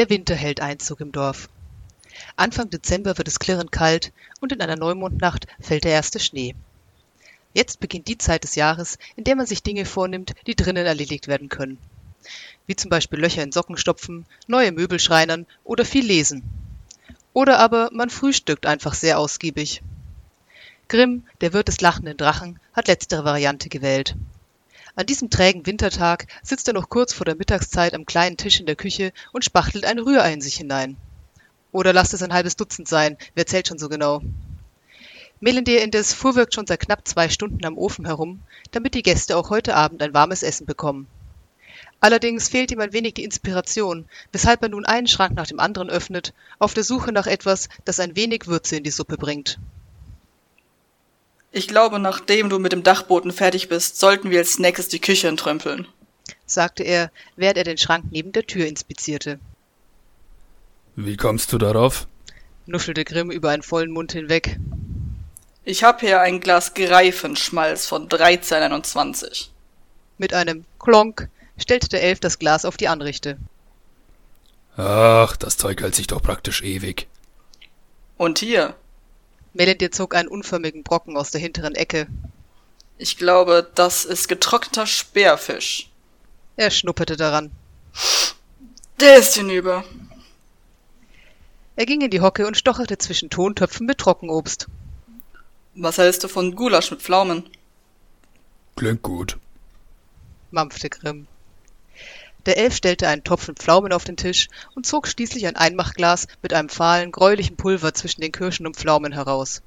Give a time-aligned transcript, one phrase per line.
[0.00, 1.50] Der Winter hält Einzug im Dorf.
[2.34, 6.54] Anfang Dezember wird es klirrend kalt und in einer Neumondnacht fällt der erste Schnee.
[7.52, 11.28] Jetzt beginnt die Zeit des Jahres, in der man sich Dinge vornimmt, die drinnen erledigt
[11.28, 11.76] werden können.
[12.66, 16.44] Wie zum Beispiel Löcher in Socken stopfen, neue Möbel schreinern oder viel lesen.
[17.34, 19.82] Oder aber man frühstückt einfach sehr ausgiebig.
[20.88, 24.16] Grimm, der Wirt des lachenden Drachen, hat letztere Variante gewählt.
[24.96, 28.66] An diesem trägen Wintertag sitzt er noch kurz vor der Mittagszeit am kleinen Tisch in
[28.66, 30.96] der Küche und spachtelt ein Rührei in sich hinein.
[31.72, 34.20] Oder lasst es ein halbes Dutzend sein, wer zählt schon so genau?
[35.38, 38.42] Melendir indes fuhrwirkt schon seit knapp zwei Stunden am Ofen herum,
[38.72, 41.06] damit die Gäste auch heute Abend ein warmes Essen bekommen.
[42.00, 45.88] Allerdings fehlt ihm ein wenig die Inspiration, weshalb er nun einen Schrank nach dem anderen
[45.88, 49.58] öffnet, auf der Suche nach etwas, das ein wenig Würze in die Suppe bringt.
[51.52, 55.28] Ich glaube, nachdem du mit dem Dachboden fertig bist, sollten wir als nächstes die Küche
[55.28, 55.88] entrümpeln,
[56.46, 59.40] sagte er, während er den Schrank neben der Tür inspizierte.
[60.94, 62.06] Wie kommst du darauf?
[62.66, 64.58] nuschelte Grimm über einen vollen Mund hinweg.
[65.64, 69.50] Ich hab hier ein Glas Greifenschmalz von 1321.
[70.18, 73.38] Mit einem Klonk stellte der Elf das Glas auf die Anrichte.
[74.76, 77.08] Ach, das Zeug hält sich doch praktisch ewig.
[78.16, 78.74] Und hier?
[79.52, 82.06] Melendir zog einen unförmigen Brocken aus der hinteren Ecke.
[82.98, 85.90] Ich glaube, das ist getrockneter Speerfisch.
[86.56, 87.50] Er schnupperte daran.
[89.00, 89.84] Der ist hinüber.
[91.76, 94.66] Er ging in die Hocke und stocherte zwischen Tontöpfen mit Trockenobst.
[95.74, 97.48] Was hältst du von Gulasch mit Pflaumen?
[98.76, 99.38] Klingt gut,
[100.50, 101.26] mampfte Grimm.
[102.46, 106.26] Der Elf stellte einen Topf mit Pflaumen auf den Tisch und zog schließlich ein Einmachglas
[106.42, 109.62] mit einem fahlen, gräulichen Pulver zwischen den Kirschen und Pflaumen heraus.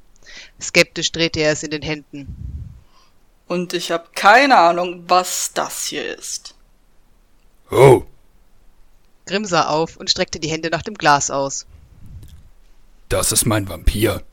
[0.59, 2.73] Skeptisch drehte er es in den Händen.
[3.47, 6.55] Und ich habe keine Ahnung, was das hier ist.
[7.69, 8.03] Oh!
[9.25, 11.65] Grimm sah auf und streckte die Hände nach dem Glas aus.
[13.09, 14.23] Das ist mein Vampir.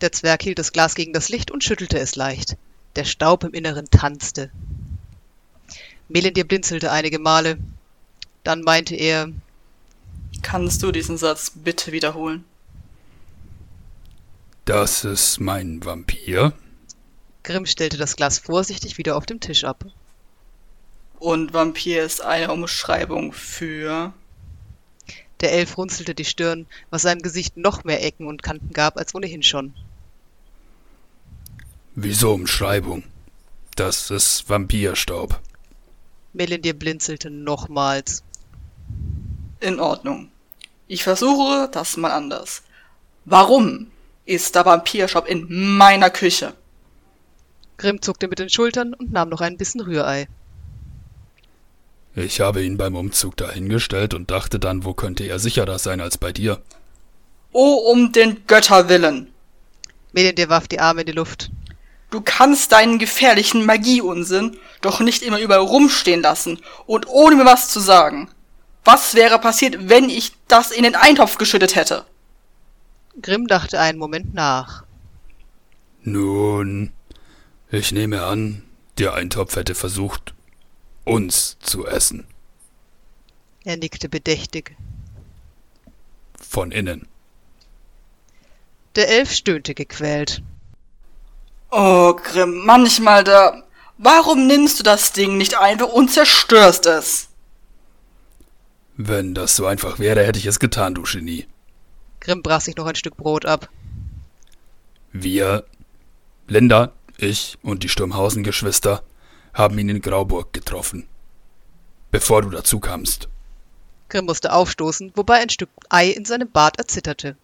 [0.00, 2.56] Der Zwerg hielt das Glas gegen das Licht und schüttelte es leicht.
[2.96, 4.50] Der Staub im Inneren tanzte.
[6.08, 7.58] Melendir blinzelte einige Male.
[8.44, 9.30] Dann meinte er
[10.42, 12.44] Kannst du diesen Satz bitte wiederholen?
[14.64, 16.52] Das ist mein Vampir.
[17.42, 19.86] Grimm stellte das Glas vorsichtig wieder auf dem Tisch ab.
[21.18, 24.12] Und Vampir ist eine Umschreibung für.
[25.40, 29.14] Der Elf runzelte die Stirn, was seinem Gesicht noch mehr Ecken und Kanten gab als
[29.14, 29.74] ohnehin schon.
[31.94, 33.04] Wieso Umschreibung?
[33.76, 35.40] Das ist Vampirstaub.
[36.38, 38.22] Melindir blinzelte nochmals.
[39.60, 40.30] In Ordnung.
[40.86, 42.62] Ich versuche das mal anders.
[43.24, 43.88] Warum
[44.24, 46.54] ist da Vampirstaub in meiner Küche?
[47.76, 50.28] Grimm zuckte mit den Schultern und nahm noch ein bisschen Rührei.
[52.14, 56.18] Ich habe ihn beim Umzug dahingestellt und dachte dann, wo könnte er sicherer sein als
[56.18, 56.62] bei dir?
[57.52, 59.32] Oh, um den Götter willen!
[60.12, 61.50] Melindir warf die Arme in die Luft.
[62.10, 67.68] Du kannst deinen gefährlichen Magieunsinn doch nicht immer überall rumstehen lassen und ohne mir was
[67.68, 68.28] zu sagen.
[68.84, 72.04] Was wäre passiert, wenn ich das in den Eintopf geschüttet hätte?
[73.20, 74.84] Grimm dachte einen Moment nach.
[76.02, 76.92] Nun,
[77.70, 78.62] ich nehme an,
[78.98, 80.34] der Eintopf hätte versucht,
[81.04, 82.26] uns zu essen.
[83.64, 84.76] Er nickte bedächtig.
[86.40, 87.06] Von innen.
[88.96, 90.42] Der Elf stöhnte gequält.
[91.70, 93.62] Oh, Grimm, manchmal da.
[93.98, 97.28] Warum nimmst du das Ding nicht einfach und zerstörst es?
[98.96, 101.46] Wenn das so einfach wäre, hätte ich es getan, du Genie.
[102.20, 103.68] Grimm brach sich noch ein Stück Brot ab.
[105.12, 105.64] Wir,
[106.46, 109.02] Linda, ich und die Sturmhausen-Geschwister,
[109.52, 111.08] haben ihn in Grauburg getroffen.
[112.12, 113.28] Bevor du dazu kamst.
[114.08, 117.36] Grimm musste aufstoßen, wobei ein Stück Ei in seinem Bart erzitterte.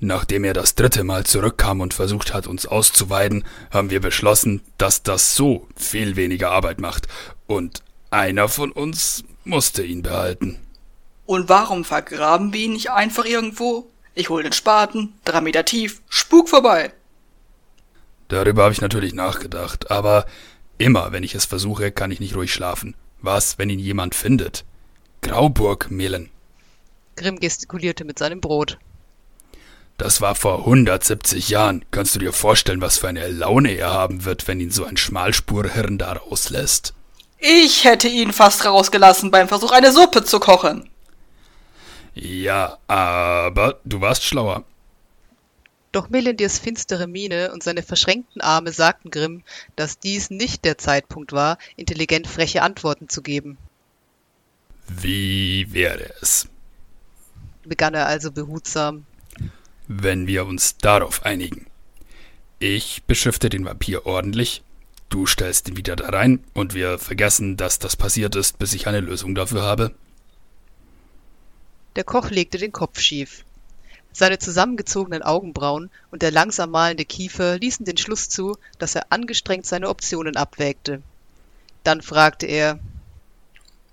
[0.00, 5.02] Nachdem er das dritte Mal zurückkam und versucht hat, uns auszuweiden, haben wir beschlossen, dass
[5.02, 7.08] das so viel weniger Arbeit macht.
[7.46, 10.58] Und einer von uns musste ihn behalten.
[11.26, 13.90] Und warum vergraben wir ihn nicht einfach irgendwo?
[14.14, 16.92] Ich hol den Spaten, drei Meter tief, Spuk vorbei.
[18.28, 20.26] Darüber habe ich natürlich nachgedacht, aber
[20.76, 22.94] immer, wenn ich es versuche, kann ich nicht ruhig schlafen.
[23.20, 24.64] Was, wenn ihn jemand findet?
[25.22, 26.30] Grauburg, Melen.
[27.16, 28.78] Grimm gestikulierte mit seinem Brot.
[29.98, 31.84] Das war vor 170 Jahren.
[31.90, 34.96] Kannst du dir vorstellen, was für eine Laune er haben wird, wenn ihn so ein
[34.96, 36.94] Schmalspurhirn da rauslässt?
[37.40, 40.88] Ich hätte ihn fast rausgelassen beim Versuch, eine Suppe zu kochen.
[42.14, 44.64] Ja, aber du warst schlauer.
[45.92, 49.44] Doch Melindirs finstere Miene und seine verschränkten Arme sagten Grimm,
[49.76, 53.58] dass dies nicht der Zeitpunkt war, intelligent freche Antworten zu geben.
[54.88, 56.48] Wie Wie wäre es?
[57.64, 59.07] begann er also behutsam.
[59.88, 61.66] Wenn wir uns darauf einigen.
[62.58, 64.62] Ich beschrifte den Vampir ordentlich,
[65.08, 68.86] du stellst ihn wieder da rein und wir vergessen, dass das passiert ist, bis ich
[68.86, 69.94] eine Lösung dafür habe.
[71.96, 73.44] Der Koch legte den Kopf schief.
[74.12, 79.64] Seine zusammengezogenen Augenbrauen und der langsam malende Kiefer ließen den Schluss zu, dass er angestrengt
[79.64, 81.02] seine Optionen abwägte.
[81.82, 82.78] Dann fragte er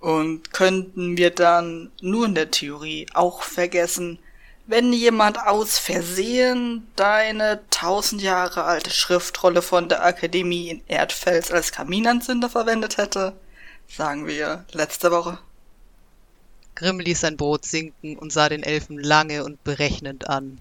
[0.01, 4.19] Und könnten wir dann nur in der Theorie auch vergessen,
[4.67, 11.71] wenn jemand aus Versehen deine tausend Jahre alte Schriftrolle von der Akademie in Erdfels als
[11.71, 13.33] Kaminanzünder verwendet hätte?
[13.87, 15.37] Sagen wir letzte Woche.
[16.73, 20.59] Grimm ließ sein Brot sinken und sah den Elfen lange und berechnend an.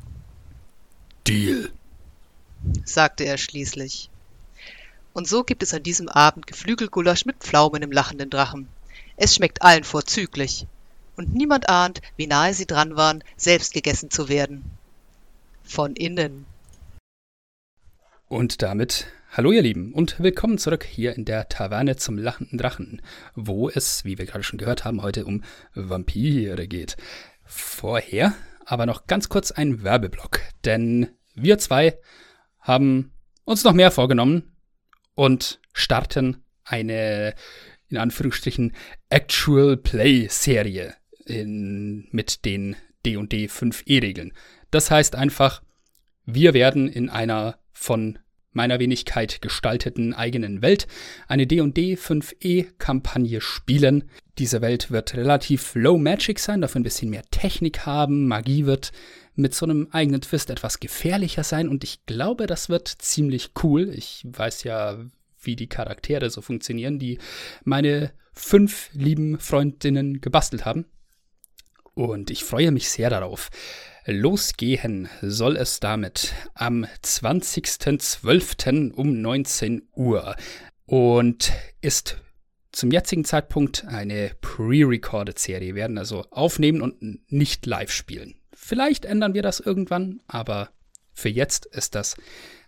[1.27, 1.73] Deal,
[2.85, 4.11] sagte er schließlich.
[5.15, 8.69] Und so gibt es an diesem Abend Geflügelgulasch mit Pflaumen im lachenden Drachen.
[9.17, 10.67] Es schmeckt allen vorzüglich.
[11.17, 14.65] Und niemand ahnt, wie nahe sie dran waren, selbst gegessen zu werden.
[15.63, 16.45] Von innen.
[18.27, 23.01] Und damit hallo ihr Lieben und willkommen zurück hier in der Taverne zum lachenden Drachen,
[23.35, 25.45] wo es, wie wir gerade schon gehört haben, heute um
[25.75, 26.97] Vampire geht.
[27.45, 28.35] Vorher
[28.65, 31.99] aber noch ganz kurz ein Werbeblock, denn wir zwei
[32.61, 33.13] haben
[33.45, 34.57] uns noch mehr vorgenommen
[35.15, 37.35] und starten eine
[37.89, 38.73] in Anführungsstrichen
[39.11, 40.95] Actual Play Serie
[41.27, 44.33] in, mit den D&D 5e Regeln.
[44.71, 45.63] Das heißt einfach,
[46.25, 48.19] wir werden in einer von
[48.55, 50.87] meiner Wenigkeit gestalteten eigenen Welt
[51.27, 54.05] eine D&D 5e Kampagne spielen.
[54.39, 58.93] Diese Welt wird relativ low magic sein, dafür ein bisschen mehr Technik haben, Magie wird
[59.37, 63.93] mit so einem eigenen Twist etwas gefährlicher sein und ich glaube, das wird ziemlich cool.
[63.93, 64.99] Ich weiß ja,
[65.41, 67.19] wie die Charaktere so funktionieren, die
[67.65, 70.87] meine fünf lieben Freundinnen gebastelt haben.
[71.95, 73.51] Und ich freue mich sehr darauf.
[74.07, 78.93] Losgehen soll es damit am 20.12.
[78.93, 80.37] um 19 Uhr
[80.85, 82.21] und ist
[82.73, 85.69] zum jetzigen Zeitpunkt eine pre-recorded Serie.
[85.69, 88.35] Wir werden also aufnehmen und nicht live spielen.
[88.53, 90.71] Vielleicht ändern wir das irgendwann, aber
[91.13, 92.17] für jetzt ist das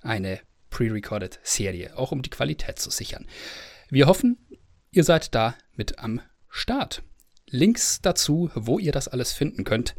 [0.00, 0.40] eine
[0.70, 3.26] pre-recorded Serie, auch um die Qualität zu sichern.
[3.90, 4.38] Wir hoffen,
[4.90, 7.02] ihr seid da mit am Start.
[7.48, 9.94] Links dazu, wo ihr das alles finden könnt,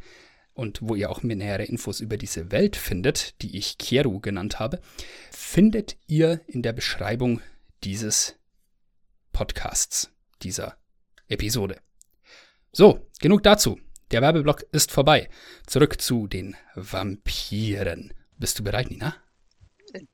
[0.58, 4.60] und wo ihr auch mehr nähere Infos über diese Welt findet, die ich Kieru genannt
[4.60, 4.82] habe,
[5.32, 7.42] findet ihr in der Beschreibung
[7.84, 8.36] dieses
[9.32, 10.10] Podcasts,
[10.42, 10.78] dieser
[11.28, 11.80] Episode.
[12.72, 13.80] So, genug dazu.
[14.10, 15.30] Der Werbeblock ist vorbei.
[15.68, 18.14] Zurück zu den Vampiren.
[18.38, 19.16] Bist du bereit, Nina?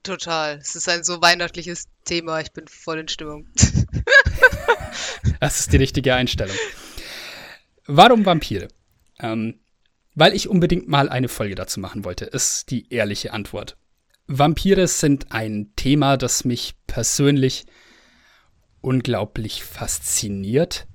[0.03, 0.57] Total.
[0.57, 2.41] Es ist ein so weihnachtliches Thema.
[2.41, 3.47] Ich bin voll in Stimmung.
[5.39, 6.55] das ist die richtige Einstellung.
[7.85, 8.67] Warum Vampire?
[9.19, 9.59] Ähm,
[10.15, 13.77] weil ich unbedingt mal eine Folge dazu machen wollte, ist die ehrliche Antwort.
[14.27, 17.65] Vampire sind ein Thema, das mich persönlich
[18.81, 20.87] unglaublich fasziniert.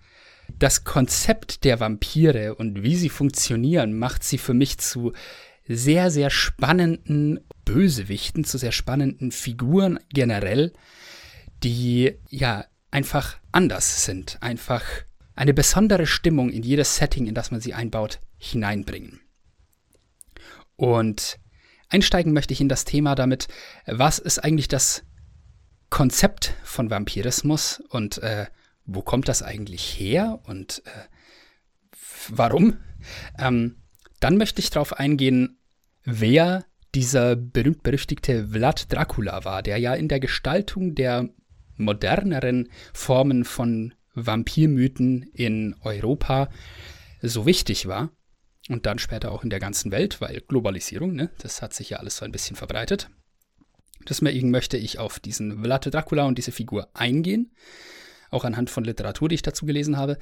[0.58, 5.12] Das Konzept der Vampire und wie sie funktionieren, macht sie für mich zu
[5.66, 10.72] sehr, sehr spannenden Bösewichten, zu sehr spannenden Figuren generell,
[11.62, 14.84] die ja einfach anders sind, einfach
[15.38, 19.20] eine besondere Stimmung in jedes Setting, in das man sie einbaut, hineinbringen.
[20.74, 21.38] Und
[21.88, 23.46] einsteigen möchte ich in das Thema damit,
[23.86, 25.04] was ist eigentlich das
[25.90, 28.46] Konzept von Vampirismus und äh,
[28.84, 30.90] wo kommt das eigentlich her und äh,
[32.28, 32.78] warum?
[33.38, 33.76] Ähm,
[34.18, 35.60] dann möchte ich darauf eingehen,
[36.04, 36.64] wer
[36.96, 41.28] dieser berühmt-berüchtigte Vlad Dracula war, der ja in der Gestaltung der
[41.76, 43.94] moderneren Formen von
[44.26, 46.48] Vampirmythen in Europa
[47.22, 48.10] so wichtig war
[48.68, 51.98] und dann später auch in der ganzen Welt, weil Globalisierung, ne, das hat sich ja
[51.98, 53.10] alles so ein bisschen verbreitet.
[54.08, 57.52] Deswegen möchte ich auf diesen Vlad Dracula und diese Figur eingehen,
[58.30, 60.18] auch anhand von Literatur, die ich dazu gelesen habe.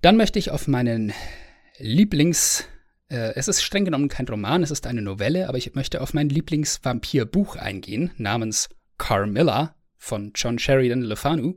[0.00, 1.12] Dann möchte ich auf meinen
[1.78, 2.64] Lieblings,
[3.08, 6.14] äh, es ist streng genommen kein Roman, es ist eine Novelle, aber ich möchte auf
[6.14, 11.54] mein Lieblingsvampirbuch eingehen, namens Carmilla von John Sheridan Le Fanu.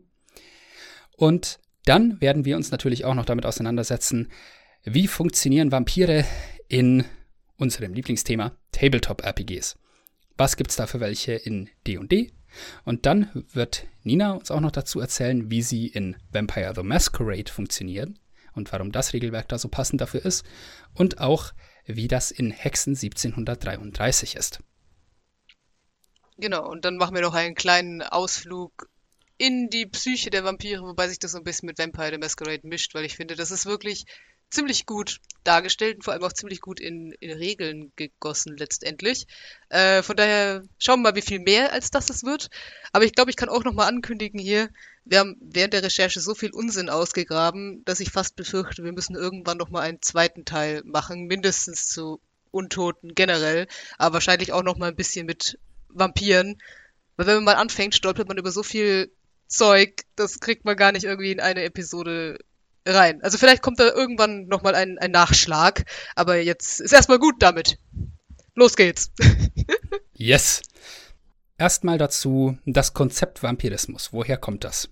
[1.24, 4.30] Und dann werden wir uns natürlich auch noch damit auseinandersetzen,
[4.84, 6.25] wie funktionieren Vampire
[6.68, 7.06] in
[7.56, 9.77] unserem Lieblingsthema Tabletop-RPGs.
[10.36, 12.34] Was gibt's da für welche in D&D?
[12.84, 17.50] Und dann wird Nina uns auch noch dazu erzählen, wie sie in Vampire the Masquerade
[17.50, 18.20] funktionieren
[18.53, 20.46] und warum das Regelwerk da so passend dafür ist
[20.94, 21.53] und auch,
[21.86, 24.60] wie das in Hexen 1733 ist.
[26.38, 28.89] Genau, und dann machen wir noch einen kleinen Ausflug
[29.43, 32.65] in die Psyche der Vampire, wobei sich das so ein bisschen mit Vampire the Masquerade
[32.65, 34.05] mischt, weil ich finde, das ist wirklich
[34.50, 39.27] ziemlich gut dargestellt und vor allem auch ziemlich gut in, in Regeln gegossen letztendlich.
[39.67, 42.51] Äh, von daher schauen wir mal, wie viel mehr als das es wird.
[42.93, 44.69] Aber ich glaube, ich kann auch noch mal ankündigen hier,
[45.03, 49.17] wir haben während der Recherche so viel Unsinn ausgegraben, dass ich fast befürchte, wir müssen
[49.17, 52.21] irgendwann noch mal einen zweiten Teil machen, mindestens zu
[52.51, 55.59] Untoten generell, aber wahrscheinlich auch noch mal ein bisschen mit
[55.89, 56.62] Vampiren.
[57.17, 59.12] Weil wenn man mal anfängt, stolpert man über so viel
[59.53, 62.38] Zeug, das kriegt man gar nicht irgendwie in eine Episode
[62.86, 63.22] rein.
[63.22, 67.77] Also vielleicht kommt da irgendwann nochmal ein, ein Nachschlag, aber jetzt ist erstmal gut damit.
[68.55, 69.12] Los geht's.
[70.13, 70.62] yes.
[71.57, 74.12] Erstmal dazu das Konzept Vampirismus.
[74.12, 74.89] Woher kommt das?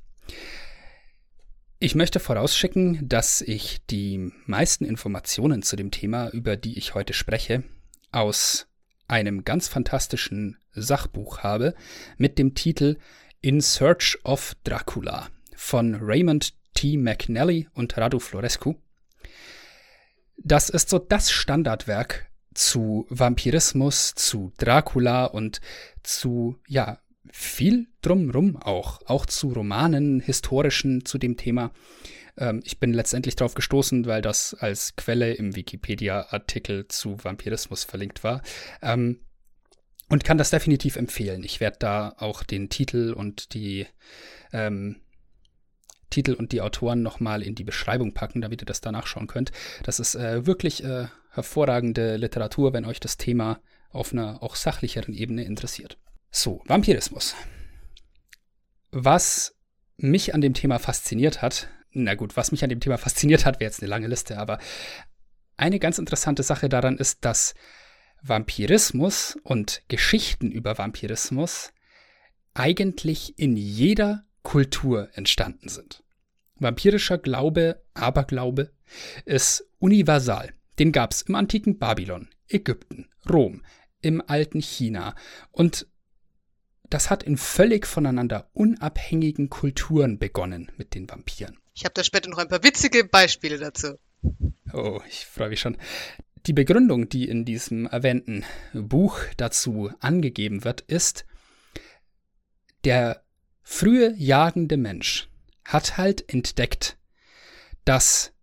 [1.79, 7.13] Ich möchte vorausschicken, dass ich die meisten Informationen zu dem Thema, über die ich heute
[7.13, 7.63] spreche,
[8.11, 8.67] aus
[9.07, 11.73] einem ganz fantastischen Sachbuch habe
[12.17, 12.97] mit dem Titel
[13.43, 16.95] In Search of Dracula von Raymond T.
[16.95, 18.75] McNally und Radu Florescu.
[20.37, 25.59] Das ist so das Standardwerk zu Vampirismus, zu Dracula und
[26.03, 26.99] zu, ja,
[27.31, 31.71] viel drumrum auch, auch zu Romanen, historischen zu dem Thema.
[32.37, 38.23] Ähm, ich bin letztendlich darauf gestoßen, weil das als Quelle im Wikipedia-Artikel zu Vampirismus verlinkt
[38.23, 38.43] war.
[38.83, 39.19] Ähm,
[40.11, 41.43] und kann das definitiv empfehlen.
[41.43, 43.87] Ich werde da auch den Titel und die
[44.51, 44.97] ähm,
[46.09, 49.53] Titel und die Autoren nochmal in die Beschreibung packen, damit ihr das da nachschauen könnt.
[49.83, 55.13] Das ist äh, wirklich äh, hervorragende Literatur, wenn euch das Thema auf einer auch sachlicheren
[55.13, 55.97] Ebene interessiert.
[56.29, 57.33] So, Vampirismus.
[58.91, 59.55] Was
[59.95, 63.61] mich an dem Thema fasziniert hat, na gut, was mich an dem Thema fasziniert hat,
[63.61, 64.59] wäre jetzt eine lange Liste, aber
[65.55, 67.53] eine ganz interessante Sache daran ist, dass
[68.21, 71.73] Vampirismus und Geschichten über Vampirismus
[72.53, 76.03] eigentlich in jeder Kultur entstanden sind.
[76.55, 78.71] Vampirischer Glaube, Aberglaube
[79.25, 80.53] ist universal.
[80.79, 83.63] Den gab es im antiken Babylon, Ägypten, Rom,
[84.01, 85.15] im alten China
[85.51, 85.87] und
[86.89, 91.57] das hat in völlig voneinander unabhängigen Kulturen begonnen mit den Vampiren.
[91.73, 93.95] Ich habe da später noch ein paar witzige Beispiele dazu.
[94.73, 95.77] Oh, ich freue mich schon.
[96.47, 98.43] Die Begründung, die in diesem erwähnten
[98.73, 101.25] Buch dazu angegeben wird, ist,
[102.83, 103.23] der
[103.61, 105.29] frühe jagende Mensch
[105.65, 106.97] hat halt entdeckt,
[107.85, 108.33] dass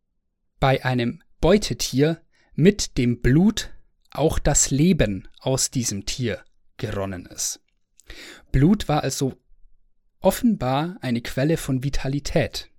[0.61, 2.21] bei einem Beutetier
[2.55, 3.71] mit dem Blut
[4.11, 6.45] auch das Leben aus diesem Tier
[6.77, 7.61] geronnen ist.
[8.53, 9.35] Blut war also
[10.21, 12.71] offenbar eine Quelle von Vitalität.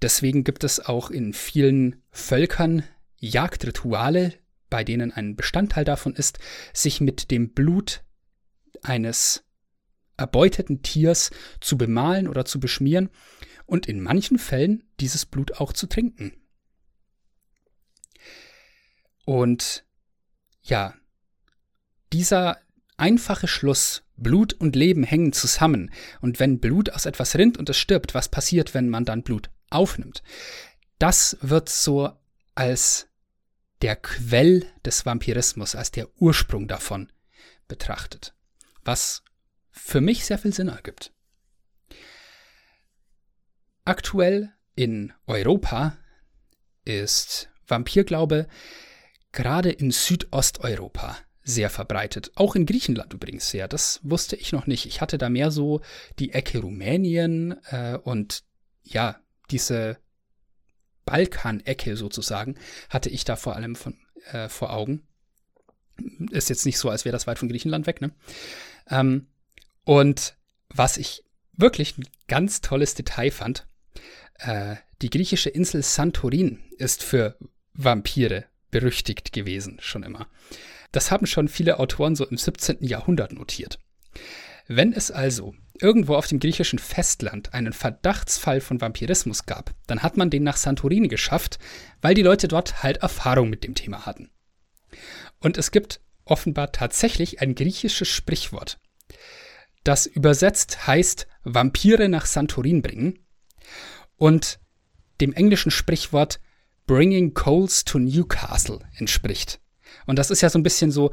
[0.00, 2.84] Deswegen gibt es auch in vielen Völkern
[3.22, 4.34] Jagdrituale,
[4.68, 6.40] bei denen ein Bestandteil davon ist,
[6.72, 8.02] sich mit dem Blut
[8.82, 9.44] eines
[10.16, 13.10] erbeuteten Tiers zu bemalen oder zu beschmieren
[13.64, 16.32] und in manchen Fällen dieses Blut auch zu trinken.
[19.24, 19.84] Und
[20.62, 20.94] ja,
[22.12, 22.58] dieser
[22.96, 27.78] einfache Schluss, Blut und Leben hängen zusammen, und wenn Blut aus etwas rinnt und es
[27.78, 30.24] stirbt, was passiert, wenn man dann Blut aufnimmt?
[30.98, 32.10] Das wird so
[32.54, 33.08] als
[33.82, 37.12] der Quell des Vampirismus, als der Ursprung davon
[37.68, 38.34] betrachtet.
[38.84, 39.22] Was
[39.70, 41.12] für mich sehr viel Sinn ergibt.
[43.84, 45.98] Aktuell in Europa
[46.84, 48.46] ist Vampirglaube
[49.32, 52.30] gerade in Südosteuropa sehr verbreitet.
[52.36, 53.66] Auch in Griechenland übrigens sehr.
[53.66, 54.86] Das wusste ich noch nicht.
[54.86, 55.80] Ich hatte da mehr so
[56.18, 58.44] die Ecke Rumänien äh, und
[58.84, 59.16] ja,
[59.50, 59.98] diese
[61.04, 62.56] Balkan-Ecke sozusagen,
[62.88, 63.96] hatte ich da vor allem von,
[64.30, 65.02] äh, vor Augen.
[66.30, 68.12] Ist jetzt nicht so, als wäre das weit von Griechenland weg, ne?
[68.88, 69.26] Ähm,
[69.84, 70.34] und
[70.68, 73.66] was ich wirklich ein ganz tolles Detail fand,
[74.38, 77.36] äh, die griechische Insel Santorin ist für
[77.74, 80.28] Vampire berüchtigt gewesen, schon immer.
[80.92, 82.78] Das haben schon viele Autoren so im 17.
[82.80, 83.78] Jahrhundert notiert.
[84.68, 90.16] Wenn es also irgendwo auf dem griechischen Festland einen Verdachtsfall von Vampirismus gab, dann hat
[90.16, 91.58] man den nach Santorini geschafft,
[92.00, 94.30] weil die Leute dort halt Erfahrung mit dem Thema hatten.
[95.40, 98.78] Und es gibt offenbar tatsächlich ein griechisches Sprichwort,
[99.84, 103.18] das übersetzt heißt Vampire nach Santorin bringen
[104.16, 104.60] und
[105.20, 106.40] dem englischen Sprichwort
[106.86, 109.60] Bringing Coals to Newcastle entspricht.
[110.06, 111.12] Und das ist ja so ein bisschen so,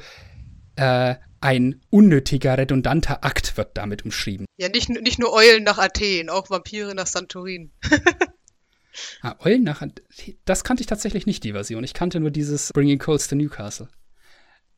[0.76, 4.46] äh, ein unnötiger, redundanter Akt wird damit umschrieben.
[4.58, 7.72] Ja, nicht, nicht nur Eulen nach Athen, auch Vampire nach Santorin.
[9.22, 10.06] ah, Eulen nach Athen,
[10.46, 11.84] das kannte ich tatsächlich nicht, die Version.
[11.84, 13.90] Ich kannte nur dieses Bringing Coals to Newcastle.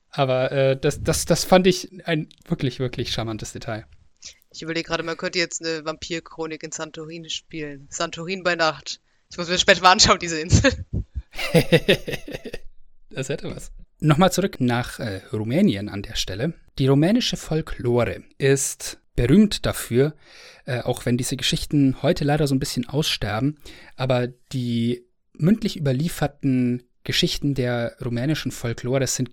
[0.10, 3.86] Aber äh, das, das, das fand ich ein wirklich, wirklich charmantes Detail.
[4.54, 7.88] Ich überlege gerade, man könnte jetzt eine Vampirchronik in Santorin spielen.
[7.90, 9.00] Santorin bei Nacht.
[9.30, 10.86] Ich muss mir später mal anschauen, diese Insel.
[13.10, 13.72] das hätte was.
[14.04, 16.56] Nochmal zurück nach äh, Rumänien an der Stelle.
[16.80, 20.16] Die rumänische Folklore ist berühmt dafür,
[20.66, 23.60] äh, auch wenn diese Geschichten heute leider so ein bisschen aussterben,
[23.96, 29.30] aber die mündlich überlieferten Geschichten der rumänischen Folklore sind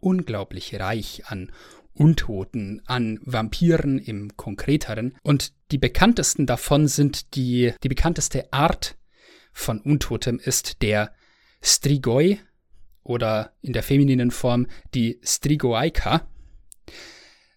[0.00, 1.50] unglaublich reich an
[1.94, 5.16] Untoten, an Vampiren im Konkreteren.
[5.22, 8.98] Und die bekanntesten davon sind die, die bekannteste Art
[9.50, 11.14] von Untotem ist der
[11.62, 12.38] Strigoi
[13.04, 16.26] oder in der femininen Form die Strigoaika,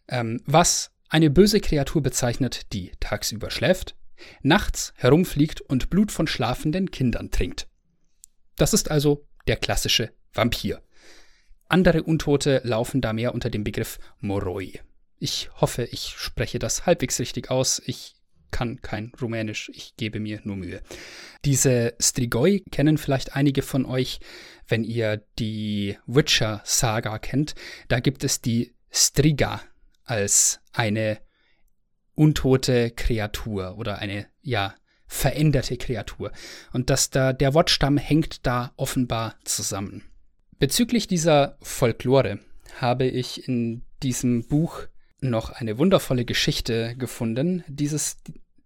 [0.08, 3.96] ähm, was eine böse Kreatur bezeichnet, die tagsüber schläft,
[4.42, 7.68] nachts herumfliegt und Blut von schlafenden Kindern trinkt.
[8.58, 10.82] Das ist also der klassische Vampir.
[11.70, 14.80] Andere Untote laufen da mehr unter dem Begriff Moroi.
[15.20, 17.82] Ich hoffe, ich spreche das halbwegs richtig aus.
[17.86, 18.17] Ich
[18.52, 20.82] kann kein Rumänisch, ich gebe mir nur Mühe.
[21.46, 24.20] Diese Strigoi kennen vielleicht einige von euch,
[24.68, 27.56] wenn ihr die Witcher-Saga kennt.
[27.88, 29.62] Da gibt es die Striga
[30.04, 31.20] als eine
[32.16, 34.76] untote Kreatur oder eine, ja,
[35.06, 36.32] veränderte Kreatur.
[36.74, 40.04] Und dass da der Wortstamm hängt da offenbar zusammen.
[40.60, 42.40] Bezüglich dieser Folklore
[42.80, 44.88] habe ich in diesem Buch
[45.22, 47.64] noch eine wundervolle Geschichte gefunden.
[47.68, 48.18] Dieses,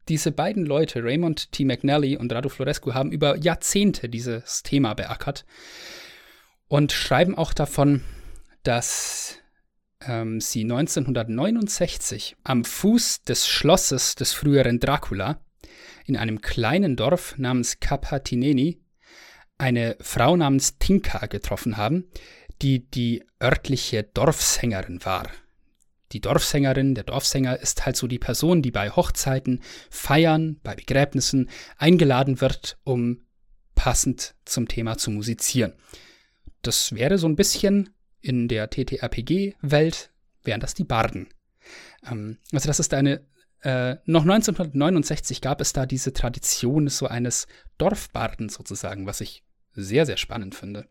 [0.10, 1.65] diese beiden Leute, Raymond T.
[1.65, 5.46] McNally und Radu Florescu, haben über Jahrzehnte dieses Thema beackert
[6.67, 8.01] und schreiben auch davon,
[8.63, 9.38] dass
[10.05, 15.41] ähm, sie 1969 am Fuß des Schlosses des früheren Dracula
[16.05, 18.81] in einem kleinen Dorf namens Capatineni
[19.58, 22.10] eine Frau namens Tinka getroffen haben,
[22.62, 25.29] die die örtliche Dorfsängerin war.
[26.11, 31.49] Die Dorfsängerin, der Dorfsänger ist halt so die Person, die bei Hochzeiten, Feiern, bei Begräbnissen
[31.77, 33.21] eingeladen wird, um
[33.75, 35.73] passend zum Thema zu musizieren.
[36.61, 37.89] Das wäre so ein bisschen
[38.19, 40.11] in der TTRPG-Welt,
[40.43, 41.29] wären das die Barden.
[42.09, 43.25] Ähm, also das ist eine,
[43.61, 47.47] äh, noch 1969 gab es da diese Tradition so eines
[47.77, 49.43] Dorfbarden sozusagen, was ich
[49.74, 50.87] sehr, sehr spannend finde.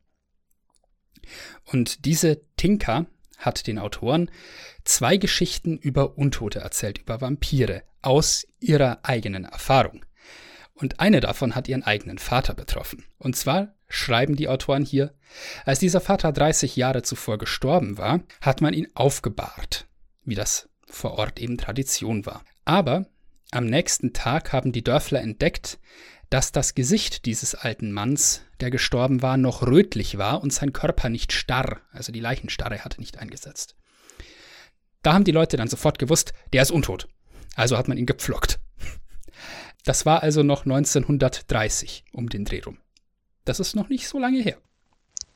[1.64, 3.06] Und diese Tinka
[3.40, 4.30] hat den Autoren
[4.84, 10.04] zwei Geschichten über Untote erzählt, über Vampire, aus ihrer eigenen Erfahrung.
[10.74, 13.04] Und eine davon hat ihren eigenen Vater betroffen.
[13.18, 15.12] Und zwar schreiben die Autoren hier,
[15.66, 19.86] als dieser Vater 30 Jahre zuvor gestorben war, hat man ihn aufgebahrt,
[20.24, 22.44] wie das vor Ort eben Tradition war.
[22.64, 23.06] Aber
[23.50, 25.78] am nächsten Tag haben die Dörfler entdeckt,
[26.30, 31.08] dass das Gesicht dieses alten Manns, der gestorben war, noch rötlich war und sein Körper
[31.08, 33.74] nicht starr, also die Leichenstarre hatte nicht eingesetzt.
[35.02, 37.08] Da haben die Leute dann sofort gewusst, der ist untot.
[37.54, 38.58] Also hat man ihn gepflockt.
[39.82, 42.76] Das war also noch 1930 um den Dreh rum.
[43.46, 44.58] Das ist noch nicht so lange her.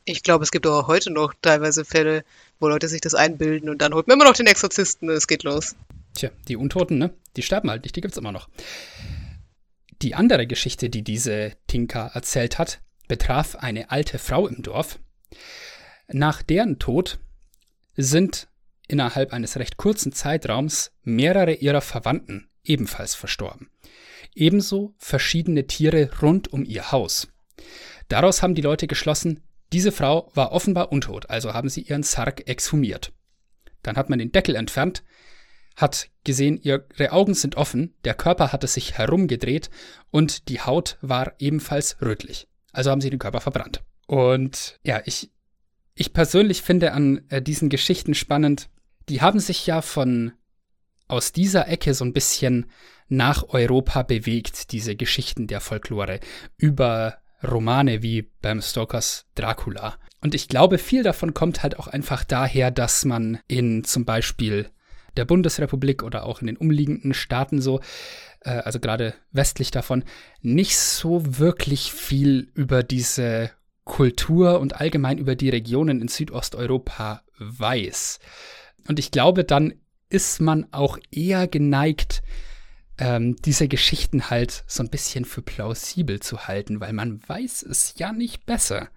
[0.04, 2.24] Ich glaube, es gibt auch heute noch teilweise Fälle,
[2.60, 5.44] wo Leute sich das einbilden und dann holt man immer noch den Exorzisten, es geht
[5.44, 5.76] los.
[6.14, 7.14] Tja, die Untoten, ne?
[7.36, 8.50] Die sterben halt nicht, die gibt's immer noch.
[10.02, 14.98] Die andere Geschichte, die diese Tinka erzählt hat, betraf eine alte Frau im Dorf.
[16.08, 17.18] Nach deren Tod
[17.96, 18.48] sind
[18.88, 23.70] innerhalb eines recht kurzen Zeitraums mehrere ihrer Verwandten ebenfalls verstorben.
[24.34, 27.28] Ebenso verschiedene Tiere rund um ihr Haus.
[28.08, 32.48] Daraus haben die Leute geschlossen, diese Frau war offenbar untot, also haben sie ihren Sarg
[32.48, 33.12] exhumiert.
[33.82, 35.02] Dann hat man den Deckel entfernt,
[35.76, 39.70] hat gesehen, ihre Augen sind offen, der Körper hatte sich herumgedreht
[40.10, 42.46] und die Haut war ebenfalls rötlich.
[42.74, 43.82] Also haben sie den Körper verbrannt.
[44.06, 45.30] Und ja, ich,
[45.94, 48.68] ich persönlich finde an äh, diesen Geschichten spannend,
[49.08, 50.32] die haben sich ja von
[51.08, 52.66] aus dieser Ecke so ein bisschen
[53.08, 56.20] nach Europa bewegt, diese Geschichten der Folklore,
[56.56, 59.98] über Romane wie beim Stokers Dracula.
[60.20, 64.70] Und ich glaube, viel davon kommt halt auch einfach daher, dass man in zum Beispiel
[65.16, 67.80] der Bundesrepublik oder auch in den umliegenden Staaten so,
[68.44, 70.04] äh, also gerade westlich davon,
[70.40, 73.50] nicht so wirklich viel über diese
[73.84, 78.20] Kultur und allgemein über die Regionen in Südosteuropa weiß.
[78.88, 79.74] Und ich glaube, dann
[80.08, 82.22] ist man auch eher geneigt,
[82.98, 87.94] ähm, diese Geschichten halt so ein bisschen für plausibel zu halten, weil man weiß es
[87.98, 88.88] ja nicht besser.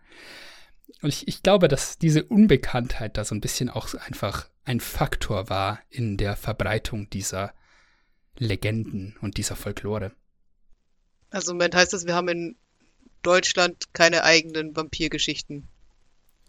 [1.01, 5.49] Und ich, ich glaube, dass diese Unbekanntheit da so ein bisschen auch einfach ein Faktor
[5.49, 7.53] war in der Verbreitung dieser
[8.39, 10.11] Legenden und dieser Folklore.
[11.29, 12.55] Also im Moment heißt das, wir haben in
[13.21, 15.67] Deutschland keine eigenen Vampirgeschichten.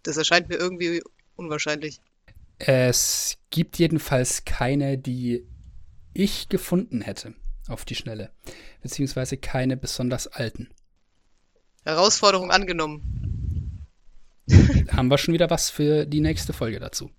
[0.03, 1.03] Das erscheint mir irgendwie
[1.37, 2.01] unwahrscheinlich.
[2.59, 5.47] Es gibt jedenfalls keine, die
[6.13, 7.35] ich gefunden hätte
[7.69, 8.31] auf die Schnelle.
[8.83, 10.69] Beziehungsweise keine besonders alten.
[11.85, 13.87] Herausforderung angenommen.
[14.91, 17.11] Haben wir schon wieder was für die nächste Folge dazu?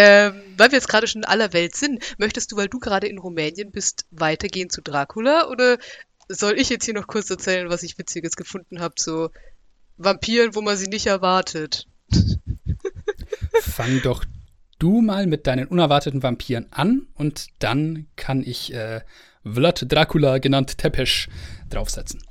[0.00, 3.08] Ähm, weil wir jetzt gerade schon in aller Welt sind, möchtest du, weil du gerade
[3.08, 5.48] in Rumänien bist, weitergehen zu Dracula?
[5.48, 5.76] Oder
[6.28, 8.94] soll ich jetzt hier noch kurz erzählen, was ich Witziges gefunden habe?
[8.96, 9.30] So
[9.96, 11.88] Vampiren, wo man sie nicht erwartet.
[13.60, 14.24] Fang doch
[14.78, 19.00] du mal mit deinen unerwarteten Vampiren an und dann kann ich äh,
[19.44, 21.28] Vlad Dracula, genannt Tepesch,
[21.70, 22.22] draufsetzen.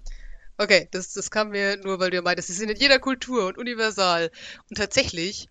[0.57, 3.47] Okay, das, das kam mir nur, weil du ja meintest, sie sind in jeder Kultur
[3.47, 4.31] und universal.
[4.69, 5.49] Und tatsächlich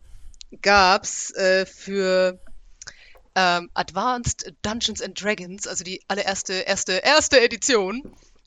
[0.62, 2.38] gab's äh, für
[3.34, 8.02] ähm, Advanced Dungeons and Dragons, also die allererste, erste, erste Edition,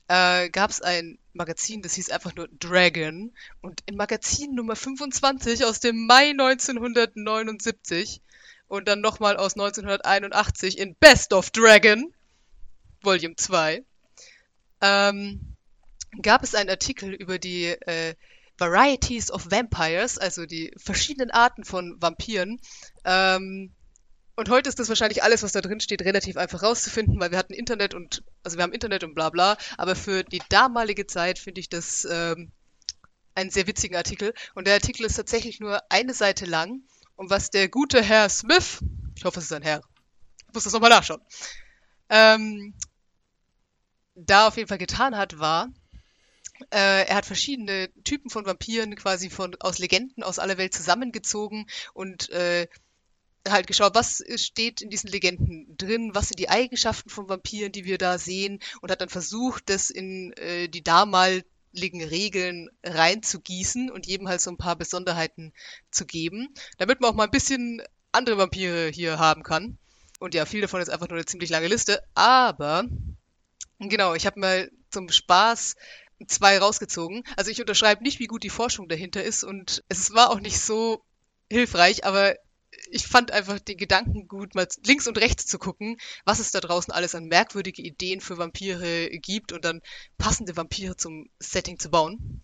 [0.08, 3.32] äh, gab es ein Magazin, das hieß einfach nur Dragon.
[3.60, 8.20] Und im Magazin Nummer 25 aus dem Mai 1979
[8.66, 12.12] und dann nochmal aus 1981 in Best of Dragon,
[13.02, 13.84] Volume 2,
[14.80, 15.56] ähm,
[16.22, 18.14] gab es einen Artikel über die äh,
[18.60, 22.60] Varieties of Vampires, also die verschiedenen Arten von Vampiren.
[23.04, 23.72] Ähm,
[24.36, 27.38] und heute ist das wahrscheinlich alles, was da drin steht, relativ einfach rauszufinden, weil wir
[27.38, 31.38] hatten Internet und, also wir haben Internet und bla bla, aber für die damalige Zeit
[31.38, 32.52] finde ich das ähm,
[33.34, 34.34] einen sehr witzigen Artikel.
[34.54, 36.82] Und der Artikel ist tatsächlich nur eine Seite lang.
[37.16, 38.80] Und was der gute Herr Smith,
[39.16, 39.82] ich hoffe, es ist ein Herr,
[40.48, 41.20] ich muss das nochmal nachschauen,
[42.08, 42.74] ähm,
[44.14, 45.68] da auf jeden Fall getan hat, war,
[46.70, 51.66] äh, er hat verschiedene Typen von Vampiren quasi von, aus Legenden aus aller Welt zusammengezogen
[51.94, 52.66] und äh,
[53.48, 57.84] halt geschaut, was steht in diesen Legenden drin, was sind die Eigenschaften von Vampiren, die
[57.84, 64.06] wir da sehen und hat dann versucht, das in äh, die damaligen Regeln reinzugießen und
[64.06, 65.52] jedem halt so ein paar Besonderheiten
[65.90, 69.78] zu geben, damit man auch mal ein bisschen andere Vampire hier haben kann.
[70.18, 72.84] Und ja, viel davon ist einfach nur eine ziemlich lange Liste, aber
[73.78, 75.76] genau, ich habe mal zum Spaß
[76.26, 77.24] zwei rausgezogen.
[77.36, 80.60] Also ich unterschreibe nicht, wie gut die Forschung dahinter ist und es war auch nicht
[80.60, 81.02] so
[81.50, 82.36] hilfreich, aber
[82.90, 86.60] ich fand einfach den Gedanken gut, mal links und rechts zu gucken, was es da
[86.60, 89.82] draußen alles an merkwürdige Ideen für Vampire gibt und dann
[90.18, 92.42] passende Vampire zum Setting zu bauen.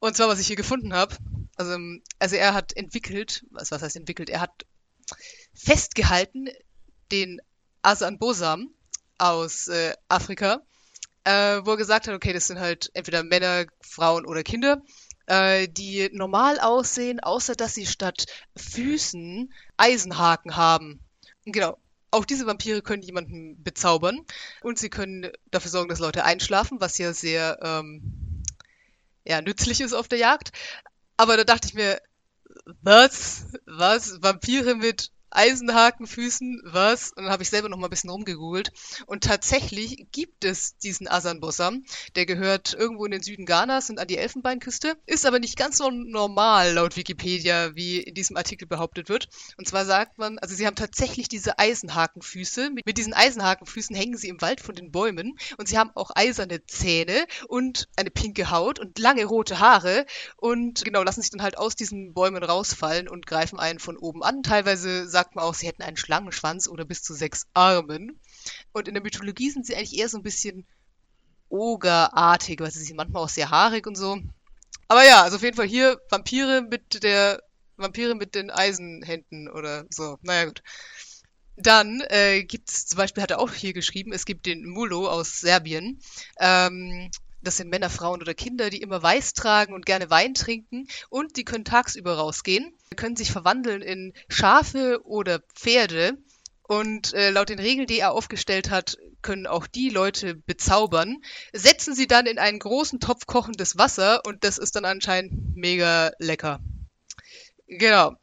[0.00, 1.16] Und zwar, was ich hier gefunden habe,
[1.56, 1.76] also,
[2.18, 4.66] also er hat entwickelt, was, was heißt entwickelt, er hat
[5.54, 6.48] festgehalten
[7.10, 7.40] den
[7.82, 8.70] Asan Bosam
[9.18, 10.62] aus äh, Afrika,
[11.24, 14.82] äh, wo er gesagt hat, okay, das sind halt entweder Männer, Frauen oder Kinder
[15.28, 18.26] äh, die normal aussehen, außer dass sie statt
[18.56, 21.00] Füßen Eisenhaken haben.
[21.44, 21.78] Genau.
[22.10, 24.24] Auch diese Vampire können jemanden bezaubern
[24.62, 28.42] und sie können dafür sorgen, dass Leute einschlafen, was ja sehr ähm,
[29.26, 30.52] ja, nützlich ist auf der Jagd.
[31.18, 32.00] Aber da dachte ich mir,
[32.80, 33.44] was?
[33.66, 34.22] Was?
[34.22, 37.12] Vampire mit Eisenhakenfüßen, was?
[37.12, 38.72] Und dann habe ich selber noch mal ein bisschen rumgegoogelt.
[39.06, 41.84] Und tatsächlich gibt es diesen Asanbossam.
[42.16, 44.96] Der gehört irgendwo in den Süden Ghanas und an die Elfenbeinküste.
[45.06, 49.28] Ist aber nicht ganz so normal laut Wikipedia, wie in diesem Artikel behauptet wird.
[49.56, 52.70] Und zwar sagt man, also sie haben tatsächlich diese Eisenhakenfüße.
[52.70, 55.38] Mit, mit diesen Eisenhakenfüßen hängen sie im Wald von den Bäumen.
[55.56, 60.06] Und sie haben auch eiserne Zähne und eine pinke Haut und lange rote Haare.
[60.36, 64.22] Und genau, lassen sich dann halt aus diesen Bäumen rausfallen und greifen einen von oben
[64.22, 64.42] an.
[64.42, 68.20] Teilweise sagt man auch, sie hätten einen Schlangenschwanz oder bis zu sechs Armen.
[68.72, 70.64] Und in der Mythologie sind sie eigentlich eher so ein bisschen
[71.48, 74.20] ogerartig, weil sie sind manchmal auch sehr haarig und so.
[74.86, 77.42] Aber ja, also auf jeden Fall hier Vampire mit der
[77.76, 80.18] Vampire mit den Eisenhänden oder so.
[80.22, 80.62] Naja, gut.
[81.56, 85.08] Dann äh, gibt es, zum Beispiel hat er auch hier geschrieben, es gibt den Mulo
[85.08, 86.00] aus Serbien.
[86.38, 87.10] Ähm,
[87.42, 91.36] das sind Männer, Frauen oder Kinder, die immer weiß tragen und gerne Wein trinken und
[91.36, 96.18] die können tagsüber rausgehen, können sich verwandeln in Schafe oder Pferde
[96.62, 101.16] und äh, laut den Regeln, die er aufgestellt hat, können auch die Leute bezaubern,
[101.52, 106.12] setzen sie dann in einen großen Topf kochendes Wasser und das ist dann anscheinend mega
[106.18, 106.60] lecker.
[107.66, 108.14] Genau.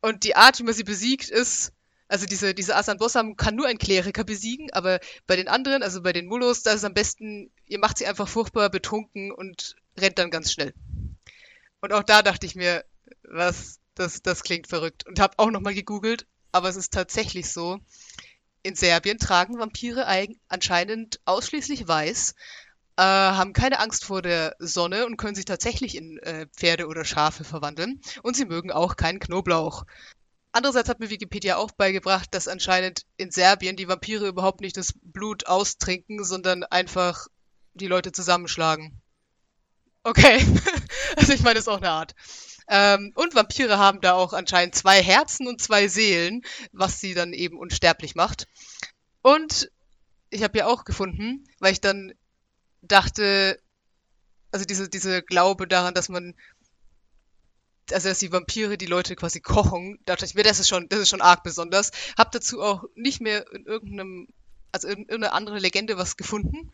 [0.00, 1.72] Und die Art, wie man sie besiegt, ist
[2.08, 6.02] also diese, diese Asan Bossam kann nur ein Kleriker besiegen, aber bei den anderen, also
[6.02, 9.76] bei den Mullos, da ist es am besten, ihr macht sie einfach furchtbar betrunken und
[9.98, 10.74] rennt dann ganz schnell.
[11.80, 12.84] Und auch da dachte ich mir,
[13.22, 15.06] was, das, das klingt verrückt.
[15.06, 17.78] Und habe auch nochmal gegoogelt, aber es ist tatsächlich so.
[18.62, 20.06] In Serbien tragen Vampire
[20.48, 22.34] anscheinend ausschließlich weiß,
[22.96, 27.04] äh, haben keine Angst vor der Sonne und können sich tatsächlich in äh, Pferde oder
[27.04, 28.00] Schafe verwandeln.
[28.22, 29.84] Und sie mögen auch keinen Knoblauch.
[30.52, 34.94] Andererseits hat mir Wikipedia auch beigebracht, dass anscheinend in Serbien die Vampire überhaupt nicht das
[35.02, 37.26] Blut austrinken, sondern einfach
[37.74, 39.02] die Leute zusammenschlagen.
[40.04, 40.44] Okay.
[41.16, 42.14] also ich meine, das ist auch eine Art.
[42.68, 47.32] Ähm, und Vampire haben da auch anscheinend zwei Herzen und zwei Seelen, was sie dann
[47.32, 48.46] eben unsterblich macht.
[49.22, 49.70] Und
[50.30, 52.12] ich habe ja auch gefunden, weil ich dann
[52.82, 53.58] dachte,
[54.52, 56.34] also diese, diese Glaube daran, dass man,
[57.90, 60.88] also dass die Vampire die Leute quasi kochen, da dachte ich mir, das ist schon,
[60.88, 61.92] das ist schon arg besonders.
[62.16, 64.28] Hab dazu auch nicht mehr in irgendeinem,
[64.72, 66.70] also in irgendeine andere Legende was gefunden.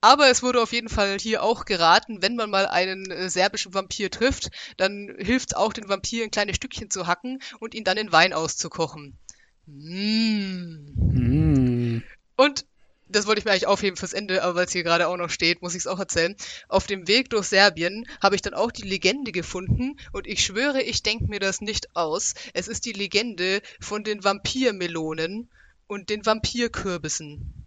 [0.00, 3.74] Aber es wurde auf jeden Fall hier auch geraten, wenn man mal einen äh, serbischen
[3.74, 7.84] Vampir trifft, dann hilft es auch, den Vampir in kleine Stückchen zu hacken und ihn
[7.84, 9.18] dann in Wein auszukochen.
[9.66, 10.92] Mmh.
[10.96, 12.02] Mm.
[12.36, 12.64] Und
[13.08, 15.30] das wollte ich mir eigentlich aufheben fürs Ende, aber weil es hier gerade auch noch
[15.30, 16.36] steht, muss ich es auch erzählen.
[16.68, 20.82] Auf dem Weg durch Serbien habe ich dann auch die Legende gefunden und ich schwöre,
[20.82, 22.34] ich denke mir das nicht aus.
[22.52, 25.48] Es ist die Legende von den Vampirmelonen
[25.86, 27.66] und den Vampirkürbissen.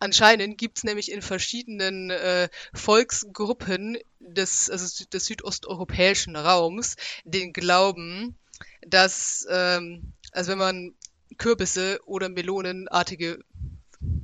[0.00, 8.38] Anscheinend gibt's nämlich in verschiedenen äh, Volksgruppen des, also des südosteuropäischen Raums den Glauben,
[8.80, 10.94] dass, ähm, also wenn man
[11.36, 13.40] Kürbisse oder melonenartige,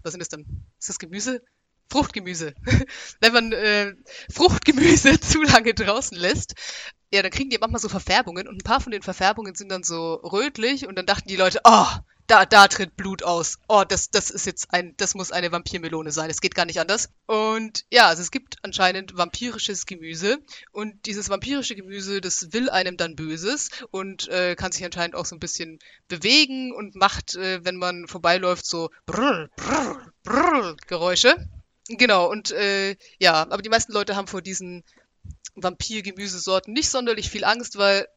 [0.02, 0.46] was sind das dann?
[0.78, 1.42] Ist das Gemüse?
[1.90, 2.54] Fruchtgemüse.
[3.20, 3.92] wenn man äh,
[4.32, 6.54] Fruchtgemüse zu lange draußen lässt,
[7.12, 9.82] ja, dann kriegen die manchmal so Verfärbungen und ein paar von den Verfärbungen sind dann
[9.82, 11.86] so rötlich und dann dachten die Leute, oh,
[12.26, 13.58] da, da tritt Blut aus.
[13.68, 16.30] Oh, das, das ist jetzt ein, das muss eine Vampirmelone sein.
[16.30, 17.10] Es geht gar nicht anders.
[17.26, 20.38] Und ja, also es gibt anscheinend vampirisches Gemüse
[20.72, 25.26] und dieses vampirische Gemüse, das will einem dann Böses und äh, kann sich anscheinend auch
[25.26, 31.36] so ein bisschen bewegen und macht, äh, wenn man vorbeiläuft, so brrr, brrr, brrr Geräusche.
[31.88, 34.82] Genau, und äh, ja, aber die meisten Leute haben vor diesen
[35.54, 38.08] Vampir-Gemüsesorten nicht sonderlich viel Angst, weil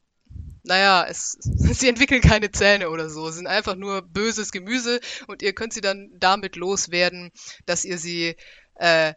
[0.70, 3.30] naja, es, sie entwickeln keine Zähne oder so.
[3.32, 7.32] Sind einfach nur böses Gemüse und ihr könnt sie dann damit loswerden,
[7.66, 8.36] dass ihr sie
[8.76, 9.14] äh,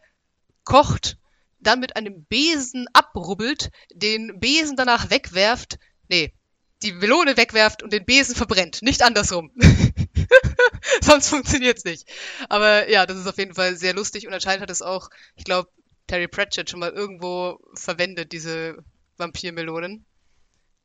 [0.64, 1.18] kocht,
[1.60, 6.34] dann mit einem Besen abrubbelt, den Besen danach wegwerft, nee,
[6.82, 9.52] die Melone wegwerft und den Besen verbrennt, nicht andersrum.
[11.02, 12.08] Sonst funktioniert's nicht.
[12.48, 15.44] Aber ja, das ist auf jeden Fall sehr lustig und anscheinend hat es auch, ich
[15.44, 15.70] glaube,
[16.08, 18.78] Terry Pratchett schon mal irgendwo verwendet, diese
[19.18, 20.04] Vampirmelonen.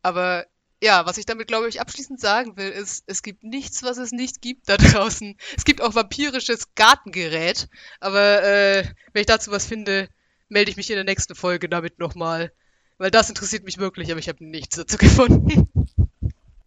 [0.04, 0.46] Aber
[0.82, 4.12] ja, was ich damit, glaube ich, abschließend sagen will, ist, es gibt nichts, was es
[4.12, 5.36] nicht gibt da draußen.
[5.56, 7.68] Es gibt auch vampirisches Gartengerät,
[8.00, 10.10] aber äh, wenn ich dazu was finde,
[10.50, 12.52] melde ich mich in der nächsten Folge damit nochmal.
[13.00, 15.70] Weil das interessiert mich wirklich, aber ich habe nichts dazu gefunden.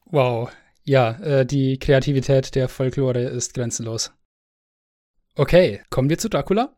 [0.07, 0.51] Wow.
[0.85, 4.13] Ja, äh, die Kreativität der Folklore ist grenzenlos.
[5.37, 6.75] Okay, kommen wir zu Dracula?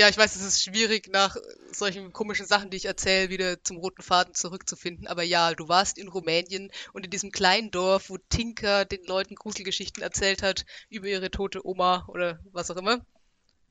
[0.00, 1.36] Ja, ich weiß, es ist schwierig, nach
[1.72, 5.06] solchen komischen Sachen, die ich erzähle, wieder zum roten Faden zurückzufinden.
[5.06, 9.34] Aber ja, du warst in Rumänien und in diesem kleinen Dorf, wo Tinker den Leuten
[9.34, 13.04] Gruselgeschichten erzählt hat über ihre tote Oma oder was auch immer.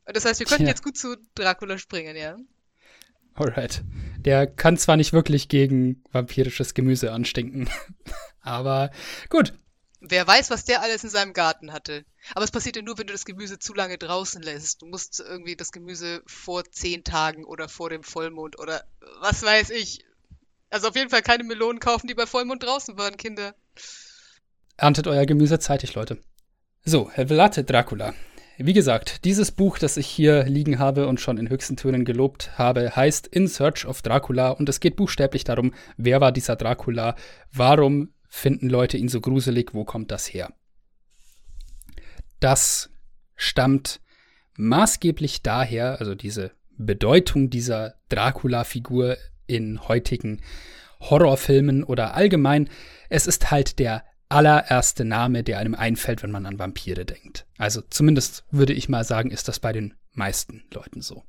[0.06, 0.70] Das heißt, wir könnten ja.
[0.70, 2.38] jetzt gut zu Dracula springen, ja.
[3.34, 3.84] Alright.
[4.20, 7.72] Der kann zwar nicht wirklich gegen vampirisches Gemüse anstinken,
[8.42, 8.92] aber
[9.30, 9.54] gut,
[10.02, 12.06] Wer weiß, was der alles in seinem Garten hatte.
[12.34, 14.82] Aber es passiert ja nur, wenn du das Gemüse zu lange draußen lässt.
[14.82, 18.84] Du musst irgendwie das Gemüse vor zehn Tagen oder vor dem Vollmond oder
[19.20, 20.06] was weiß ich.
[20.70, 23.56] Also auf jeden Fall keine Melonen kaufen, die bei Vollmond draußen waren, Kinder.
[24.78, 26.20] Erntet euer Gemüse zeitig, Leute.
[26.86, 28.14] So, Herr Dracula.
[28.58, 32.58] Wie gesagt, dieses Buch, das ich hier liegen habe und schon in höchsten Tönen gelobt
[32.58, 37.16] habe, heißt In Search of Dracula und es geht buchstäblich darum, wer war dieser Dracula,
[37.52, 40.54] warum finden Leute ihn so gruselig, wo kommt das her?
[42.40, 42.90] Das
[43.36, 44.00] stammt
[44.56, 50.42] maßgeblich daher, also diese Bedeutung dieser Dracula-Figur in heutigen
[51.02, 52.70] Horrorfilmen oder allgemein,
[53.10, 57.48] es ist halt der allererste Name, der einem einfällt, wenn man an Vampire denkt.
[57.58, 61.24] Also zumindest würde ich mal sagen, ist das bei den meisten Leuten so.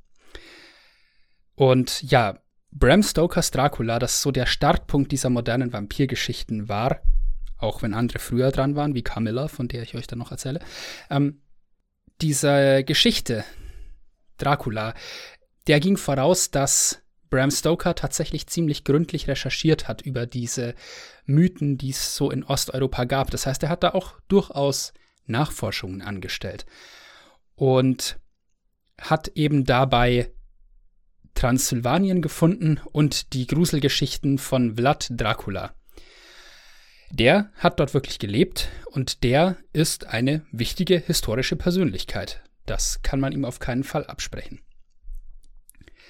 [1.55, 2.39] Und ja,
[2.71, 7.01] Bram Stokers Dracula, das so der Startpunkt dieser modernen Vampirgeschichten war,
[7.57, 10.61] auch wenn andere früher dran waren, wie Camilla, von der ich euch dann noch erzähle.
[11.09, 11.41] Ähm,
[12.21, 13.43] diese Geschichte,
[14.37, 14.93] Dracula,
[15.67, 20.75] der ging voraus, dass Bram Stoker tatsächlich ziemlich gründlich recherchiert hat über diese
[21.25, 23.31] Mythen, die es so in Osteuropa gab.
[23.31, 24.93] Das heißt, er hat da auch durchaus
[25.27, 26.65] Nachforschungen angestellt
[27.55, 28.19] und
[28.99, 30.31] hat eben dabei
[31.35, 35.73] Transsilvanien gefunden und die Gruselgeschichten von Vlad Dracula.
[37.11, 42.41] Der hat dort wirklich gelebt und der ist eine wichtige historische Persönlichkeit.
[42.65, 44.61] Das kann man ihm auf keinen Fall absprechen.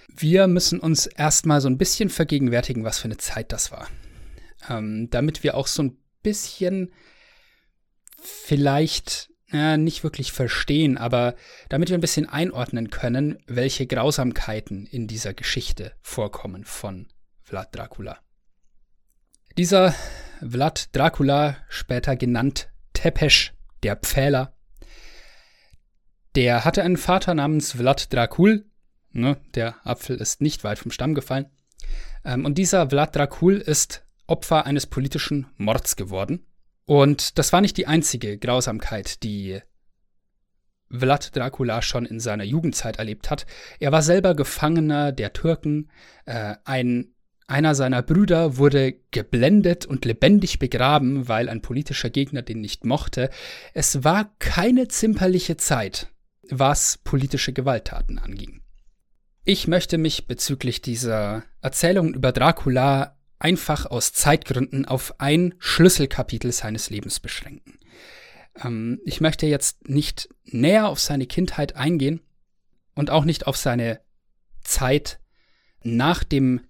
[0.07, 3.87] Wir müssen uns erstmal so ein bisschen vergegenwärtigen, was für eine Zeit das war.
[4.69, 6.91] Ähm, damit wir auch so ein bisschen
[8.21, 11.35] vielleicht ja, nicht wirklich verstehen, aber
[11.69, 17.07] damit wir ein bisschen einordnen können, welche Grausamkeiten in dieser Geschichte vorkommen von
[17.41, 18.19] Vlad Dracula.
[19.57, 19.93] Dieser
[20.47, 24.55] Vlad Dracula, später genannt Tepesch, der Pfähler,
[26.35, 28.65] der hatte einen Vater namens Vlad Dracul,
[29.13, 29.37] Ne?
[29.55, 31.47] Der Apfel ist nicht weit vom Stamm gefallen.
[32.23, 36.45] Ähm, und dieser Vlad Dracul ist Opfer eines politischen Mords geworden.
[36.85, 39.61] Und das war nicht die einzige Grausamkeit, die
[40.91, 43.45] Vlad Dracula schon in seiner Jugendzeit erlebt hat.
[43.79, 45.89] Er war selber Gefangener der Türken.
[46.25, 47.13] Äh, ein,
[47.47, 53.29] einer seiner Brüder wurde geblendet und lebendig begraben, weil ein politischer Gegner den nicht mochte.
[53.73, 56.07] Es war keine zimperliche Zeit,
[56.49, 58.61] was politische Gewalttaten anging.
[59.43, 66.89] Ich möchte mich bezüglich dieser Erzählungen über Dracula einfach aus Zeitgründen auf ein Schlüsselkapitel seines
[66.89, 67.79] Lebens beschränken.
[68.63, 72.21] Ähm, ich möchte jetzt nicht näher auf seine Kindheit eingehen
[72.93, 73.99] und auch nicht auf seine
[74.63, 75.19] Zeit
[75.83, 76.61] nach dem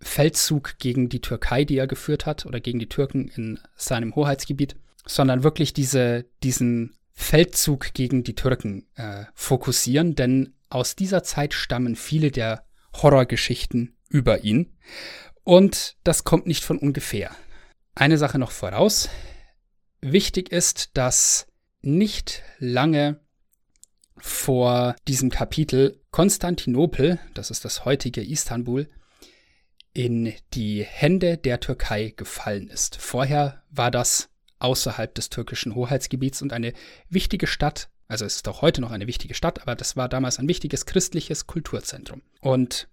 [0.00, 4.76] Feldzug gegen die Türkei, die er geführt hat, oder gegen die Türken in seinem Hoheitsgebiet,
[5.06, 11.94] sondern wirklich diese, diesen Feldzug gegen die Türken äh, fokussieren, denn aus dieser Zeit stammen
[11.94, 14.76] viele der Horrorgeschichten über ihn.
[15.46, 17.30] Und das kommt nicht von ungefähr.
[17.94, 19.08] Eine Sache noch voraus.
[20.00, 21.46] Wichtig ist, dass
[21.82, 23.20] nicht lange
[24.18, 28.88] vor diesem Kapitel Konstantinopel, das ist das heutige Istanbul,
[29.92, 32.96] in die Hände der Türkei gefallen ist.
[32.96, 34.28] Vorher war das
[34.58, 36.72] außerhalb des türkischen Hoheitsgebiets und eine
[37.08, 40.40] wichtige Stadt, also es ist auch heute noch eine wichtige Stadt, aber das war damals
[40.40, 42.22] ein wichtiges christliches Kulturzentrum.
[42.40, 42.88] Und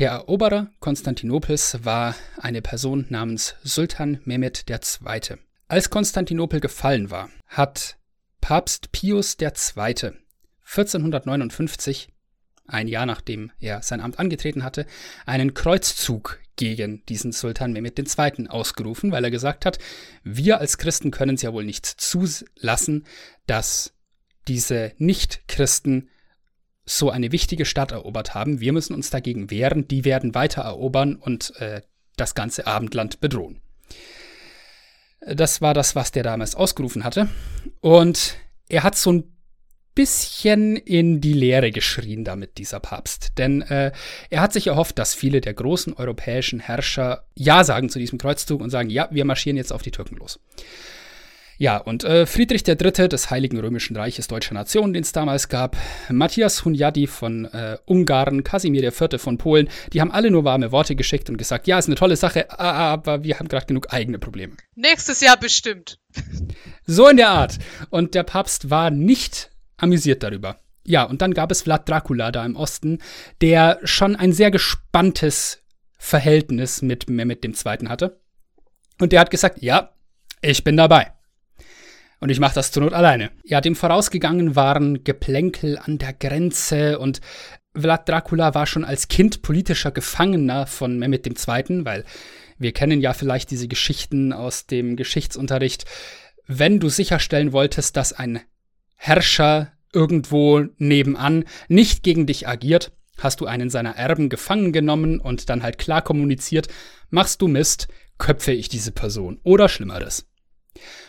[0.00, 5.36] der Eroberer Konstantinopels war eine Person namens Sultan Mehmed II.
[5.68, 7.98] Als Konstantinopel gefallen war, hat
[8.40, 9.48] Papst Pius II.
[10.64, 12.08] 1459,
[12.66, 14.86] ein Jahr nachdem er sein Amt angetreten hatte,
[15.26, 18.48] einen Kreuzzug gegen diesen Sultan Mehmed II.
[18.48, 19.78] ausgerufen, weil er gesagt hat,
[20.24, 23.04] wir als Christen können es ja wohl nicht zulassen,
[23.46, 23.92] dass
[24.48, 26.08] diese Nicht-Christen
[26.90, 28.60] so eine wichtige Stadt erobert haben.
[28.60, 31.82] Wir müssen uns dagegen wehren, die werden weiter erobern und äh,
[32.16, 33.60] das ganze Abendland bedrohen.
[35.20, 37.28] Das war das, was der damals ausgerufen hatte.
[37.80, 38.36] Und
[38.68, 39.32] er hat so ein
[39.94, 43.32] bisschen in die Leere geschrien damit, dieser Papst.
[43.38, 43.92] Denn äh,
[44.30, 48.60] er hat sich erhofft, dass viele der großen europäischen Herrscher Ja sagen zu diesem Kreuzzug
[48.60, 50.40] und sagen, ja, wir marschieren jetzt auf die Türken los.
[51.60, 53.10] Ja, und äh, Friedrich III.
[53.10, 55.76] des Heiligen Römischen Reiches Deutscher Nation, den es damals gab,
[56.08, 59.20] Matthias Hunyadi von äh, Ungarn, Kasimir IV.
[59.20, 62.16] von Polen, die haben alle nur warme Worte geschickt und gesagt, ja, ist eine tolle
[62.16, 64.54] Sache, aber wir haben gerade genug eigene Probleme.
[64.74, 65.98] Nächstes Jahr bestimmt.
[66.86, 67.58] So in der Art.
[67.90, 70.56] Und der Papst war nicht amüsiert darüber.
[70.86, 73.00] Ja, und dann gab es Vlad Dracula da im Osten,
[73.42, 75.62] der schon ein sehr gespanntes
[75.98, 77.86] Verhältnis mit Mehmet II.
[77.86, 78.18] hatte.
[78.98, 79.92] Und der hat gesagt, ja,
[80.40, 81.12] ich bin dabei.
[82.20, 83.30] Und ich mache das zur Not alleine.
[83.44, 87.20] Ja, dem vorausgegangen waren Geplänkel an der Grenze und
[87.74, 92.04] Vlad Dracula war schon als Kind politischer Gefangener von Mehmet II., weil
[92.58, 95.86] wir kennen ja vielleicht diese Geschichten aus dem Geschichtsunterricht.
[96.46, 98.40] Wenn du sicherstellen wolltest, dass ein
[98.96, 105.48] Herrscher irgendwo nebenan nicht gegen dich agiert, hast du einen seiner Erben gefangen genommen und
[105.48, 106.68] dann halt klar kommuniziert,
[107.08, 110.26] machst du Mist, köpfe ich diese Person oder Schlimmeres.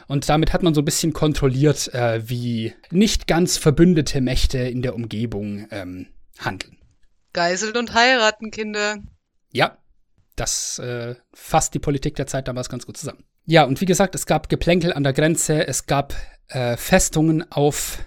[0.07, 4.81] Und damit hat man so ein bisschen kontrolliert, äh, wie nicht ganz verbündete Mächte in
[4.81, 6.07] der Umgebung ähm,
[6.39, 6.77] handeln.
[7.33, 8.97] Geiseln und heiraten, Kinder.
[9.51, 9.77] Ja,
[10.35, 13.23] das äh, fasst die Politik der Zeit damals ganz gut zusammen.
[13.45, 16.13] Ja, und wie gesagt, es gab Geplänkel an der Grenze, es gab
[16.47, 17.99] äh, Festungen auf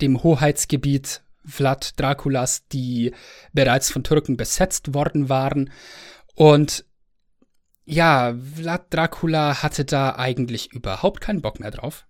[0.00, 3.12] dem Hoheitsgebiet Vlad Draculas, die
[3.52, 5.70] bereits von Türken besetzt worden waren.
[6.34, 6.84] Und
[7.88, 12.06] ja, Vlad Dracula hatte da eigentlich überhaupt keinen Bock mehr drauf.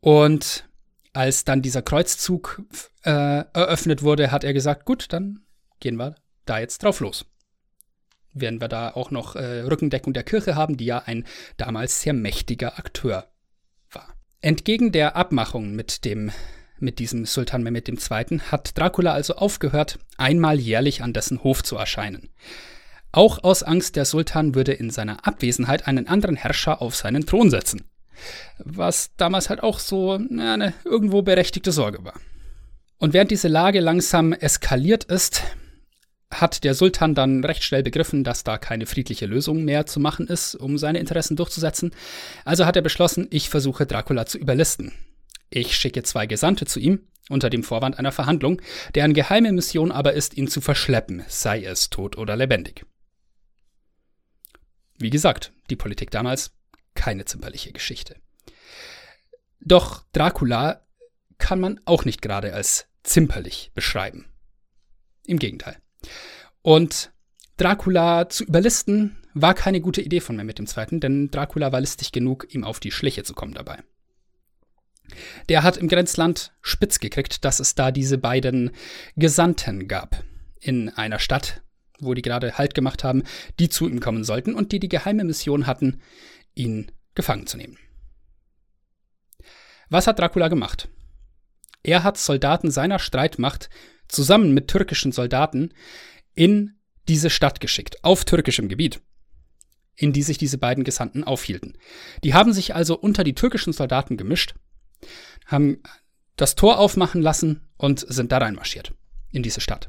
[0.00, 0.68] Und
[1.12, 2.62] als dann dieser Kreuzzug
[3.04, 5.44] äh, eröffnet wurde, hat er gesagt, gut, dann
[5.78, 6.16] gehen wir
[6.46, 7.26] da jetzt drauf los.
[8.34, 11.26] Werden wir da auch noch äh, Rückendeckung der Kirche haben, die ja ein
[11.58, 13.28] damals sehr mächtiger Akteur
[13.92, 14.16] war.
[14.40, 16.32] Entgegen der Abmachung mit dem
[16.78, 18.40] mit diesem Sultan Mehmed II.
[18.50, 22.30] hat Dracula also aufgehört, einmal jährlich an dessen Hof zu erscheinen.
[23.12, 27.50] Auch aus Angst, der Sultan würde in seiner Abwesenheit einen anderen Herrscher auf seinen Thron
[27.50, 27.84] setzen.
[28.58, 32.14] Was damals halt auch so eine irgendwo berechtigte Sorge war.
[32.98, 35.42] Und während diese Lage langsam eskaliert ist,
[36.30, 40.26] hat der Sultan dann recht schnell begriffen, dass da keine friedliche Lösung mehr zu machen
[40.28, 41.90] ist, um seine Interessen durchzusetzen.
[42.44, 44.92] Also hat er beschlossen, ich versuche Dracula zu überlisten.
[45.50, 48.62] Ich schicke zwei Gesandte zu ihm, unter dem Vorwand einer Verhandlung,
[48.94, 52.86] deren geheime Mission aber ist, ihn zu verschleppen, sei es tot oder lebendig.
[55.02, 56.52] Wie gesagt, die Politik damals
[56.94, 58.16] keine zimperliche Geschichte.
[59.60, 60.86] Doch Dracula
[61.38, 64.26] kann man auch nicht gerade als zimperlich beschreiben.
[65.26, 65.76] Im Gegenteil.
[66.62, 67.12] Und
[67.56, 72.46] Dracula zu überlisten war keine gute Idee von Mehmet II., denn Dracula war listig genug,
[72.54, 73.82] ihm auf die Schliche zu kommen dabei.
[75.48, 78.70] Der hat im Grenzland spitz gekriegt, dass es da diese beiden
[79.16, 80.22] Gesandten gab.
[80.60, 81.62] In einer Stadt,
[82.00, 83.22] wo die gerade Halt gemacht haben,
[83.58, 86.00] die zu ihm kommen sollten und die die geheime Mission hatten,
[86.54, 87.78] ihn gefangen zu nehmen.
[89.88, 90.88] Was hat Dracula gemacht?
[91.82, 93.68] Er hat Soldaten seiner Streitmacht
[94.08, 95.74] zusammen mit türkischen Soldaten
[96.34, 96.78] in
[97.08, 99.02] diese Stadt geschickt, auf türkischem Gebiet,
[99.94, 101.76] in die sich diese beiden Gesandten aufhielten.
[102.24, 104.54] Die haben sich also unter die türkischen Soldaten gemischt,
[105.46, 105.82] haben
[106.36, 108.94] das Tor aufmachen lassen und sind da reinmarschiert
[109.30, 109.88] in diese Stadt.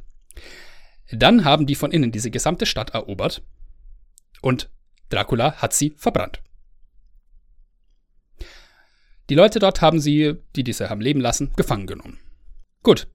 [1.15, 3.43] Dann haben die von innen diese gesamte Stadt erobert
[4.41, 4.69] und
[5.09, 6.41] Dracula hat sie verbrannt.
[9.29, 12.19] Die Leute dort haben sie, die diese haben leben lassen, gefangen genommen.
[12.81, 13.07] Gut.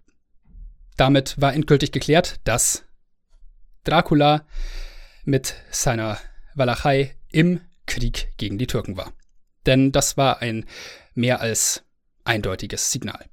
[0.96, 2.84] Damit war endgültig geklärt, dass
[3.84, 4.46] Dracula
[5.24, 6.18] mit seiner
[6.54, 9.12] Walachei im Krieg gegen die Türken war.
[9.66, 10.64] Denn das war ein
[11.14, 11.84] mehr als
[12.24, 13.26] eindeutiges Signal.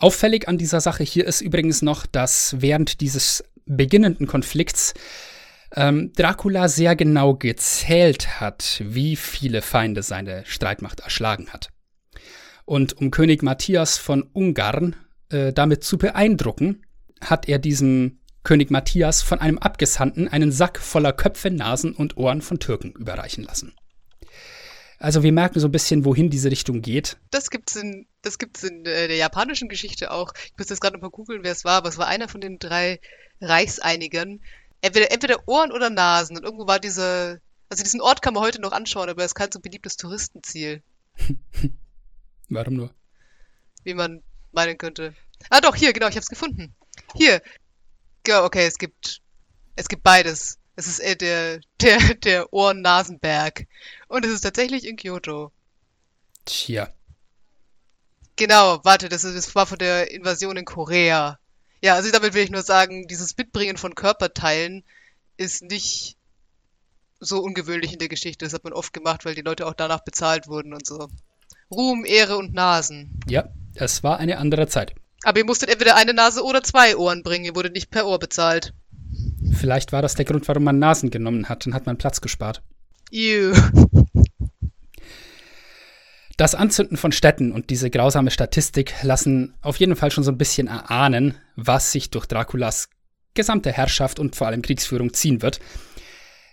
[0.00, 4.94] Auffällig an dieser Sache hier ist übrigens noch, dass während dieses beginnenden Konflikts
[5.76, 11.68] ähm, Dracula sehr genau gezählt hat, wie viele Feinde seine Streitmacht erschlagen hat.
[12.64, 14.96] Und um König Matthias von Ungarn
[15.28, 16.82] äh, damit zu beeindrucken,
[17.20, 22.40] hat er diesem König Matthias von einem Abgesandten einen Sack voller Köpfe, Nasen und Ohren
[22.40, 23.74] von Türken überreichen lassen.
[25.00, 27.16] Also wir merken so ein bisschen, wohin diese Richtung geht.
[27.30, 30.34] Das gibt's in, das gibt's in äh, der japanischen Geschichte auch.
[30.44, 32.42] Ich muss jetzt gerade noch mal googeln, wer es war, aber es war einer von
[32.42, 33.00] den drei
[33.40, 34.40] Reichseinigern.
[34.82, 36.36] Entweder, entweder Ohren oder Nasen.
[36.36, 37.40] Und irgendwo war diese,
[37.70, 40.82] also diesen Ort kann man heute noch anschauen, aber er ist kein so beliebtes Touristenziel.
[42.50, 42.94] Warum nur?
[43.84, 44.22] Wie man
[44.52, 45.14] meinen könnte.
[45.48, 46.74] Ah doch, hier, genau, ich hab's gefunden.
[47.14, 47.40] Hier.
[48.26, 49.22] Ja, okay, es gibt,
[49.76, 50.59] es gibt beides.
[50.76, 53.66] Es ist äh, der, der, der Ohren-Nasenberg.
[54.08, 55.52] Und es ist tatsächlich in Kyoto.
[56.44, 56.88] Tja.
[58.36, 61.38] Genau, warte, das, ist, das war von der Invasion in Korea.
[61.82, 64.84] Ja, also damit will ich nur sagen, dieses Mitbringen von Körperteilen
[65.36, 66.16] ist nicht
[67.20, 68.44] so ungewöhnlich in der Geschichte.
[68.44, 71.08] Das hat man oft gemacht, weil die Leute auch danach bezahlt wurden und so.
[71.70, 73.20] Ruhm, Ehre und Nasen.
[73.28, 74.94] Ja, es war eine andere Zeit.
[75.22, 77.44] Aber ihr musstet entweder eine Nase oder zwei Ohren bringen.
[77.44, 78.72] Ihr wurdet nicht per Ohr bezahlt.
[79.52, 81.66] Vielleicht war das der Grund, warum man Nasen genommen hat.
[81.66, 82.62] Dann hat man Platz gespart.
[83.10, 83.54] Ew.
[86.36, 90.38] Das Anzünden von Städten und diese grausame Statistik lassen auf jeden Fall schon so ein
[90.38, 92.88] bisschen erahnen, was sich durch Draculas
[93.34, 95.60] gesamte Herrschaft und vor allem Kriegsführung ziehen wird.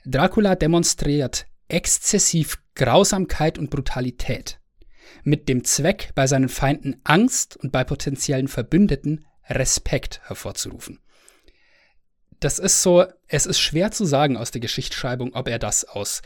[0.05, 4.59] Dracula demonstriert exzessiv Grausamkeit und Brutalität
[5.23, 10.99] mit dem Zweck, bei seinen Feinden Angst und bei potenziellen Verbündeten Respekt hervorzurufen
[12.39, 16.21] das ist so, es ist schwer zu sagen aus der Geschichtsschreibung, ob er das aus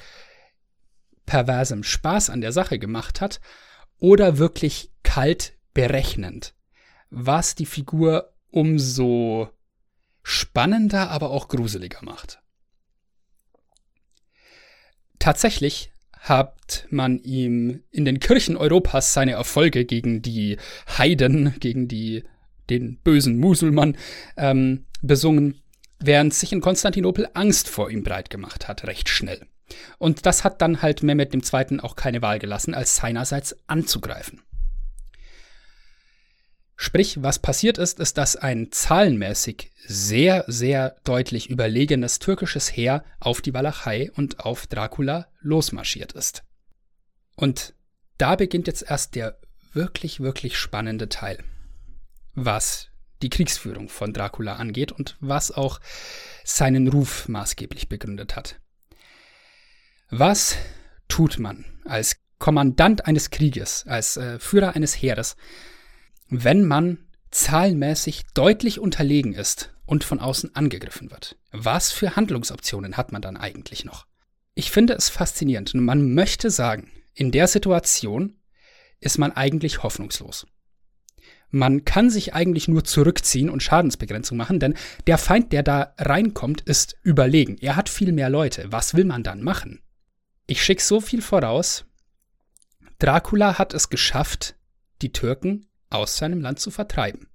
[1.26, 3.40] perversem Spaß an der Sache gemacht hat
[4.00, 6.54] oder wirklich kalt berechnend,
[7.10, 9.50] was die Figur umso
[10.24, 12.42] spannender, aber auch gruseliger macht.
[15.20, 20.58] Tatsächlich hat man ihm in den Kirchen Europas seine Erfolge gegen die
[20.98, 22.24] Heiden, gegen die,
[22.70, 23.98] den bösen Musulmann
[24.38, 25.62] ähm, besungen
[26.02, 29.46] während sich in Konstantinopel Angst vor ihm breit gemacht hat, recht schnell.
[29.98, 31.80] Und das hat dann halt Mehmet II.
[31.80, 34.42] auch keine Wahl gelassen, als seinerseits anzugreifen.
[36.76, 43.42] Sprich, was passiert ist, ist, dass ein zahlenmäßig sehr, sehr deutlich überlegenes türkisches Heer auf
[43.42, 46.44] die Walachei und auf Dracula losmarschiert ist.
[47.36, 47.76] Und
[48.18, 49.38] da beginnt jetzt erst der
[49.74, 51.44] wirklich, wirklich spannende Teil.
[52.34, 52.91] Was
[53.22, 55.80] die Kriegsführung von Dracula angeht und was auch
[56.44, 58.60] seinen Ruf maßgeblich begründet hat.
[60.10, 60.58] Was
[61.08, 65.36] tut man als Kommandant eines Krieges, als äh, Führer eines Heeres,
[66.28, 66.98] wenn man
[67.30, 71.38] zahlenmäßig deutlich unterlegen ist und von außen angegriffen wird?
[71.52, 74.06] Was für Handlungsoptionen hat man dann eigentlich noch?
[74.54, 78.42] Ich finde es faszinierend und man möchte sagen, in der Situation
[79.00, 80.46] ist man eigentlich hoffnungslos.
[81.52, 84.76] Man kann sich eigentlich nur zurückziehen und Schadensbegrenzung machen, denn
[85.06, 87.58] der Feind, der da reinkommt, ist überlegen.
[87.60, 88.72] Er hat viel mehr Leute.
[88.72, 89.82] Was will man dann machen?
[90.48, 91.86] Ich schicke so viel voraus.
[93.00, 94.56] Dracula hat es geschafft,
[95.02, 97.28] die Türken aus seinem Land zu vertreiben.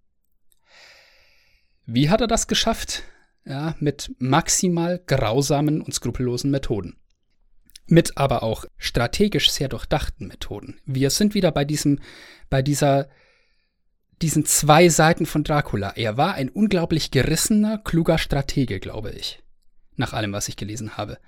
[1.84, 3.02] Wie hat er das geschafft?
[3.44, 6.96] Ja, mit maximal grausamen und skrupellosen Methoden.
[7.86, 10.80] Mit aber auch strategisch sehr durchdachten Methoden.
[10.84, 12.00] Wir sind wieder bei diesem,
[12.50, 13.08] bei dieser
[14.22, 15.90] diesen zwei Seiten von Dracula.
[15.96, 19.42] Er war ein unglaublich gerissener, kluger Stratege, glaube ich.
[19.96, 21.18] Nach allem, was ich gelesen habe.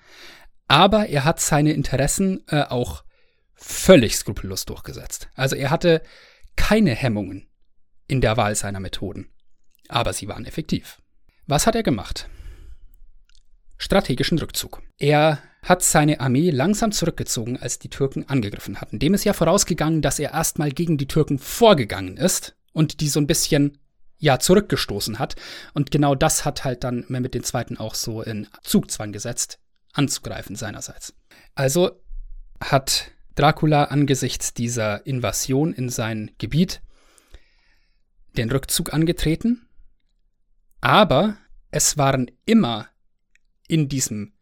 [0.69, 3.05] Aber er hat seine Interessen äh, auch
[3.55, 5.29] völlig skrupellos durchgesetzt.
[5.35, 6.03] Also er hatte
[6.57, 7.49] keine Hemmungen
[8.07, 9.31] in der Wahl seiner Methoden.
[9.89, 11.01] Aber sie waren effektiv.
[11.47, 12.29] Was hat er gemacht?
[13.79, 14.83] Strategischen Rückzug.
[14.99, 18.99] Er hat seine Armee langsam zurückgezogen, als die Türken angegriffen hatten.
[18.99, 23.19] Dem ist ja vorausgegangen, dass er erstmal gegen die Türken vorgegangen ist und die so
[23.19, 23.77] ein bisschen
[24.19, 25.35] ja zurückgestoßen hat.
[25.75, 27.79] Und genau das hat halt dann Mehmet II.
[27.79, 29.59] auch so in Zugzwang gesetzt,
[29.95, 31.13] anzugreifen seinerseits.
[31.57, 32.01] Also
[32.61, 36.81] hat Dracula angesichts dieser Invasion in sein Gebiet
[38.37, 39.69] den Rückzug angetreten,
[40.81, 41.37] aber
[41.73, 42.87] es waren immer
[43.67, 44.35] in diesem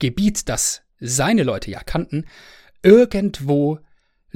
[0.00, 2.26] Gebiet, das seine Leute ja kannten,
[2.82, 3.78] irgendwo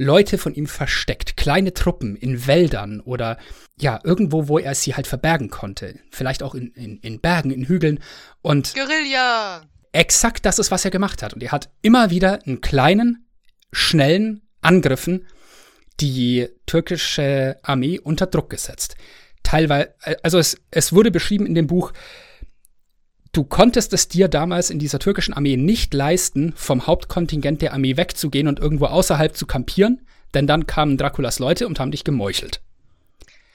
[0.01, 3.37] Leute von ihm versteckt, kleine Truppen in Wäldern oder
[3.79, 5.99] ja, irgendwo, wo er sie halt verbergen konnte.
[6.11, 7.99] Vielleicht auch in, in, in Bergen, in Hügeln.
[8.41, 9.63] Und Guerilla!
[9.91, 11.33] Exakt das ist, was er gemacht hat.
[11.33, 13.27] Und er hat immer wieder einen kleinen,
[13.71, 15.27] schnellen Angriffen
[15.99, 18.95] die türkische Armee unter Druck gesetzt.
[19.43, 19.93] Teilweise,
[20.23, 21.93] also es, es wurde beschrieben in dem Buch,
[23.31, 27.97] du konntest es dir damals in dieser türkischen Armee nicht leisten, vom Hauptkontingent der Armee
[27.97, 32.61] wegzugehen und irgendwo außerhalb zu kampieren, denn dann kamen Draculas Leute und haben dich gemeuchelt.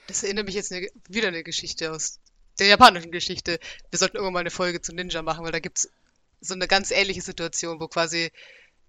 [0.07, 0.73] Das erinnert mich jetzt
[1.09, 2.19] wieder eine Geschichte aus
[2.59, 3.59] der japanischen Geschichte.
[3.91, 5.89] Wir sollten irgendwann mal eine Folge zu Ninja machen, weil da gibt's
[6.41, 8.31] so eine ganz ähnliche Situation, wo quasi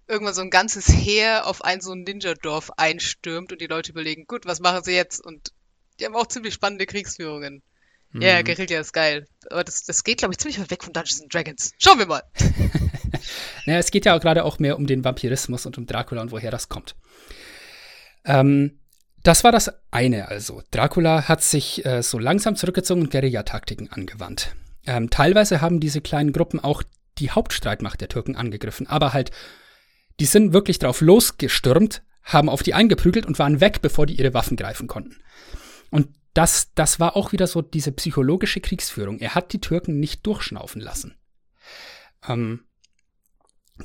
[0.07, 4.25] irgendwann so ein ganzes Heer auf ein so ein Ninja-Dorf einstürmt und die Leute überlegen,
[4.25, 5.23] gut, was machen sie jetzt?
[5.23, 5.53] Und
[5.99, 7.61] die haben auch ziemlich spannende Kriegsführungen.
[8.13, 8.45] Ja, yeah, mhm.
[8.45, 9.27] Guerilla ist geil.
[9.51, 11.73] Aber das, das geht, glaube ich, ziemlich weit weg von Dungeons and Dragons.
[11.77, 12.23] Schauen wir mal.
[13.65, 16.49] naja, es geht ja gerade auch mehr um den Vampirismus und um Dracula und woher
[16.49, 16.95] das kommt.
[18.25, 18.79] Ähm,
[19.23, 20.63] das war das eine also.
[20.71, 24.55] Dracula hat sich äh, so langsam zurückgezogen und Guerilla-Taktiken angewandt.
[24.87, 26.83] Ähm, teilweise haben diese kleinen Gruppen auch
[27.17, 29.31] die Hauptstreitmacht der Türken angegriffen, aber halt,
[30.19, 34.33] die sind wirklich drauf losgestürmt, haben auf die eingeprügelt und waren weg, bevor die ihre
[34.33, 35.17] Waffen greifen konnten.
[35.89, 36.07] Und
[36.39, 39.19] das, das war auch wieder so diese psychologische Kriegsführung.
[39.19, 41.17] Er hat die Türken nicht durchschnaufen lassen.
[42.25, 42.63] Ähm,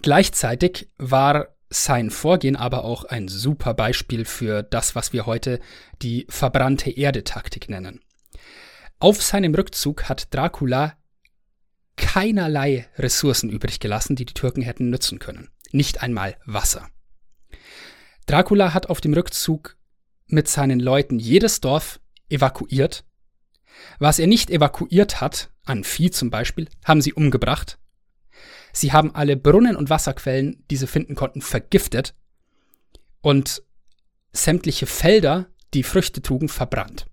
[0.03, 5.59] gleichzeitig war sein Vorgehen aber auch ein super Beispiel für das, was wir heute
[6.01, 8.01] die verbrannte Erde-Taktik nennen.
[9.01, 10.97] Auf seinem Rückzug hat Dracula
[11.97, 15.51] keinerlei Ressourcen übrig gelassen, die die Türken hätten nützen können.
[15.73, 16.89] Nicht einmal Wasser.
[18.27, 19.77] Dracula hat auf dem Rückzug
[20.29, 21.99] mit seinen Leuten jedes Dorf
[22.29, 23.05] evakuiert.
[23.99, 27.79] Was er nicht evakuiert hat, an Vieh zum Beispiel, haben sie umgebracht.
[28.73, 32.15] Sie haben alle Brunnen und Wasserquellen, die sie finden konnten, vergiftet
[33.21, 33.63] und
[34.33, 37.07] sämtliche Felder, die Früchte trugen, verbrannt.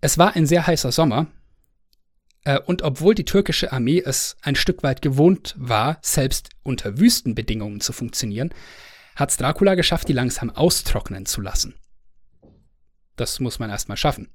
[0.00, 1.26] Es war ein sehr heißer Sommer,
[2.46, 7.80] äh, und obwohl die türkische Armee es ein Stück weit gewohnt war, selbst unter Wüstenbedingungen
[7.80, 8.54] zu funktionieren,
[9.16, 11.74] hat Dracula geschafft, die langsam austrocknen zu lassen.
[13.16, 14.28] Das muss man erstmal schaffen.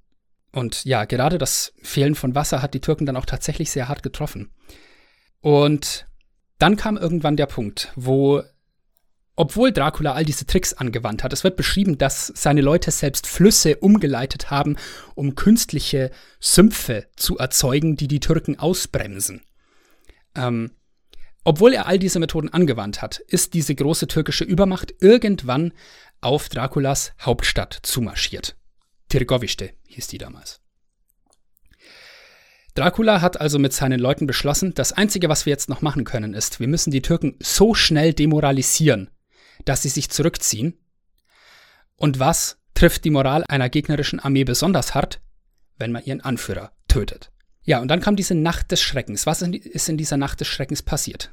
[0.51, 4.03] Und ja, gerade das Fehlen von Wasser hat die Türken dann auch tatsächlich sehr hart
[4.03, 4.51] getroffen.
[5.39, 6.07] Und
[6.59, 8.43] dann kam irgendwann der Punkt, wo,
[9.35, 13.77] obwohl Dracula all diese Tricks angewandt hat, es wird beschrieben, dass seine Leute selbst Flüsse
[13.77, 14.75] umgeleitet haben,
[15.15, 19.41] um künstliche Sümpfe zu erzeugen, die die Türken ausbremsen.
[20.35, 20.71] Ähm,
[21.43, 25.73] obwohl er all diese Methoden angewandt hat, ist diese große türkische Übermacht irgendwann
[26.19, 28.55] auf Draculas Hauptstadt zumarschiert.
[29.11, 30.61] Tirgoviste hieß die damals.
[32.73, 36.33] Dracula hat also mit seinen Leuten beschlossen, das Einzige, was wir jetzt noch machen können,
[36.33, 39.09] ist, wir müssen die Türken so schnell demoralisieren,
[39.65, 40.77] dass sie sich zurückziehen.
[41.97, 45.19] Und was trifft die Moral einer gegnerischen Armee besonders hart?
[45.77, 47.31] Wenn man ihren Anführer tötet.
[47.63, 49.25] Ja, und dann kam diese Nacht des Schreckens.
[49.25, 51.31] Was ist in dieser Nacht des Schreckens passiert?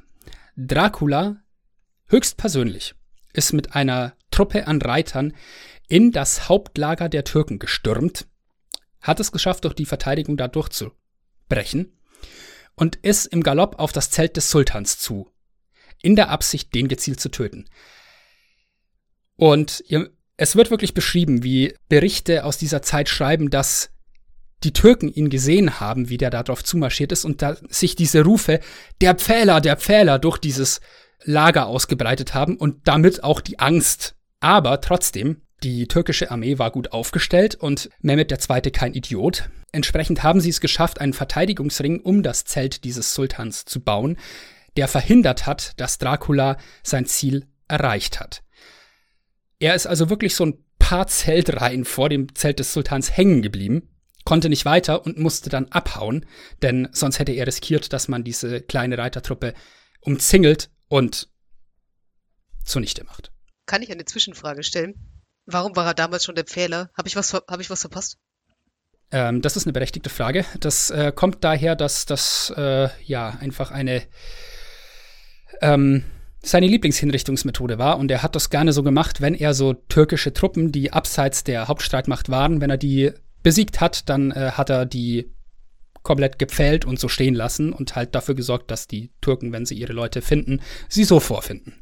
[0.57, 1.37] Dracula,
[2.07, 2.95] höchstpersönlich,
[3.31, 5.33] ist mit einer Truppe an Reitern
[5.89, 8.27] in das Hauptlager der Türken gestürmt,
[9.01, 11.97] hat es geschafft, durch die Verteidigung da durchzubrechen
[12.75, 15.29] und ist im Galopp auf das Zelt des Sultans zu,
[16.01, 17.65] in der Absicht, den gezielt zu töten.
[19.35, 19.83] Und
[20.37, 23.89] es wird wirklich beschrieben, wie Berichte aus dieser Zeit schreiben, dass
[24.63, 28.59] die Türken ihn gesehen haben, wie der darauf zumarschiert ist und da sich diese Rufe,
[29.01, 30.81] der Pfähler, der Pfähler, durch dieses
[31.23, 34.15] Lager ausgebreitet haben und damit auch die Angst.
[34.41, 38.61] Aber trotzdem die türkische Armee war gut aufgestellt und Mehmet II.
[38.71, 39.49] kein Idiot.
[39.71, 44.17] Entsprechend haben sie es geschafft, einen Verteidigungsring um das Zelt dieses Sultans zu bauen,
[44.77, 48.43] der verhindert hat, dass Dracula sein Ziel erreicht hat.
[49.59, 53.89] Er ist also wirklich so ein paar Zeltreihen vor dem Zelt des Sultans hängen geblieben,
[54.23, 56.25] konnte nicht weiter und musste dann abhauen,
[56.61, 59.53] denn sonst hätte er riskiert, dass man diese kleine Reitertruppe
[60.01, 61.29] umzingelt und
[62.63, 63.31] zunichte macht.
[63.65, 64.95] Kann ich eine Zwischenfrage stellen?
[65.51, 66.89] Warum war er damals schon der Pfähler?
[66.97, 68.17] Habe ich, was, hab ich was verpasst?
[69.11, 70.45] Ähm, das ist eine berechtigte Frage.
[70.59, 74.03] Das äh, kommt daher, dass das äh, ja einfach eine
[75.61, 76.03] ähm,
[76.41, 80.71] seine Lieblingshinrichtungsmethode war und er hat das gerne so gemacht, wenn er so türkische Truppen,
[80.71, 83.11] die abseits der Hauptstreitmacht waren, wenn er die
[83.43, 85.33] besiegt hat, dann äh, hat er die
[86.01, 89.75] komplett gepfählt und so stehen lassen und halt dafür gesorgt, dass die Türken, wenn sie
[89.75, 91.81] ihre Leute finden, sie so vorfinden.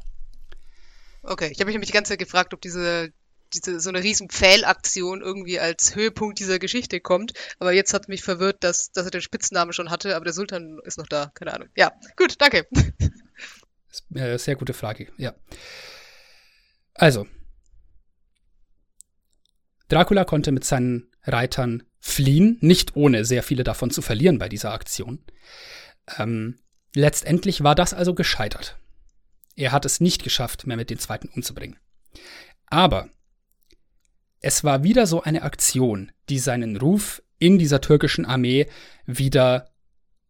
[1.22, 3.12] Okay, ich habe mich nämlich die ganze Zeit gefragt, ob diese,
[3.54, 7.34] diese so eine riesen Pfählaktion irgendwie als Höhepunkt dieser Geschichte kommt.
[7.60, 10.80] Aber jetzt hat mich verwirrt, dass, dass er den Spitznamen schon hatte, aber der Sultan
[10.84, 11.32] ist noch da.
[11.34, 11.70] Keine Ahnung.
[11.76, 12.68] Ja, gut, danke.
[14.14, 15.34] Äh, sehr gute Frage, ja.
[16.94, 17.28] Also,
[19.88, 24.72] Dracula konnte mit seinen Reitern fliehen, nicht ohne sehr viele davon zu verlieren bei dieser
[24.72, 25.24] Aktion.
[26.18, 26.60] Ähm,
[26.94, 28.78] letztendlich war das also gescheitert.
[29.56, 31.78] Er hat es nicht geschafft, mehr mit den Zweiten umzubringen.
[32.68, 33.10] Aber
[34.42, 38.68] es war wieder so eine Aktion, die seinen Ruf in dieser türkischen Armee
[39.06, 39.70] wieder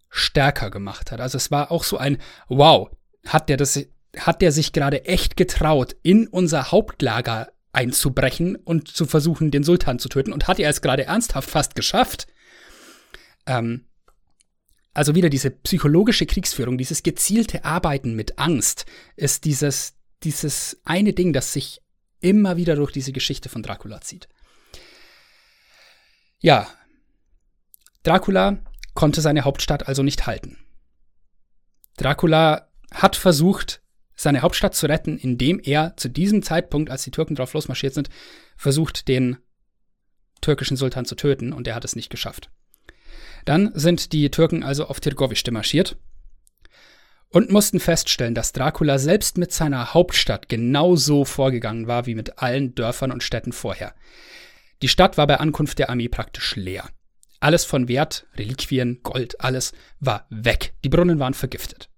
[0.09, 1.19] stärker gemacht hat.
[1.19, 2.89] Also es war auch so ein Wow,
[3.25, 3.79] hat der das
[4.17, 9.99] hat der sich gerade echt getraut, in unser Hauptlager einzubrechen und zu versuchen, den Sultan
[9.99, 12.25] zu töten und hat er es gerade ernsthaft fast geschafft.
[13.45, 13.85] Ähm,
[14.93, 19.93] also wieder diese psychologische Kriegsführung, dieses gezielte Arbeiten mit Angst ist dieses,
[20.23, 21.81] dieses eine Ding, das sich
[22.20, 24.28] immer wieder durch diese Geschichte von Dracula zieht.
[26.39, 26.68] Ja,
[28.03, 28.59] Dracula
[28.93, 30.57] konnte seine Hauptstadt also nicht halten.
[31.97, 33.82] Dracula hat versucht,
[34.15, 38.09] seine Hauptstadt zu retten, indem er zu diesem Zeitpunkt, als die Türken drauf losmarschiert sind,
[38.55, 39.38] versucht, den
[40.41, 42.49] türkischen Sultan zu töten und er hat es nicht geschafft.
[43.45, 45.97] Dann sind die Türken also auf Tirgoviste marschiert
[47.30, 52.73] und mussten feststellen, dass Dracula selbst mit seiner Hauptstadt genauso vorgegangen war wie mit allen
[52.75, 53.93] Dörfern und Städten vorher.
[54.82, 56.89] Die Stadt war bei Ankunft der Armee praktisch leer.
[57.39, 60.73] Alles von Wert, Reliquien, Gold, alles war weg.
[60.84, 61.89] Die Brunnen waren vergiftet.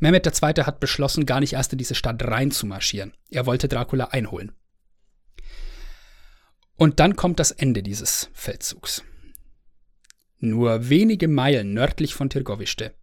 [0.00, 0.64] Mehmet II.
[0.64, 3.12] hat beschlossen, gar nicht erst in diese Stadt reinzumarschieren.
[3.30, 4.52] Er wollte Dracula einholen.
[6.76, 9.04] Und dann kommt das Ende dieses Feldzugs.
[10.38, 12.94] Nur wenige Meilen nördlich von Tirgoviste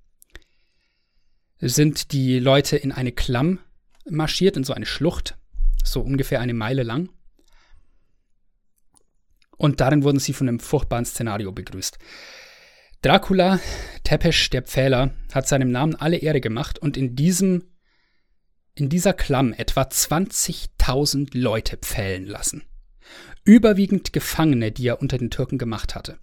[1.59, 3.59] sind die Leute in eine Klamm
[4.09, 5.37] marschiert, in so eine Schlucht,
[5.83, 7.09] so ungefähr eine Meile lang.
[9.57, 11.99] Und darin wurden sie von einem furchtbaren Szenario begrüßt.
[13.01, 13.59] Dracula,
[14.03, 17.63] Tepesch, der Pfähler, hat seinem Namen alle Ehre gemacht und in diesem,
[18.75, 22.63] in dieser Klamm etwa 20.000 Leute pfählen lassen.
[23.43, 26.19] Überwiegend Gefangene, die er unter den Türken gemacht hatte.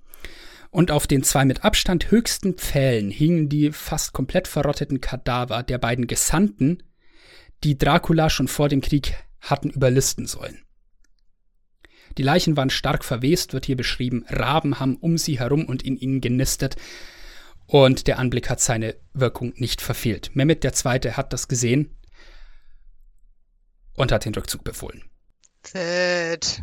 [0.70, 5.78] Und auf den zwei mit Abstand höchsten Pfählen hingen die fast komplett verrotteten Kadaver der
[5.78, 6.82] beiden Gesandten,
[7.64, 10.62] die Dracula schon vor dem Krieg hatten überlisten sollen.
[12.18, 14.24] Die Leichen waren stark verwest, wird hier beschrieben.
[14.28, 16.76] Raben haben um sie herum und in ihnen genistet.
[17.66, 20.30] Und der Anblick hat seine Wirkung nicht verfehlt.
[20.34, 21.12] Mehmet II.
[21.12, 21.98] hat das gesehen
[23.94, 25.04] und hat den Rückzug befohlen.
[25.62, 26.62] Fett.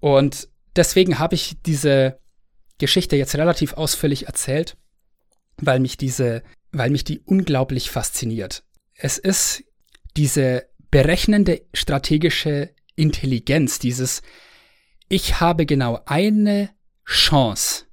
[0.00, 2.18] und deswegen habe ich diese
[2.78, 4.76] Geschichte jetzt relativ ausführlich erzählt,
[5.56, 8.64] weil mich diese, weil mich die unglaublich fasziniert.
[8.94, 9.64] Es ist
[10.16, 14.22] diese berechnende strategische Intelligenz, dieses
[15.08, 16.70] ich habe genau eine
[17.04, 17.84] Chance,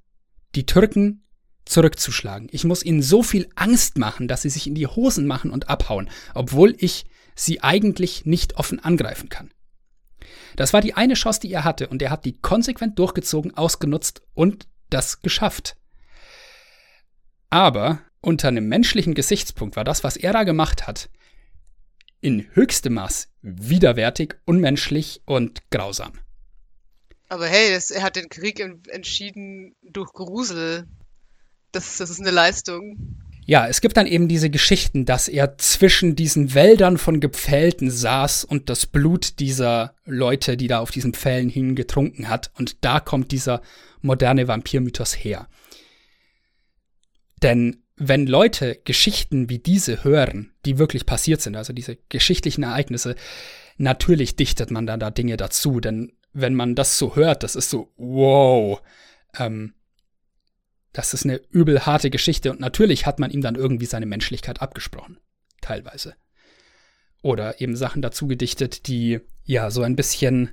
[0.54, 1.24] die Türken
[1.64, 2.48] zurückzuschlagen.
[2.50, 5.68] Ich muss ihnen so viel Angst machen, dass sie sich in die Hosen machen und
[5.68, 7.04] abhauen, obwohl ich
[7.34, 9.52] sie eigentlich nicht offen angreifen kann.
[10.56, 14.22] Das war die eine Chance, die er hatte, und er hat die konsequent durchgezogen, ausgenutzt
[14.34, 15.76] und das geschafft.
[17.50, 21.10] Aber unter einem menschlichen Gesichtspunkt war das, was er da gemacht hat,
[22.20, 26.12] in höchstem Maß widerwärtig, unmenschlich und grausam.
[27.28, 30.86] Aber hey, das, er hat den Krieg entschieden durch Grusel.
[31.72, 33.21] Das, das ist eine Leistung.
[33.44, 38.44] Ja, es gibt dann eben diese Geschichten, dass er zwischen diesen Wäldern von Gepfählten saß
[38.44, 42.52] und das Blut dieser Leute, die da auf diesen Pfählen hingen, getrunken hat.
[42.56, 43.60] Und da kommt dieser
[44.00, 45.48] moderne Vampirmythos her.
[47.42, 53.16] Denn wenn Leute Geschichten wie diese hören, die wirklich passiert sind, also diese geschichtlichen Ereignisse,
[53.76, 57.70] natürlich dichtet man dann da Dinge dazu, denn wenn man das so hört, das ist
[57.70, 58.80] so, wow,
[59.38, 59.74] ähm,
[60.92, 64.60] das ist eine übel harte Geschichte und natürlich hat man ihm dann irgendwie seine Menschlichkeit
[64.60, 65.18] abgesprochen,
[65.60, 66.14] teilweise.
[67.22, 70.50] Oder eben Sachen dazu gedichtet, die ja so ein bisschen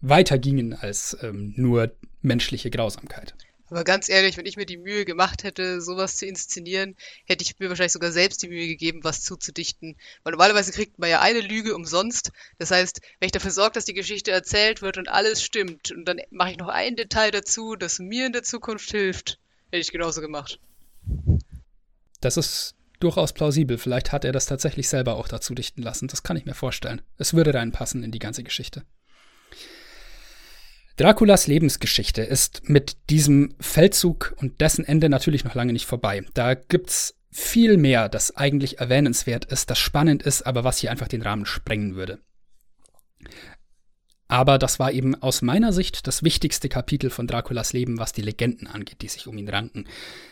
[0.00, 3.34] weiter gingen als ähm, nur menschliche Grausamkeit.
[3.68, 7.58] Aber ganz ehrlich, wenn ich mir die Mühe gemacht hätte, sowas zu inszenieren, hätte ich
[7.58, 9.96] mir wahrscheinlich sogar selbst die Mühe gegeben, was zuzudichten.
[10.22, 12.30] Weil normalerweise kriegt man ja eine Lüge umsonst.
[12.58, 16.04] Das heißt, wenn ich dafür sorge, dass die Geschichte erzählt wird und alles stimmt, und
[16.04, 19.40] dann mache ich noch ein Detail dazu, das mir in der Zukunft hilft,
[19.76, 20.58] hätte ich genauso gemacht.
[22.20, 23.78] Das ist durchaus plausibel.
[23.78, 26.08] Vielleicht hat er das tatsächlich selber auch dazu dichten lassen.
[26.08, 27.02] Das kann ich mir vorstellen.
[27.18, 28.84] Es würde reinpassen in die ganze Geschichte.
[30.96, 36.24] Draculas Lebensgeschichte ist mit diesem Feldzug und dessen Ende natürlich noch lange nicht vorbei.
[36.32, 41.08] Da gibt's viel mehr, das eigentlich erwähnenswert ist, das spannend ist, aber was hier einfach
[41.08, 42.18] den Rahmen sprengen würde.
[44.28, 48.22] Aber das war eben aus meiner Sicht das wichtigste Kapitel von Draculas Leben, was die
[48.22, 49.86] Legenden angeht, die sich um ihn ranken.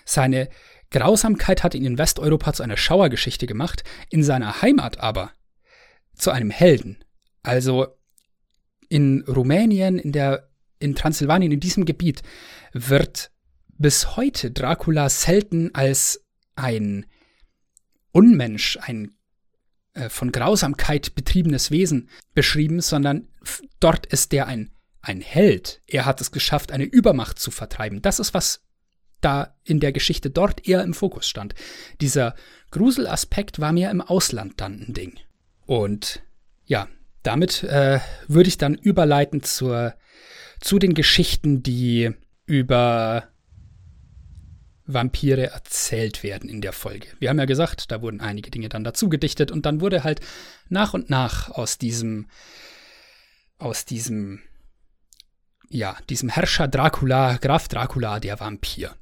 [0.04, 0.48] Seine
[0.90, 5.32] Grausamkeit hat ihn in Westeuropa zu einer Schauergeschichte gemacht, in seiner Heimat aber
[6.14, 7.04] zu einem Helden.
[7.42, 7.86] Also
[8.88, 12.22] in Rumänien, in der in Transsilvanien, in diesem Gebiet,
[12.72, 13.30] wird
[13.78, 16.24] bis heute Dracula selten als
[16.56, 17.06] ein
[18.12, 19.14] Unmensch, ein
[19.94, 23.28] äh, von Grausamkeit betriebenes Wesen beschrieben, sondern
[23.80, 24.70] dort ist der ein,
[25.00, 25.82] ein Held.
[25.86, 28.02] Er hat es geschafft, eine Übermacht zu vertreiben.
[28.02, 28.62] Das ist, was
[29.20, 31.54] da in der Geschichte dort eher im Fokus stand.
[32.00, 32.34] Dieser
[32.70, 35.18] Gruselaspekt war mehr im Ausland dann ein Ding.
[35.66, 36.22] Und
[36.66, 36.88] ja,
[37.22, 39.94] damit äh, würde ich dann überleiten zur
[40.60, 42.10] zu den Geschichten, die
[42.46, 43.28] über
[44.86, 47.08] Vampire erzählt werden in der Folge.
[47.18, 50.20] Wir haben ja gesagt, da wurden einige Dinge dann dazu gedichtet und dann wurde halt
[50.68, 52.26] nach und nach aus diesem,
[53.58, 54.42] aus diesem,
[55.68, 58.96] ja, diesem Herrscher Dracula, Graf Dracula, der Vampir.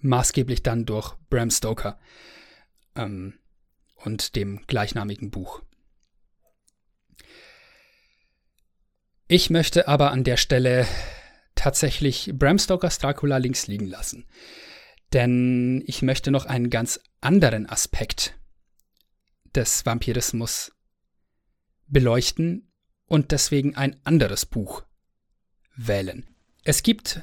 [0.00, 1.98] Maßgeblich dann durch Bram Stoker
[2.94, 3.38] ähm,
[3.96, 5.62] und dem gleichnamigen Buch.
[9.28, 10.86] Ich möchte aber an der Stelle
[11.54, 14.26] tatsächlich Bram Stokers Dracula links liegen lassen.
[15.12, 18.34] Denn ich möchte noch einen ganz anderen Aspekt
[19.54, 20.72] des Vampirismus
[21.86, 22.69] beleuchten
[23.10, 24.84] und deswegen ein anderes Buch
[25.74, 26.28] wählen.
[26.62, 27.22] Es gibt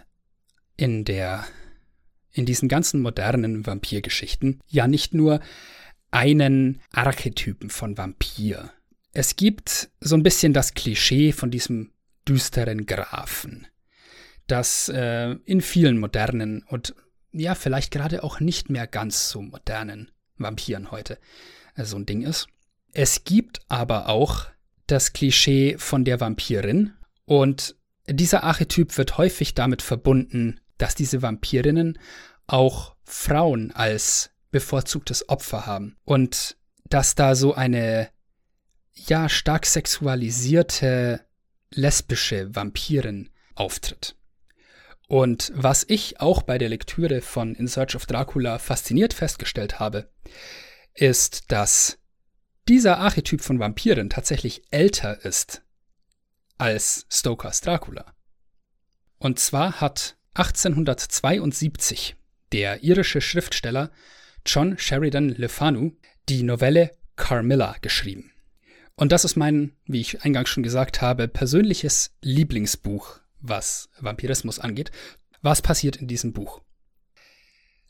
[0.76, 1.48] in der
[2.34, 5.40] in diesen ganzen modernen Vampirgeschichten ja nicht nur
[6.12, 8.70] einen Archetypen von Vampir.
[9.14, 11.94] Es gibt so ein bisschen das Klischee von diesem
[12.28, 13.66] düsteren Grafen,
[14.46, 16.96] das äh, in vielen modernen und
[17.32, 21.18] ja, vielleicht gerade auch nicht mehr ganz so modernen Vampiren heute
[21.78, 22.48] so ein Ding ist.
[22.92, 24.48] Es gibt aber auch
[24.88, 26.94] das Klischee von der Vampirin
[27.26, 27.76] und
[28.10, 32.00] dieser Archetyp wird häufig damit verbunden, dass diese Vampirinnen
[32.48, 38.10] auch Frauen als bevorzugtes Opfer haben und dass da so eine
[38.94, 41.22] ja stark sexualisierte
[41.70, 44.16] lesbische Vampirin auftritt.
[45.08, 50.10] Und was ich auch bei der Lektüre von In Search of Dracula fasziniert festgestellt habe,
[50.94, 51.98] ist, dass
[52.68, 55.62] dieser Archetyp von Vampiren tatsächlich älter ist
[56.58, 58.14] als Stokers Dracula.
[59.20, 62.16] Und zwar hat 1872
[62.52, 63.92] der irische Schriftsteller
[64.46, 65.92] John Sheridan Le Fanu
[66.30, 68.32] die Novelle Carmilla geschrieben.
[68.96, 74.92] Und das ist mein, wie ich eingangs schon gesagt habe, persönliches Lieblingsbuch, was Vampirismus angeht.
[75.42, 76.62] Was passiert in diesem Buch?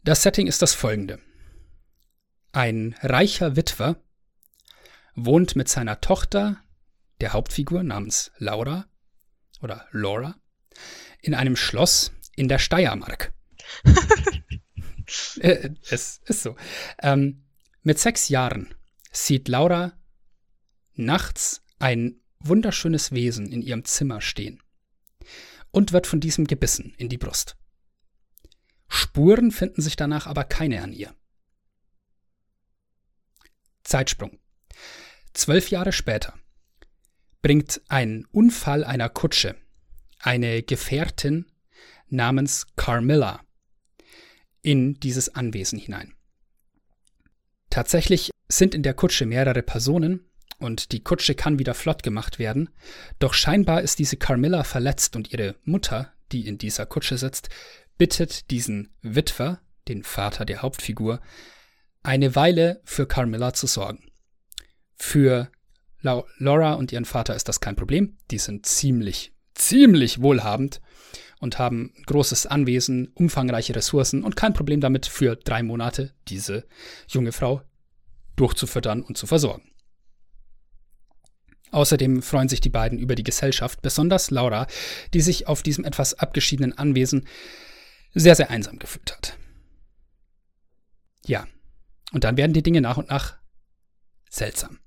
[0.04, 1.20] Das Setting ist das folgende.
[2.52, 3.98] Ein reicher Witwer
[5.18, 6.63] wohnt mit seiner Tochter,
[7.20, 8.86] der Hauptfigur namens Laura
[9.61, 10.39] oder Laura,
[11.20, 13.34] in einem Schloss in der Steiermark.
[15.39, 16.55] äh, es ist so.
[17.01, 17.43] Ähm,
[17.82, 18.74] mit sechs Jahren
[19.11, 19.93] sieht Laura
[20.93, 24.61] nachts ein wunderschönes Wesen in ihrem Zimmer stehen
[25.72, 27.57] und wird von diesem gebissen in die Brust.
[28.88, 31.13] Spuren finden sich danach aber keine an ihr.
[33.84, 34.39] Zeitsprung.
[35.38, 36.34] Zwölf Jahre später
[37.44, 39.56] bringt ein Unfall einer Kutsche
[40.20, 41.46] eine Gefährtin
[42.10, 43.42] namens Carmilla
[44.64, 46.16] in dieses Anwesen hinein.
[47.70, 50.28] Tatsächlich sind in der Kutsche mehrere Personen
[50.58, 52.72] und die Kutsche kann wieder flott gemacht werden.
[53.20, 57.50] Doch scheinbar ist diese Carmilla verletzt und ihre Mutter, die in dieser Kutsche sitzt,
[58.00, 61.22] bittet diesen Witwer, den Vater der Hauptfigur,
[62.02, 64.08] eine Weile für Carmilla zu sorgen.
[64.98, 65.52] Für
[66.02, 68.18] Laura und ihren Vater ist das kein Problem.
[68.32, 70.82] Die sind ziemlich, ziemlich wohlhabend
[71.39, 76.66] und haben großes Anwesen, umfangreiche Ressourcen und kein Problem damit, für drei Monate diese
[77.08, 77.62] junge Frau
[78.36, 79.72] durchzufüttern und zu versorgen.
[81.72, 84.68] Außerdem freuen sich die beiden über die Gesellschaft, besonders Laura,
[85.14, 87.28] die sich auf diesem etwas abgeschiedenen Anwesen
[88.14, 89.38] sehr, sehr einsam gefühlt hat.
[91.26, 91.45] Ja,
[92.14, 93.38] und dann werden die Dinge nach und nach
[94.30, 94.80] seltsam.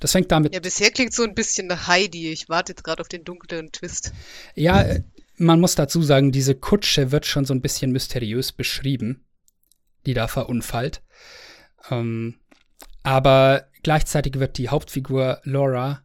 [0.00, 0.54] Das fängt damit.
[0.54, 2.32] Ja, bisher klingt so ein bisschen nach Heidi.
[2.32, 4.12] Ich warte jetzt gerade auf den dunklen Twist.
[4.54, 5.02] Ja, äh,
[5.36, 9.24] man muss dazu sagen, diese Kutsche wird schon so ein bisschen mysteriös beschrieben,
[10.06, 11.02] die da verunfallt.
[11.90, 12.38] Ähm,
[13.02, 16.02] aber gleichzeitig wird die Hauptfigur Laura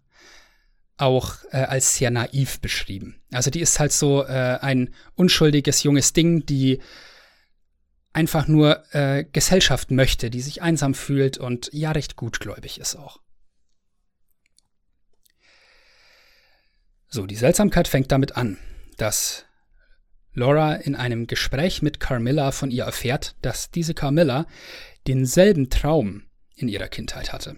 [0.98, 3.22] auch äh, als sehr naiv beschrieben.
[3.32, 6.80] Also die ist halt so äh, ein unschuldiges junges Ding, die
[8.14, 13.20] einfach nur äh, Gesellschaft möchte, die sich einsam fühlt und ja recht gutgläubig ist auch.
[17.16, 18.58] So, die Seltsamkeit fängt damit an,
[18.98, 19.46] dass
[20.34, 24.46] Laura in einem Gespräch mit Carmilla von ihr erfährt, dass diese Carmilla
[25.08, 26.24] denselben Traum
[26.58, 27.56] in ihrer Kindheit hatte.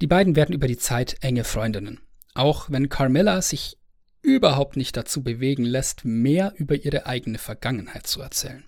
[0.00, 2.00] Die beiden werden über die Zeit enge Freundinnen,
[2.32, 3.76] auch wenn Carmilla sich
[4.22, 8.64] überhaupt nicht dazu bewegen lässt, mehr über ihre eigene Vergangenheit zu erzählen.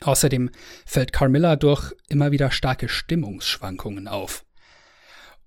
[0.00, 0.48] Außerdem
[0.86, 4.45] fällt Carmilla durch immer wieder starke Stimmungsschwankungen auf.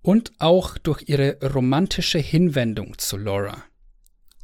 [0.02, 3.64] Und auch durch ihre romantische Hinwendung zu Laura.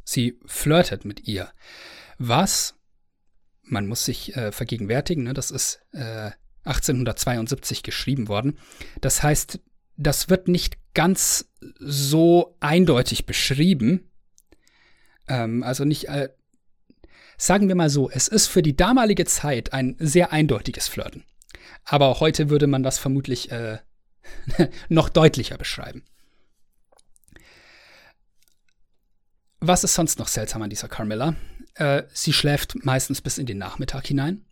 [0.04, 1.50] Sie flirtet mit ihr,
[2.18, 2.74] was
[3.66, 6.30] man muss sich äh, vergegenwärtigen, ne, das ist äh,
[6.64, 8.58] 1872 geschrieben worden.
[9.00, 9.60] Das heißt,
[9.96, 14.10] das wird nicht ganz so eindeutig beschrieben.
[15.28, 16.30] Ähm, also nicht, äh,
[17.36, 21.24] sagen wir mal so, es ist für die damalige Zeit ein sehr eindeutiges Flirten.
[21.84, 23.78] Aber heute würde man das vermutlich äh,
[24.88, 26.04] noch deutlicher beschreiben.
[29.60, 31.34] Was ist sonst noch seltsam an dieser Carmilla?
[31.74, 34.44] Äh, sie schläft meistens bis in den Nachmittag hinein.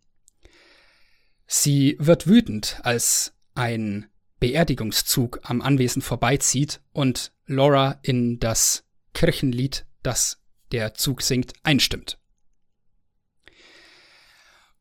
[1.46, 4.08] Sie wird wütend, als ein
[4.40, 12.18] Beerdigungszug am Anwesen vorbeizieht und Laura in das Kirchenlied, das der Zug singt, einstimmt.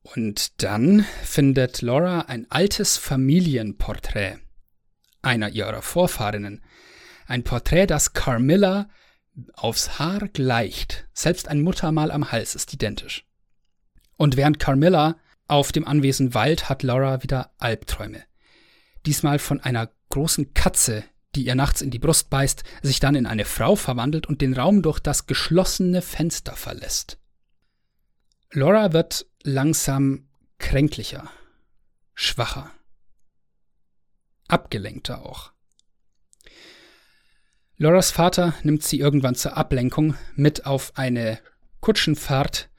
[0.01, 4.42] Und dann findet Laura ein altes Familienporträt
[5.23, 6.61] einer ihrer Vorfahrinnen.
[7.25, 8.89] Ein Porträt, das Carmilla
[9.53, 11.07] aufs Haar gleicht.
[11.13, 13.25] Selbst ein Muttermal am Hals ist identisch.
[14.17, 15.15] Und während Carmilla
[15.47, 18.23] auf dem Anwesen weilt, hat Laura wieder Albträume.
[19.05, 21.03] Diesmal von einer großen Katze,
[21.35, 24.53] die ihr nachts in die Brust beißt, sich dann in eine Frau verwandelt und den
[24.53, 27.17] Raum durch das geschlossene Fenster verlässt.
[28.51, 30.27] Laura wird langsam
[30.59, 31.29] kränklicher,
[32.13, 32.69] schwacher,
[34.53, 35.51] abgelenkter auch.
[37.77, 41.39] Loras Vater nimmt sie irgendwann zur Ablenkung mit auf eine
[41.81, 42.69] Kutschenfahrt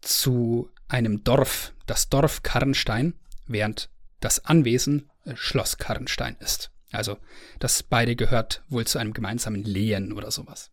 [0.00, 3.14] zu einem Dorf, das Dorf Karrenstein,
[3.46, 6.70] während das Anwesen äh, Schloss Karrenstein ist.
[6.90, 7.18] Also
[7.58, 10.70] das beide gehört wohl zu einem gemeinsamen Lehen oder sowas.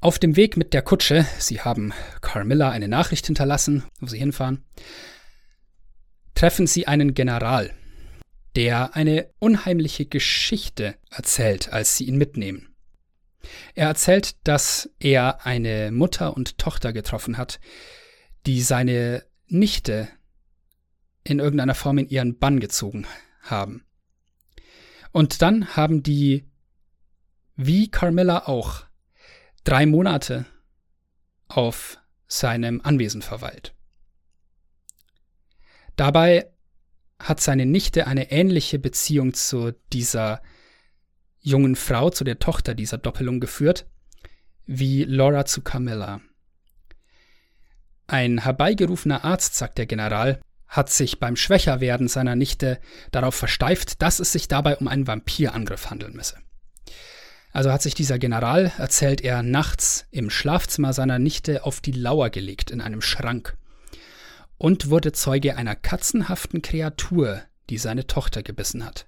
[0.00, 4.62] Auf dem Weg mit der Kutsche, sie haben Carmilla eine Nachricht hinterlassen, wo sie hinfahren,
[6.44, 7.72] treffen sie einen General,
[8.54, 12.76] der eine unheimliche Geschichte erzählt, als sie ihn mitnehmen.
[13.74, 17.60] Er erzählt, dass er eine Mutter und Tochter getroffen hat,
[18.44, 20.06] die seine Nichte
[21.22, 23.06] in irgendeiner Form in ihren Bann gezogen
[23.40, 23.86] haben.
[25.12, 26.44] Und dann haben die,
[27.56, 28.84] wie Carmilla auch,
[29.64, 30.44] drei Monate
[31.48, 33.73] auf seinem Anwesen verweilt.
[35.96, 36.46] Dabei
[37.18, 40.42] hat seine Nichte eine ähnliche Beziehung zu dieser
[41.40, 43.86] jungen Frau, zu der Tochter dieser Doppelung geführt,
[44.66, 46.20] wie Laura zu Camilla.
[48.06, 52.80] Ein herbeigerufener Arzt, sagt der General, hat sich beim Schwächerwerden seiner Nichte
[53.12, 56.38] darauf versteift, dass es sich dabei um einen Vampirangriff handeln müsse.
[57.52, 62.30] Also hat sich dieser General, erzählt er, nachts im Schlafzimmer seiner Nichte auf die Lauer
[62.30, 63.56] gelegt in einem Schrank
[64.58, 69.06] und wurde Zeuge einer katzenhaften Kreatur, die seine Tochter gebissen hat.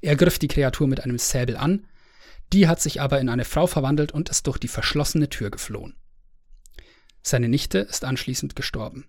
[0.00, 1.86] Er griff die Kreatur mit einem Säbel an,
[2.52, 5.96] die hat sich aber in eine Frau verwandelt und ist durch die verschlossene Tür geflohen.
[7.22, 9.06] Seine Nichte ist anschließend gestorben.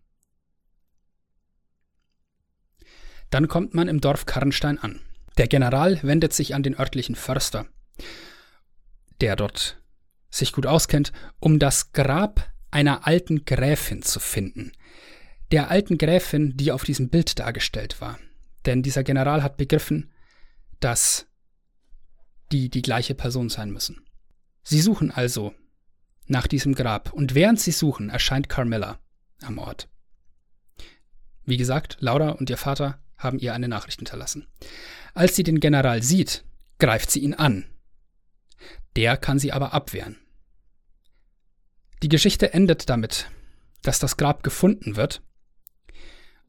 [3.29, 5.01] Dann kommt man im Dorf Karnstein an.
[5.37, 7.65] Der General wendet sich an den örtlichen Förster,
[9.19, 9.81] der dort
[10.29, 14.71] sich gut auskennt, um das Grab einer alten Gräfin zu finden,
[15.51, 18.19] der alten Gräfin, die auf diesem Bild dargestellt war.
[18.65, 20.11] Denn dieser General hat begriffen,
[20.79, 21.27] dass
[22.51, 24.05] die die gleiche Person sein müssen.
[24.63, 25.53] Sie suchen also
[26.27, 28.99] nach diesem Grab und während sie suchen, erscheint Carmilla
[29.43, 29.87] am Ort.
[31.43, 34.47] Wie gesagt, Laura und ihr Vater haben ihr eine Nachricht hinterlassen.
[35.13, 36.43] Als sie den General sieht,
[36.79, 37.65] greift sie ihn an.
[38.95, 40.17] Der kann sie aber abwehren.
[42.01, 43.29] Die Geschichte endet damit,
[43.83, 45.21] dass das Grab gefunden wird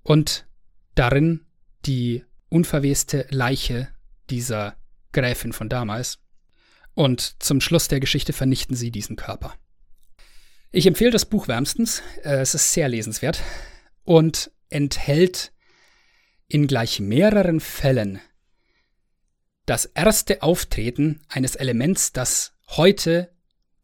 [0.07, 0.47] und
[0.95, 1.45] darin
[1.85, 3.89] die unverweste Leiche
[4.31, 4.77] dieser
[5.11, 6.21] Gräfin von damals.
[6.95, 9.55] Und zum Schluss der Geschichte vernichten sie diesen Körper.
[10.71, 12.05] Ich empfehle das Buch wärmstens.
[12.23, 13.43] Äh, es ist sehr lesenswert
[14.05, 15.53] und enthält
[16.47, 18.21] in gleich mehreren Fällen
[19.65, 23.33] das erste Auftreten eines Elements, das heute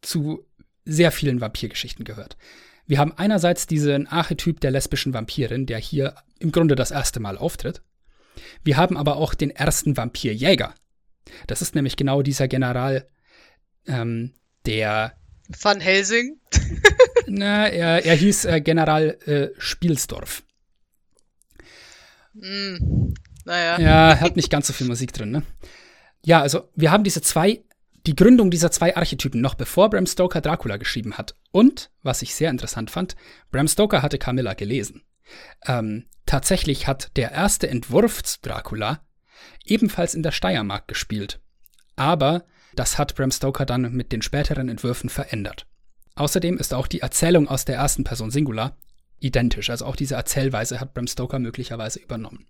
[0.01, 0.47] zu
[0.85, 2.37] sehr vielen Vampirgeschichten gehört.
[2.85, 7.37] Wir haben einerseits diesen Archetyp der lesbischen Vampirin, der hier im Grunde das erste Mal
[7.37, 7.81] auftritt.
[8.63, 10.73] Wir haben aber auch den ersten Vampirjäger.
[11.47, 13.07] Das ist nämlich genau dieser General,
[13.87, 14.33] ähm,
[14.65, 15.13] der.
[15.61, 16.39] Van Helsing?
[17.27, 20.43] na, er, er hieß äh, General äh, Spielsdorf.
[22.33, 23.13] Mm,
[23.45, 23.79] naja.
[23.79, 25.43] Ja, hat nicht ganz so viel Musik drin, ne?
[26.25, 27.63] Ja, also wir haben diese zwei,
[28.05, 31.35] die Gründung dieser zwei Archetypen noch bevor Bram Stoker Dracula geschrieben hat.
[31.51, 33.15] Und, was ich sehr interessant fand,
[33.51, 35.03] Bram Stoker hatte Camilla gelesen.
[35.65, 39.05] Ähm, tatsächlich hat der erste Entwurf Dracula
[39.65, 41.39] ebenfalls in der Steiermark gespielt.
[41.95, 42.45] Aber
[42.75, 45.67] das hat Bram Stoker dann mit den späteren Entwürfen verändert.
[46.15, 48.77] Außerdem ist auch die Erzählung aus der ersten Person Singular
[49.19, 49.69] identisch.
[49.69, 52.47] Also auch diese Erzählweise hat Bram Stoker möglicherweise übernommen.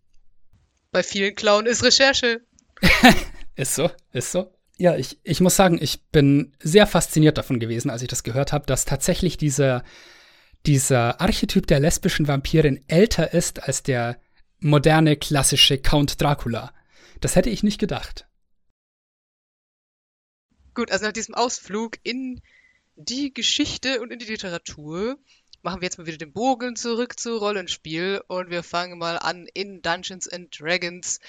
[0.91, 2.41] Bei vielen Clown ist Recherche.
[3.55, 4.51] ist so, ist so.
[4.77, 8.53] Ja, ich, ich muss sagen, ich bin sehr fasziniert davon gewesen, als ich das gehört
[8.53, 9.83] habe, dass tatsächlich dieser,
[10.65, 14.19] dieser Archetyp der lesbischen Vampirin älter ist als der
[14.59, 16.73] moderne klassische Count Dracula.
[17.21, 18.27] Das hätte ich nicht gedacht.
[20.73, 22.41] Gut, also nach diesem Ausflug in
[22.95, 25.17] die Geschichte und in die Literatur
[25.61, 29.47] machen wir jetzt mal wieder den Bogen zurück zu Rollenspiel und wir fangen mal an
[29.53, 31.19] in Dungeons and Dragons.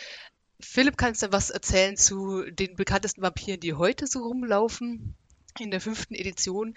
[0.64, 5.16] Philipp, kannst du was erzählen zu den bekanntesten Vampiren, die heute so rumlaufen?
[5.60, 6.74] In der fünften Edition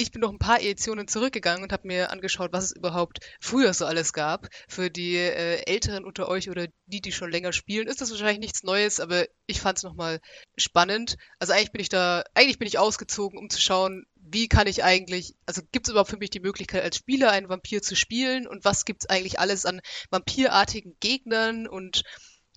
[0.00, 3.74] ich bin noch ein paar Editionen zurückgegangen und habe mir angeschaut, was es überhaupt früher
[3.74, 4.48] so alles gab.
[4.68, 8.38] Für die äh, Älteren unter euch oder die, die schon länger spielen, ist das wahrscheinlich
[8.38, 10.20] nichts Neues, aber ich fand es nochmal
[10.56, 11.16] spannend.
[11.40, 14.84] Also eigentlich bin ich da, eigentlich bin ich ausgezogen, um zu schauen, wie kann ich
[14.84, 18.46] eigentlich, also gibt es überhaupt für mich die Möglichkeit, als Spieler einen Vampir zu spielen
[18.46, 19.80] und was gibt es eigentlich alles an
[20.10, 22.04] vampirartigen Gegnern und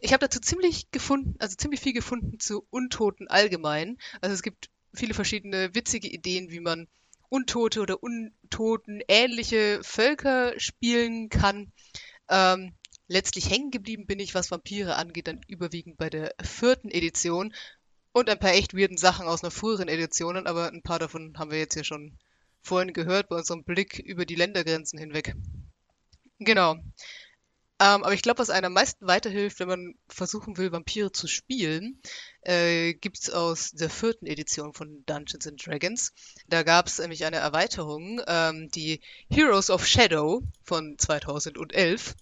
[0.02, 3.98] ich habe dazu ziemlich gefunden, also ziemlich viel gefunden zu Untoten allgemein.
[4.20, 6.88] Also es gibt viele verschiedene witzige Ideen, wie man
[7.30, 11.72] Untote oder Untoten ähnliche Völker spielen kann.
[12.30, 12.74] Ähm,
[13.08, 17.54] letztlich hängen geblieben bin ich, was Vampire angeht, dann überwiegend bei der vierten Edition
[18.12, 21.52] und ein paar echt weirden Sachen aus einer früheren Edition, aber ein paar davon haben
[21.52, 22.18] wir jetzt hier schon
[22.62, 25.36] vorhin gehört bei unserem Blick über die Ländergrenzen hinweg.
[26.40, 26.78] Genau.
[27.82, 31.26] Ähm, aber ich glaube, was einem am meisten weiterhilft, wenn man versuchen will, Vampire zu
[31.28, 32.00] spielen,
[32.44, 36.14] äh, gibt es aus der vierten Edition von Dungeons and Dragons.
[36.48, 39.02] Da gab es nämlich eine Erweiterung, ähm, die
[39.32, 42.14] Heroes of Shadow von 2011.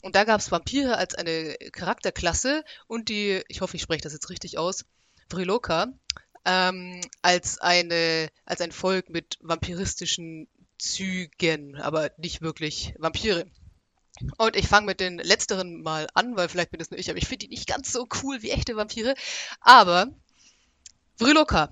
[0.00, 4.14] Und da gab es Vampire als eine Charakterklasse und die, ich hoffe, ich spreche das
[4.14, 4.86] jetzt richtig aus,
[5.28, 5.92] Vriloka,
[6.46, 10.48] ähm, als eine, als ein Volk mit vampiristischen
[10.78, 13.44] Zügen, aber nicht wirklich Vampire.
[14.36, 17.18] Und ich fange mit den letzteren mal an, weil vielleicht bin das nur ich, aber
[17.18, 19.14] ich finde die nicht ganz so cool wie echte Vampire.
[19.60, 20.08] Aber
[21.16, 21.70] Vriloka.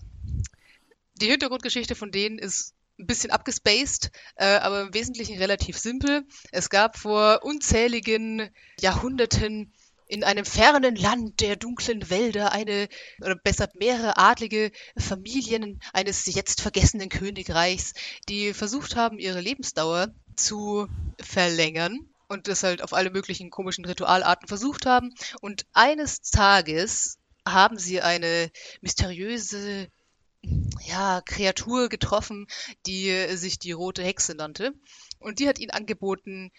[1.15, 6.25] Die Hintergrundgeschichte von denen ist ein bisschen abgespaced, äh, aber im Wesentlichen relativ simpel.
[6.51, 9.73] Es gab vor unzähligen Jahrhunderten
[10.07, 12.89] in einem fernen Land der dunklen Wälder eine,
[13.21, 17.95] oder besser mehrere adlige Familien eines jetzt vergessenen Königreichs,
[18.29, 20.89] die versucht haben, ihre Lebensdauer zu
[21.21, 25.13] verlängern und das halt auf alle möglichen komischen Ritualarten versucht haben.
[25.41, 29.89] Und eines Tages haben sie eine mysteriöse
[30.87, 32.47] ja, Kreatur getroffen,
[32.87, 34.73] die sich die Rote Hexe nannte.
[35.19, 36.53] Und die hat ihnen angeboten,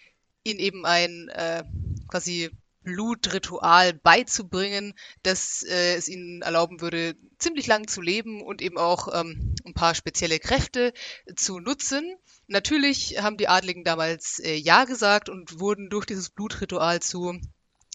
[0.44, 1.64] ihnen eben ein äh,
[2.06, 2.50] quasi
[2.82, 4.92] Blutritual beizubringen,
[5.22, 9.72] das äh, es ihnen erlauben würde, ziemlich lang zu leben und eben auch ähm, ein
[9.72, 10.92] paar spezielle Kräfte
[11.34, 12.16] zu nutzen.
[12.46, 17.40] Natürlich haben die Adligen damals äh, Ja gesagt und wurden durch dieses Blutritual zu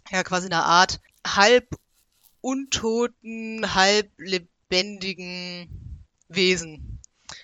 [0.09, 1.67] ja quasi einer Art halb
[2.41, 6.99] untoten, halb lebendigen Wesen.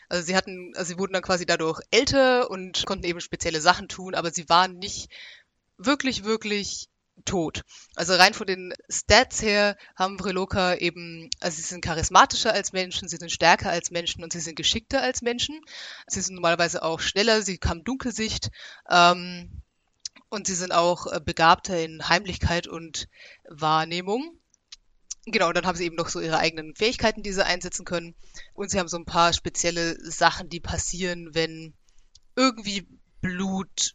[0.08, 3.88] Also sie hatten, also sie wurden dann quasi dadurch älter und konnten eben spezielle Sachen
[3.88, 5.10] tun, aber sie waren nicht
[5.78, 6.90] wirklich, wirklich
[7.26, 7.62] tot.
[7.96, 13.08] Also rein von den Stats her haben Vreloka eben, also sie sind charismatischer als Menschen,
[13.08, 15.60] sie sind stärker als Menschen und sie sind geschickter als Menschen.
[16.08, 18.50] Sie sind normalerweise auch schneller, sie haben Dunkelsicht.
[18.90, 19.62] Ähm,
[20.30, 23.08] Und sie sind auch äh, begabter in Heimlichkeit und
[23.48, 24.40] Wahrnehmung.
[25.28, 28.16] Genau, dann haben sie eben noch so ihre eigenen Fähigkeiten, die sie einsetzen können.
[28.56, 31.76] Und sie haben so ein paar spezielle Sachen, die passieren, wenn
[32.36, 32.88] irgendwie
[33.22, 33.94] Blut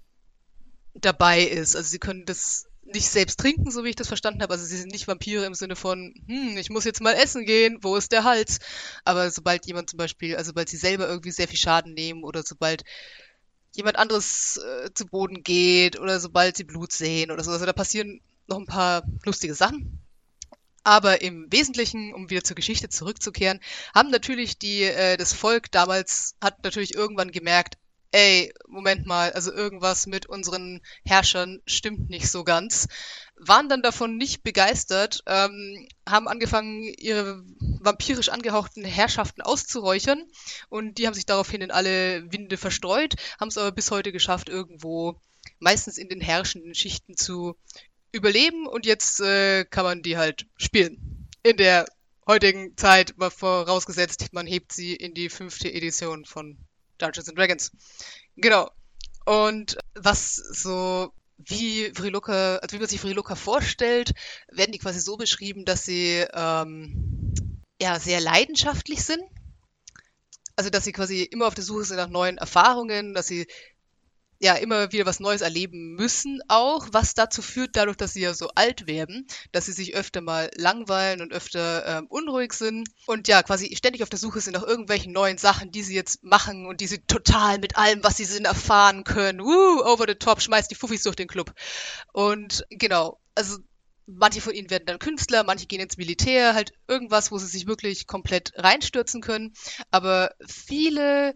[0.94, 1.74] dabei ist.
[1.74, 4.52] Also sie können das nicht selbst trinken, so wie ich das verstanden habe.
[4.52, 7.78] Also sie sind nicht Vampire im Sinne von, hm, ich muss jetzt mal essen gehen,
[7.82, 8.58] wo ist der Hals?
[9.04, 12.42] Aber sobald jemand zum Beispiel, also sobald sie selber irgendwie sehr viel Schaden nehmen oder
[12.42, 12.84] sobald
[13.74, 17.72] jemand anderes äh, zu Boden geht oder sobald sie Blut sehen oder so, also da
[17.72, 20.00] passieren noch ein paar lustige Sachen.
[20.84, 23.60] Aber im Wesentlichen, um wieder zur Geschichte zurückzukehren,
[23.94, 27.76] haben natürlich die, äh, das Volk damals hat natürlich irgendwann gemerkt,
[28.10, 32.88] ey, Moment mal, also irgendwas mit unseren Herrschern stimmt nicht so ganz,
[33.36, 37.44] waren dann davon nicht begeistert, ähm, haben angefangen, ihre
[37.80, 40.24] vampirisch angehauchten Herrschaften auszuräuchern
[40.68, 44.48] und die haben sich daraufhin in alle Winde verstreut, haben es aber bis heute geschafft,
[44.48, 45.20] irgendwo
[45.58, 47.56] meistens in den herrschenden Schichten zu
[48.12, 51.28] überleben und jetzt äh, kann man die halt spielen.
[51.42, 51.86] In der
[52.26, 56.58] heutigen Zeit, vorausgesetzt, man hebt sie in die fünfte Edition von
[56.98, 57.72] Dungeons and Dragons.
[58.36, 58.70] Genau.
[59.24, 64.12] Und was so wie Vriloka, also wie man sich Vriloka vorstellt,
[64.50, 69.22] werden die quasi so beschrieben, dass sie ähm, ja sehr leidenschaftlich sind.
[70.56, 73.46] Also dass sie quasi immer auf der Suche sind nach neuen Erfahrungen, dass sie
[74.40, 78.34] ja immer wieder was Neues erleben müssen auch, was dazu führt, dadurch, dass sie ja
[78.34, 83.26] so alt werden, dass sie sich öfter mal langweilen und öfter ähm, unruhig sind und
[83.28, 86.66] ja quasi ständig auf der Suche sind nach irgendwelchen neuen Sachen, die sie jetzt machen
[86.66, 89.40] und die sie total mit allem, was sie sind, erfahren können.
[89.40, 91.52] Woo, over the top, schmeißt die Fuffis durch den Club.
[92.12, 93.58] Und genau, also
[94.08, 97.66] manche von ihnen werden dann Künstler, manche gehen ins Militär, halt irgendwas, wo sie sich
[97.66, 99.52] wirklich komplett reinstürzen können.
[99.90, 101.34] Aber viele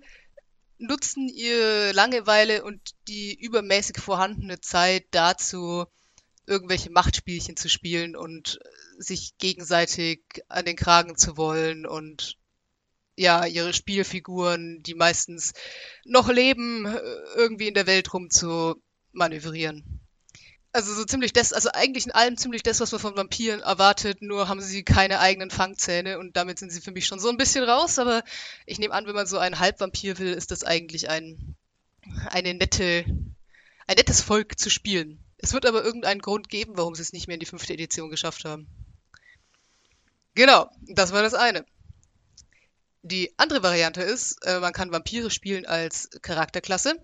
[0.83, 5.87] nutzen ihre Langeweile und die übermäßig vorhandene Zeit dazu,
[6.47, 8.59] irgendwelche Machtspielchen zu spielen und
[8.99, 12.37] sich gegenseitig an den Kragen zu wollen und
[13.15, 15.53] ja, ihre Spielfiguren, die meistens
[16.05, 16.87] noch leben,
[17.37, 18.75] irgendwie in der Welt rum zu
[19.13, 20.02] manövrieren.
[20.75, 24.23] Also so ziemlich das, also eigentlich in allem ziemlich das, was man von Vampiren erwartet,
[24.23, 27.37] nur haben sie keine eigenen Fangzähne und damit sind sie für mich schon so ein
[27.37, 28.23] bisschen raus, aber
[28.65, 31.57] ich nehme an, wenn man so einen Halbvampir will, ist das eigentlich ein,
[32.31, 33.05] eine nette,
[33.87, 35.23] ein nettes Volk zu spielen.
[35.37, 38.11] Es wird aber irgendeinen Grund geben, warum sie es nicht mehr in die fünfte Edition
[38.11, 38.67] geschafft haben.
[40.35, 41.67] Genau, das war das eine.
[43.03, 46.95] Die andere Variante ist, äh, man kann Vampire spielen als Charakterklasse.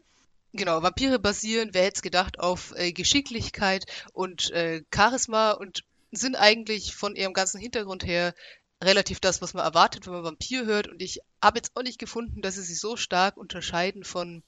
[0.52, 6.36] Genau, Vampire basieren, wer hätte es gedacht, auf äh, Geschicklichkeit und äh, Charisma und sind
[6.36, 8.34] eigentlich von ihrem ganzen Hintergrund her
[8.82, 10.88] relativ das, was man erwartet, wenn man Vampir hört.
[10.88, 14.42] Und ich habe jetzt auch nicht gefunden, dass sie sich so stark unterscheiden von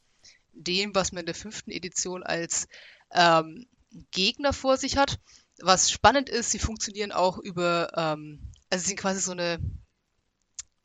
[0.53, 2.66] dem, was man in der fünften Edition als
[3.12, 3.66] ähm,
[4.11, 5.18] Gegner vor sich hat.
[5.61, 8.40] Was spannend ist, sie funktionieren auch über, ähm,
[8.70, 9.59] also sie sind quasi so eine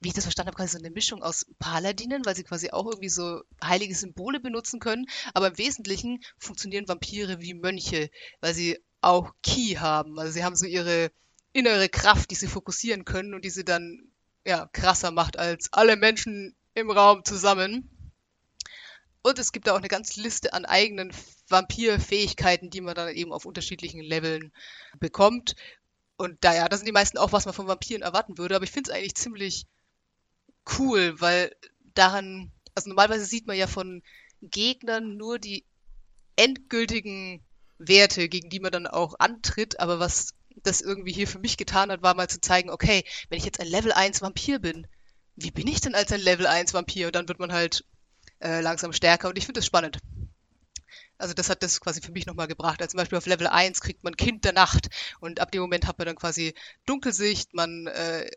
[0.05, 2.85] wie ich das verstanden habe, quasi so eine Mischung aus Paladinen, weil sie quasi auch
[2.85, 5.07] irgendwie so heilige Symbole benutzen können.
[5.33, 10.19] Aber im Wesentlichen funktionieren Vampire wie Mönche, weil sie auch Ki haben.
[10.19, 11.11] Also sie haben so ihre
[11.53, 14.11] innere Kraft, die sie fokussieren können und die sie dann
[14.45, 17.89] ja, krasser macht als alle Menschen im Raum zusammen.
[19.23, 21.11] Und es gibt da auch eine ganze Liste an eigenen
[21.47, 24.53] Vampirfähigkeiten, die man dann eben auf unterschiedlichen Leveln
[24.99, 25.55] bekommt.
[26.15, 28.55] Und da ja, das sind die meisten auch, was man von Vampiren erwarten würde.
[28.55, 29.65] Aber ich finde es eigentlich ziemlich
[30.77, 31.55] cool, weil
[31.93, 34.01] daran, also normalerweise sieht man ja von
[34.41, 35.65] Gegnern nur die
[36.35, 37.43] endgültigen
[37.77, 40.33] Werte, gegen die man dann auch antritt, aber was
[40.63, 43.59] das irgendwie hier für mich getan hat, war mal zu zeigen, okay, wenn ich jetzt
[43.59, 44.87] ein Level 1 Vampir bin,
[45.35, 47.07] wie bin ich denn als ein Level 1 Vampir?
[47.07, 47.83] Und dann wird man halt
[48.39, 49.99] äh, langsam stärker und ich finde das spannend.
[51.17, 52.81] Also das hat das quasi für mich nochmal gebracht.
[52.81, 54.89] Also zum Beispiel auf Level 1 kriegt man Kind der Nacht
[55.19, 56.53] und ab dem Moment hat man dann quasi
[56.85, 58.29] Dunkelsicht, man äh,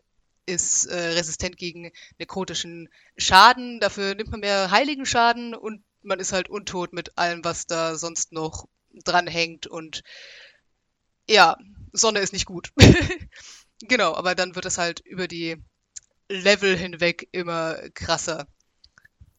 [0.49, 3.79] ist äh, resistent gegen nekrotischen Schaden.
[3.79, 7.95] Dafür nimmt man mehr heiligen Schaden und man ist halt untot mit allem, was da
[7.95, 8.67] sonst noch
[9.05, 9.67] dranhängt.
[9.67, 10.03] Und
[11.27, 11.57] ja,
[11.93, 12.71] Sonne ist nicht gut.
[13.81, 15.57] genau, aber dann wird es halt über die
[16.27, 18.47] Level hinweg immer krasser.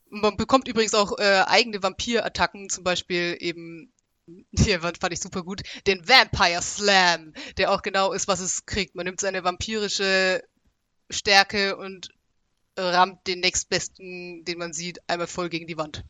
[0.09, 3.93] Man bekommt übrigens auch äh, eigene Vampir-Attacken, zum Beispiel eben
[4.57, 8.95] hier fand ich super gut, den Vampire Slam, der auch genau ist, was es kriegt.
[8.95, 10.43] Man nimmt seine vampirische
[11.11, 12.11] Stärke und
[12.77, 16.05] rammt den nächstbesten, den man sieht, einmal voll gegen die Wand.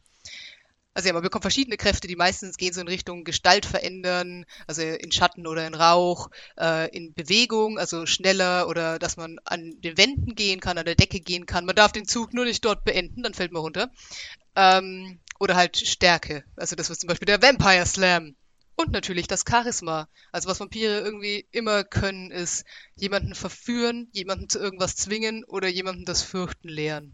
[0.93, 4.83] Also ja, man bekommt verschiedene Kräfte, die meistens gehen so in Richtung Gestalt verändern, also
[4.83, 9.97] in Schatten oder in Rauch, äh, in Bewegung, also schneller oder dass man an den
[9.97, 11.65] Wänden gehen kann, an der Decke gehen kann.
[11.65, 13.91] Man darf den Zug nur nicht dort beenden, dann fällt man runter.
[14.57, 18.35] Ähm, oder halt Stärke, also das ist zum Beispiel der Vampire Slam.
[18.81, 20.09] Und natürlich das Charisma.
[20.33, 26.07] Also was Vampire irgendwie immer können, ist jemanden verführen, jemanden zu irgendwas zwingen oder jemanden
[26.07, 27.13] das Fürchten lehren.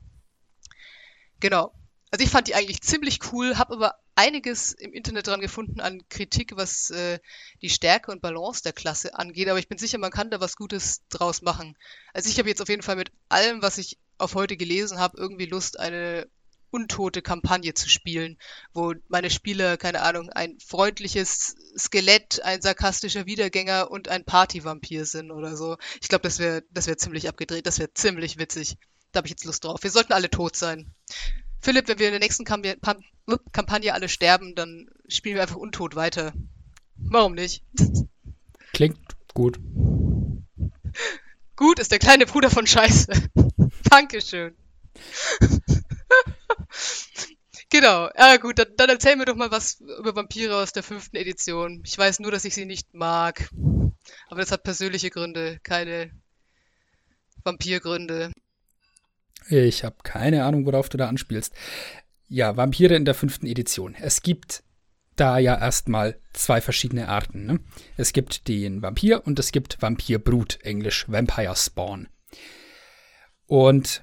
[1.40, 1.74] Genau.
[2.12, 6.08] Also ich fand die eigentlich ziemlich cool, habe aber einiges im Internet dran gefunden an
[6.08, 7.18] Kritik, was äh,
[7.62, 10.54] die Stärke und Balance der Klasse angeht, aber ich bin sicher, man kann da was
[10.54, 11.76] Gutes draus machen.
[12.14, 15.18] Also ich habe jetzt auf jeden Fall mit allem, was ich auf heute gelesen habe,
[15.18, 16.28] irgendwie Lust, eine
[16.76, 18.36] untote Kampagne zu spielen,
[18.74, 25.30] wo meine Spieler, keine Ahnung, ein freundliches Skelett, ein sarkastischer Wiedergänger und ein Partyvampir sind
[25.30, 25.78] oder so.
[26.02, 28.76] Ich glaube, das wäre das wär ziemlich abgedreht, das wäre ziemlich witzig.
[29.12, 29.82] Da habe ich jetzt Lust drauf.
[29.82, 30.92] Wir sollten alle tot sein.
[31.60, 32.76] Philipp, wenn wir in der nächsten Kampagne,
[33.52, 36.34] Kampagne alle sterben, dann spielen wir einfach untot weiter.
[36.96, 37.64] Warum nicht?
[38.74, 38.98] Klingt
[39.32, 39.58] gut.
[41.56, 43.30] Gut ist der kleine Bruder von Scheiße.
[43.90, 44.54] Dankeschön.
[47.70, 48.08] Genau.
[48.16, 51.82] Ja gut, dann, dann erzähl mir doch mal was über Vampire aus der fünften Edition.
[51.84, 53.48] Ich weiß nur, dass ich sie nicht mag.
[54.28, 56.10] Aber das hat persönliche Gründe, keine
[57.44, 58.32] Vampirgründe.
[59.48, 61.52] Ich habe keine Ahnung, worauf du da anspielst.
[62.28, 63.94] Ja, Vampire in der fünften Edition.
[63.94, 64.64] Es gibt
[65.14, 67.46] da ja erstmal zwei verschiedene Arten.
[67.46, 67.60] Ne?
[67.96, 72.08] Es gibt den Vampir und es gibt Vampirbrut, englisch Vampire Spawn.
[73.46, 74.02] Und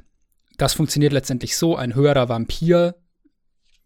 [0.57, 2.95] das funktioniert letztendlich so, ein höherer Vampir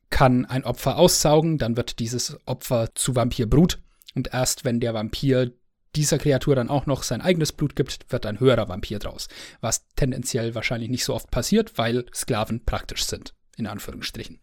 [0.10, 3.80] kann ein Opfer aussaugen, dann wird dieses Opfer zu Vampirbrut
[4.16, 5.52] und erst wenn der Vampir
[5.96, 9.28] dieser Kreatur dann auch noch sein eigenes Blut gibt, wird ein höherer Vampir draus.
[9.62, 14.40] Was tendenziell wahrscheinlich nicht so oft passiert, weil Sklaven praktisch sind, in Anführungsstrichen.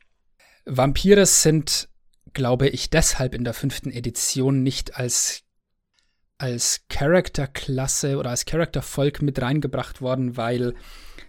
[0.64, 1.88] Vampire sind,
[2.32, 5.42] glaube ich, deshalb in der fünften Edition nicht als
[6.36, 10.74] als Charakterklasse oder als Charaktervolk mit reingebracht worden, weil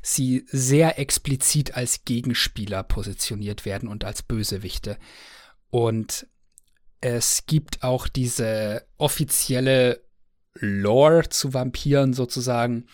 [0.05, 4.97] sie sehr explizit als Gegenspieler positioniert werden und als Bösewichte.
[5.71, 6.27] Und
[7.01, 10.03] es gibt auch diese offizielle
[10.53, 12.85] Lore zu Vampiren sozusagen,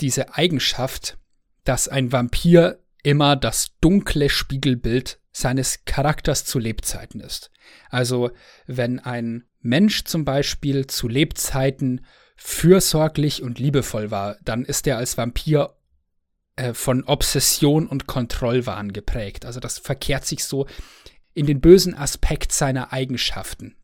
[0.00, 1.18] diese Eigenschaft,
[1.64, 7.50] dass ein Vampir immer das dunkle Spiegelbild seines Charakters zu Lebzeiten ist.
[7.90, 8.30] Also
[8.66, 12.04] wenn ein Mensch zum Beispiel zu Lebzeiten
[12.36, 15.76] fürsorglich und liebevoll war, dann ist er als Vampir
[16.60, 19.46] äh, von Obsession und Kontrollwahn geprägt.
[19.46, 20.66] Also das verkehrt sich so
[21.32, 23.76] in den bösen Aspekt seiner Eigenschaften.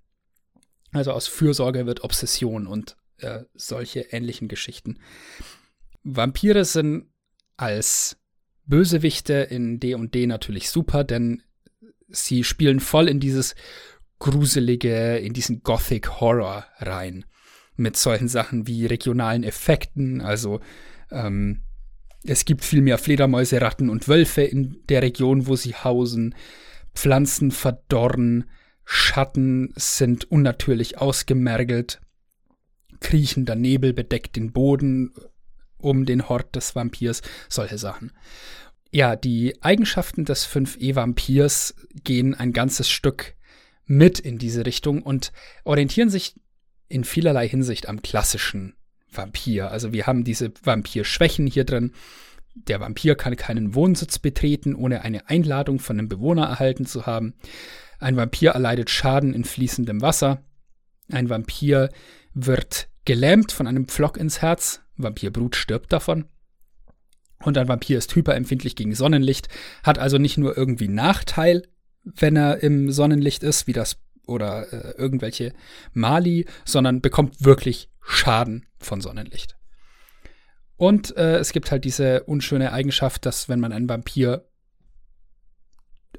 [0.93, 4.99] Also aus Fürsorge wird Obsession und äh, solche ähnlichen Geschichten.
[6.03, 7.07] Vampire sind
[7.57, 8.19] als
[8.67, 11.43] Bösewichte in D&D natürlich super, denn
[12.09, 13.55] sie spielen voll in dieses
[14.19, 17.25] gruselige, in diesen Gothic Horror rein.
[17.77, 20.61] Mit solchen Sachen wie regionalen Effekten, also
[21.11, 21.63] ähm,
[22.27, 26.35] es gibt viel mehr Fledermäuse, Ratten und Wölfe in der Region, wo sie hausen.
[26.95, 28.45] Pflanzen verdorren,
[28.85, 32.01] Schatten sind unnatürlich ausgemergelt,
[33.01, 35.13] kriechender Nebel bedeckt den Boden
[35.79, 38.13] um den Hort des Vampirs, solche Sachen.
[38.93, 41.75] Ja, die Eigenschaften des 5e-Vampirs
[42.05, 43.35] gehen ein ganzes Stück
[43.85, 45.33] mit in diese Richtung und
[45.65, 46.35] orientieren sich
[46.89, 48.75] in vielerlei Hinsicht am klassischen
[49.17, 49.71] Vampir.
[49.71, 51.93] Also wir haben diese Vampir-Schwächen hier drin.
[52.55, 57.35] Der Vampir kann keinen Wohnsitz betreten, ohne eine Einladung von einem Bewohner erhalten zu haben.
[57.99, 60.43] Ein Vampir erleidet Schaden in fließendem Wasser.
[61.11, 61.91] Ein Vampir
[62.35, 64.81] wird gelähmt von einem Pflock ins Herz.
[64.97, 66.27] Vampirbrut stirbt davon.
[67.43, 69.49] Und ein Vampir ist hyperempfindlich gegen Sonnenlicht,
[69.83, 71.63] hat also nicht nur irgendwie Nachteil,
[72.03, 75.53] wenn er im Sonnenlicht ist, wie das oder äh, irgendwelche
[75.93, 79.57] Mali, sondern bekommt wirklich Schaden von Sonnenlicht.
[80.77, 84.47] Und äh, es gibt halt diese unschöne Eigenschaft, dass wenn man einen Vampir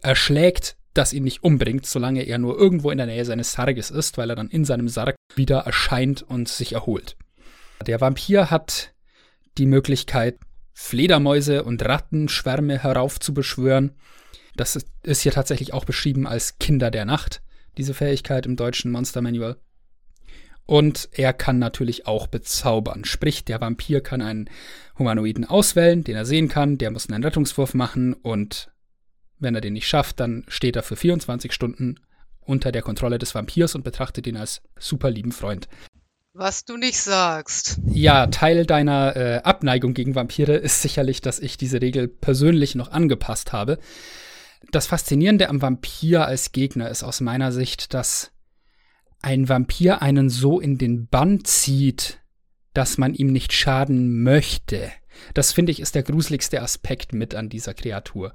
[0.02, 4.18] erschlägt, das ihn nicht umbringt, solange er nur irgendwo in der Nähe seines Sarges ist,
[4.18, 7.16] weil er dann in seinem Sarg wieder erscheint und sich erholt.
[7.86, 8.94] Der Vampir hat
[9.60, 10.40] die Möglichkeit,
[10.74, 13.96] Fledermäuse und Rattenschwärme heraufzubeschwören.
[14.56, 17.42] Das ist hier tatsächlich auch beschrieben als Kinder der Nacht,
[17.78, 19.58] diese Fähigkeit im deutschen Monster Manual.
[20.68, 23.06] Und er kann natürlich auch bezaubern.
[23.06, 24.50] Sprich, der Vampir kann einen
[25.00, 26.78] Humanoiden auswählen, den er sehen kann.
[26.78, 28.70] Der muss einen Rettungswurf machen und
[29.40, 32.00] wenn er den nicht schafft, dann steht er für 24 Stunden
[32.42, 35.70] unter der Kontrolle des Vampirs und betrachtet ihn als super lieben Freund.
[36.34, 37.80] Was du nicht sagst.
[37.88, 42.92] Ja, Teil deiner äh, Abneigung gegen Vampire ist sicherlich, dass ich diese Regel persönlich noch
[42.92, 43.80] angepasst habe.
[44.72, 48.32] Das Faszinierende am Vampir als Gegner ist aus meiner Sicht, dass
[49.28, 52.20] ein Vampir einen so in den Bann zieht,
[52.74, 54.90] dass man ihm nicht schaden möchte.
[55.34, 58.32] Das finde ich ist der gruseligste Aspekt mit an dieser Kreatur.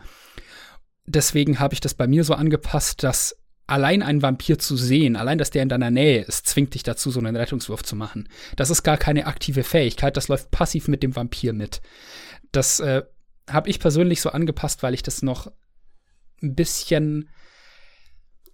[1.06, 5.39] Deswegen habe ich das bei mir so angepasst, dass allein einen Vampir zu sehen, allein,
[5.39, 8.28] dass der in deiner Nähe ist, zwingt dich dazu, so einen Rettungswurf zu machen.
[8.56, 11.81] Das ist gar keine aktive Fähigkeit, das läuft passiv mit dem Vampir mit.
[12.51, 13.02] Das äh,
[13.48, 15.51] habe ich persönlich so angepasst, weil ich das noch
[16.43, 17.31] ein bisschen,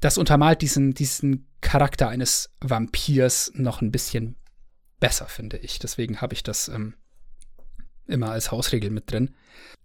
[0.01, 4.37] das untermalt diesen, diesen Charakter eines Vampirs noch ein bisschen
[5.01, 5.79] besser, finde ich.
[5.79, 6.95] Deswegen habe ich das ähm,
[8.07, 9.35] immer als Hausregel mit drin.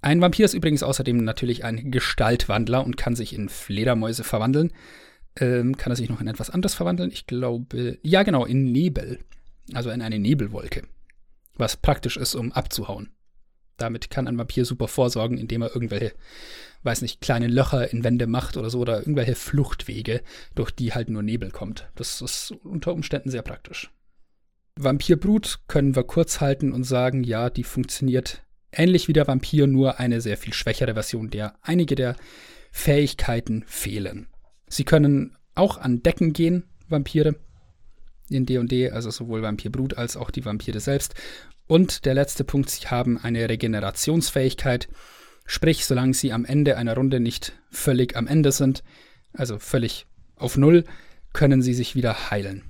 [0.01, 4.71] Ein Vampir ist übrigens außerdem natürlich ein Gestaltwandler und kann sich in Fledermäuse verwandeln.
[5.35, 7.11] Ähm, kann er sich noch in etwas anderes verwandeln?
[7.11, 9.19] Ich glaube, ja genau, in Nebel.
[9.73, 10.83] Also in eine Nebelwolke.
[11.55, 13.12] Was praktisch ist, um abzuhauen.
[13.77, 16.13] Damit kann ein Vampir super vorsorgen, indem er irgendwelche,
[16.83, 20.21] weiß nicht, kleine Löcher in Wände macht oder so oder irgendwelche Fluchtwege,
[20.55, 21.89] durch die halt nur Nebel kommt.
[21.95, 23.91] Das ist unter Umständen sehr praktisch.
[24.75, 29.99] Vampirbrut können wir kurz halten und sagen, ja, die funktioniert ähnlich wie der Vampir, nur
[29.99, 32.15] eine sehr viel schwächere Version, der einige der
[32.71, 34.27] Fähigkeiten fehlen.
[34.67, 37.35] Sie können auch an Decken gehen, Vampire,
[38.29, 41.15] in D&D, also sowohl Vampirbrut als auch die Vampire selbst.
[41.67, 44.89] Und der letzte Punkt, sie haben eine Regenerationsfähigkeit,
[45.45, 48.83] sprich, solange sie am Ende einer Runde nicht völlig am Ende sind,
[49.33, 50.05] also völlig
[50.35, 50.83] auf Null,
[51.31, 52.63] können sie sich wieder heilen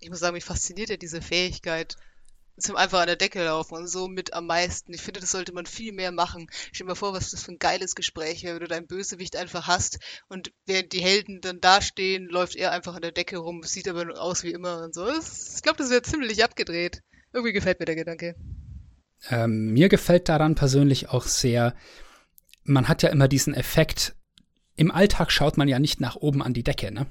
[0.00, 1.96] ich muss sagen, mich fasziniert ja diese Fähigkeit
[2.60, 4.92] zum einfach an der Decke laufen und so mit am meisten.
[4.92, 6.48] Ich finde, das sollte man viel mehr machen.
[6.72, 9.36] Stell dir mal vor, was das für ein geiles Gespräch wäre, wenn du deinen Bösewicht
[9.36, 13.62] einfach hast und während die Helden dann dastehen, läuft er einfach an der Decke rum,
[13.62, 15.06] sieht aber nur aus wie immer und so.
[15.08, 17.02] Ich glaube, das wäre ziemlich abgedreht.
[17.32, 18.34] Irgendwie gefällt mir der Gedanke.
[19.28, 21.74] Ähm, mir gefällt daran persönlich auch sehr,
[22.64, 24.14] man hat ja immer diesen Effekt,
[24.76, 27.06] im Alltag schaut man ja nicht nach oben an die Decke, ne?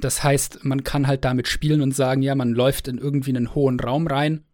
[0.00, 3.54] Das heißt, man kann halt damit spielen und sagen, ja, man läuft in irgendwie einen
[3.54, 4.44] hohen Raum rein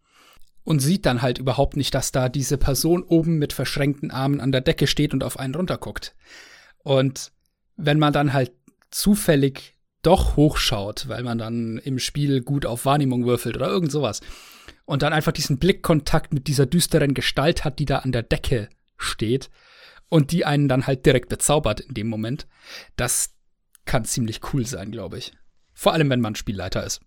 [0.63, 4.51] und sieht dann halt überhaupt nicht, dass da diese Person oben mit verschränkten Armen an
[4.51, 6.15] der Decke steht und auf einen runterguckt.
[6.83, 7.31] Und
[7.77, 8.51] wenn man dann halt
[8.89, 14.21] zufällig doch hochschaut, weil man dann im Spiel gut auf Wahrnehmung würfelt oder irgend sowas,
[14.85, 18.69] und dann einfach diesen Blickkontakt mit dieser düsteren Gestalt hat, die da an der Decke
[18.97, 19.49] steht
[20.09, 22.47] und die einen dann halt direkt bezaubert in dem Moment,
[22.95, 23.34] das,
[23.85, 25.33] kann ziemlich cool sein, glaube ich.
[25.73, 27.01] Vor allem, wenn man Spielleiter ist.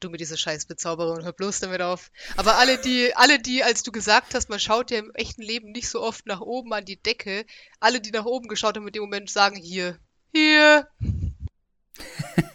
[0.00, 2.10] Du mit dieser scheiß Bezauberung, hör bloß damit auf.
[2.36, 5.70] Aber alle die, alle die, als du gesagt hast, man schaut ja im echten Leben
[5.70, 7.46] nicht so oft nach oben an die Decke,
[7.78, 9.98] alle, die nach oben geschaut haben, mit dem Moment sagen hier,
[10.34, 10.88] hier.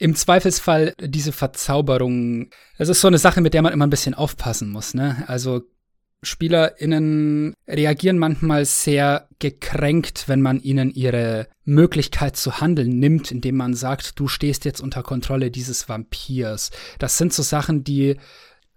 [0.00, 4.14] Im Zweifelsfall diese Verzauberung, das ist so eine Sache, mit der man immer ein bisschen
[4.14, 5.24] aufpassen muss, ne?
[5.26, 5.62] Also
[6.22, 13.74] SpielerInnen reagieren manchmal sehr gekränkt, wenn man ihnen ihre Möglichkeit zu handeln nimmt, indem man
[13.74, 16.70] sagt, du stehst jetzt unter Kontrolle dieses Vampirs.
[16.98, 18.16] Das sind so Sachen, die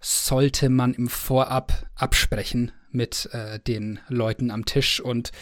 [0.00, 5.32] sollte man im Vorab absprechen mit äh, den Leuten am Tisch und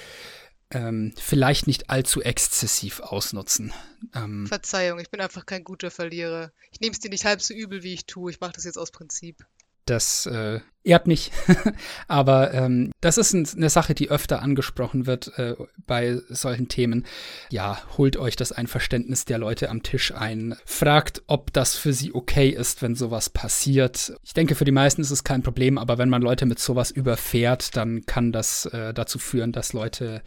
[0.73, 3.73] ähm, vielleicht nicht allzu exzessiv ausnutzen.
[4.15, 6.53] Ähm, Verzeihung, ich bin einfach kein guter Verlierer.
[6.71, 8.31] Ich nehme es dir nicht halb so übel, wie ich tue.
[8.31, 9.45] Ich mache das jetzt aus Prinzip.
[9.91, 11.33] Das äh, ehrt mich.
[12.07, 17.07] Aber ähm, das ist ein, eine Sache, die öfter angesprochen wird äh, bei solchen Themen.
[17.51, 20.55] Ja, holt euch das Einverständnis der Leute am Tisch ein.
[20.65, 24.13] Fragt, ob das für sie okay ist, wenn sowas passiert.
[24.23, 26.93] Ich denke, für die meisten ist es kein Problem, aber wenn man Leute mit sowas
[26.93, 30.23] überfährt, dann kann das äh, dazu führen, dass Leute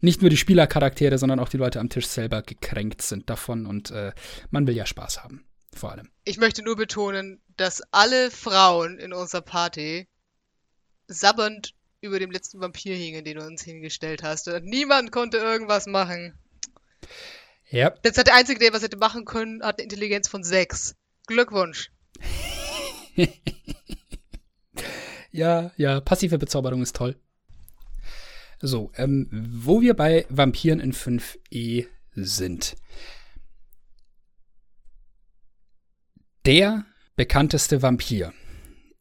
[0.00, 3.90] nicht nur die Spielercharaktere, sondern auch die Leute am Tisch selber gekränkt sind davon und
[3.90, 4.12] äh,
[4.50, 6.10] man will ja Spaß haben vor allem.
[6.24, 10.08] Ich möchte nur betonen, dass alle Frauen in unserer Party
[11.08, 14.48] sabbernd über dem letzten Vampir hingen, den du uns hingestellt hast.
[14.48, 16.38] Und niemand konnte irgendwas machen.
[17.70, 17.90] Ja.
[18.02, 20.94] Das hat der Einzige, der was hätte machen können, hat eine Intelligenz von 6.
[21.26, 21.90] Glückwunsch.
[25.30, 27.16] ja, ja, passive Bezauberung ist toll.
[28.60, 32.76] So, ähm, wo wir bei Vampiren in 5e sind.
[36.44, 38.32] Der bekannteste Vampir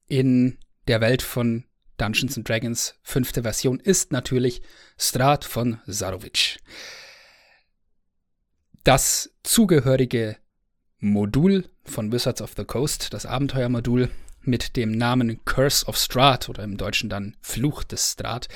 [0.08, 1.64] in der Welt von
[1.98, 4.62] Dungeons and Dragons fünfte Version ist natürlich
[4.96, 6.60] Strat von Sarovic.
[8.84, 10.38] Das zugehörige
[11.00, 14.12] Modul von Wizards of the Coast, das Abenteuermodul
[14.42, 18.50] mit dem Namen Curse of Strat oder im Deutschen dann Fluch des Strat,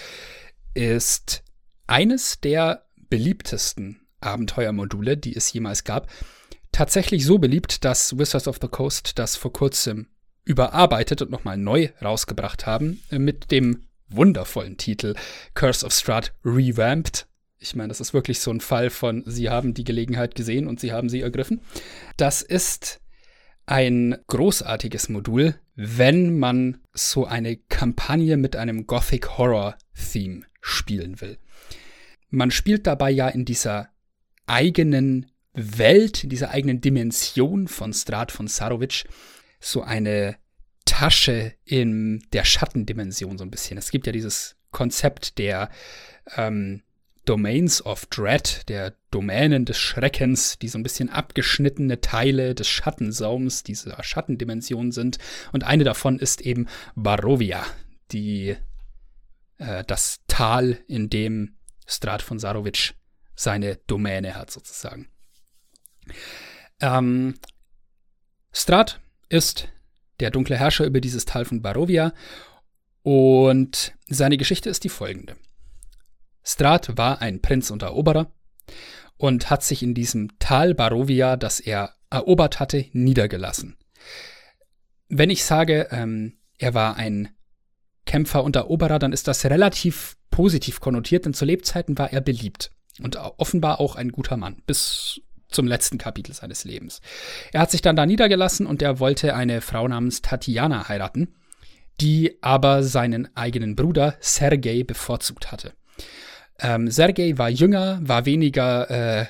[0.75, 1.43] ist
[1.87, 6.07] eines der beliebtesten Abenteuermodule, die es jemals gab
[6.75, 10.07] tatsächlich so beliebt, dass Wizards of the Coast das vor kurzem
[10.43, 15.15] überarbeitet und nochmal neu rausgebracht haben äh, mit dem wundervollen Titel
[15.53, 17.27] Curse of Strahd Revamped.
[17.59, 20.81] Ich meine, das ist wirklich so ein Fall von, sie haben die Gelegenheit gesehen und
[20.81, 21.61] sie haben sie ergriffen.
[22.17, 22.99] Das ist
[23.65, 29.77] ein großartiges Modul, wenn man so eine Kampagne mit einem Gothic Horror
[30.11, 31.37] Theme spielen will.
[32.29, 33.87] Man spielt dabei ja in dieser
[34.45, 39.05] eigenen Welt, in dieser eigenen Dimension von Strat von Sarovic
[39.59, 40.37] so eine
[40.85, 43.77] Tasche in der Schattendimension so ein bisschen.
[43.77, 45.69] Es gibt ja dieses Konzept der
[46.35, 46.83] ähm,
[47.25, 53.63] Domains of Dread, der Domänen des Schreckens, die so ein bisschen abgeschnittene Teile des Schattensaums
[53.63, 55.17] dieser Schattendimension sind.
[55.51, 57.65] Und eine davon ist eben Barovia,
[58.11, 58.55] die
[59.57, 61.55] äh, das Tal, in dem
[61.87, 62.93] Strat von Sarovic
[63.35, 65.09] seine Domäne hat, sozusagen.
[66.79, 67.35] Ähm,
[68.51, 68.99] Strat
[69.29, 69.69] ist
[70.19, 72.13] der dunkle Herrscher über dieses Tal von Barovia
[73.03, 75.35] und seine Geschichte ist die folgende.
[76.43, 78.31] Strat war ein Prinz und Eroberer
[79.17, 83.77] und hat sich in diesem Tal Barovia, das er erobert hatte, niedergelassen.
[85.09, 87.29] Wenn ich sage, ähm, er war ein
[88.05, 92.71] Kämpfer und Eroberer, dann ist das relativ positiv konnotiert, denn zu Lebzeiten war er beliebt
[93.01, 97.01] und offenbar auch ein guter Mann, bis zum letzten Kapitel seines Lebens.
[97.51, 101.35] Er hat sich dann da niedergelassen und er wollte eine Frau namens Tatjana heiraten,
[102.01, 105.73] die aber seinen eigenen Bruder Sergei bevorzugt hatte.
[106.59, 109.25] Ähm, Sergei war jünger, war weniger äh,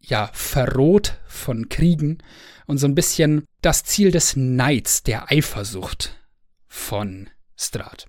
[0.00, 2.18] ja verroht von Kriegen
[2.66, 6.16] und so ein bisschen das Ziel des Neids, der Eifersucht
[6.66, 8.06] von Strat.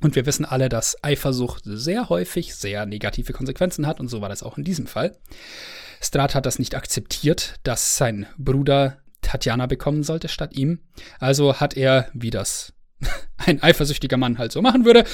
[0.00, 4.28] Und wir wissen alle, dass Eifersucht sehr häufig sehr negative Konsequenzen hat und so war
[4.28, 5.16] das auch in diesem Fall.
[6.06, 10.80] Strat hat das nicht akzeptiert, dass sein Bruder Tatjana bekommen sollte statt ihm.
[11.18, 12.72] Also hat er, wie das
[13.36, 15.04] ein eifersüchtiger Mann halt so machen würde,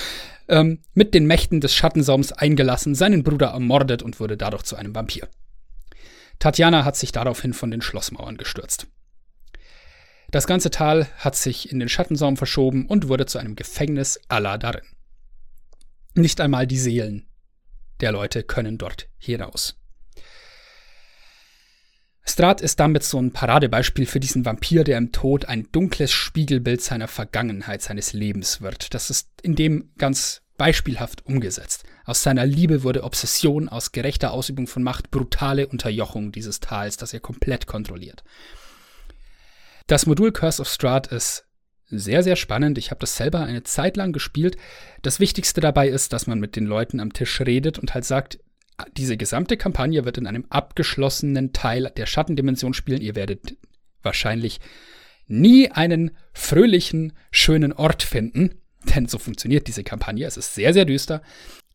[0.48, 4.94] ähm, mit den Mächten des Schattensaums eingelassen, seinen Bruder ermordet und wurde dadurch zu einem
[4.94, 5.28] Vampir.
[6.39, 8.86] Tatjana hat sich daraufhin von den Schlossmauern gestürzt.
[10.31, 14.59] Das ganze Tal hat sich in den Schattensaum verschoben und wurde zu einem Gefängnis aller
[14.59, 14.85] darin.
[16.14, 17.28] Nicht einmal die Seelen
[18.01, 19.82] der Leute können dort hinaus.
[22.24, 26.81] Strat ist damit so ein Paradebeispiel für diesen Vampir, der im Tod ein dunkles Spiegelbild
[26.81, 28.94] seiner Vergangenheit, seines Lebens wird.
[28.94, 31.85] Das ist in dem ganz beispielhaft umgesetzt.
[32.05, 37.12] Aus seiner Liebe wurde Obsession, aus gerechter Ausübung von Macht brutale Unterjochung dieses Tals, das
[37.12, 38.23] er komplett kontrolliert.
[39.89, 41.47] Das Modul Curse of Strahd ist
[41.89, 42.78] sehr, sehr spannend.
[42.78, 44.57] Ich habe das selber eine Zeit lang gespielt.
[45.03, 48.39] Das Wichtigste dabei ist, dass man mit den Leuten am Tisch redet und halt sagt,
[48.97, 53.01] diese gesamte Kampagne wird in einem abgeschlossenen Teil der Schattendimension spielen.
[53.01, 53.57] Ihr werdet
[54.03, 54.61] wahrscheinlich
[55.27, 58.55] nie einen fröhlichen, schönen Ort finden,
[58.94, 60.27] denn so funktioniert diese Kampagne.
[60.27, 61.23] Es ist sehr, sehr düster.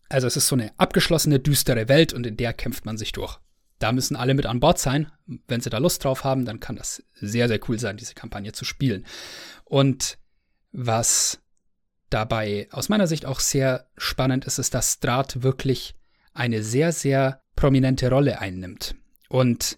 [0.09, 3.39] Also es ist so eine abgeschlossene, düstere Welt und in der kämpft man sich durch.
[3.79, 5.11] Da müssen alle mit an Bord sein.
[5.47, 8.51] Wenn sie da Lust drauf haben, dann kann das sehr, sehr cool sein, diese Kampagne
[8.51, 9.05] zu spielen.
[9.65, 10.17] Und
[10.71, 11.39] was
[12.09, 15.93] dabei aus meiner Sicht auch sehr spannend ist, ist, dass Strat wirklich
[16.37, 18.95] eine sehr, sehr prominente Rolle einnimmt.
[19.29, 19.77] Und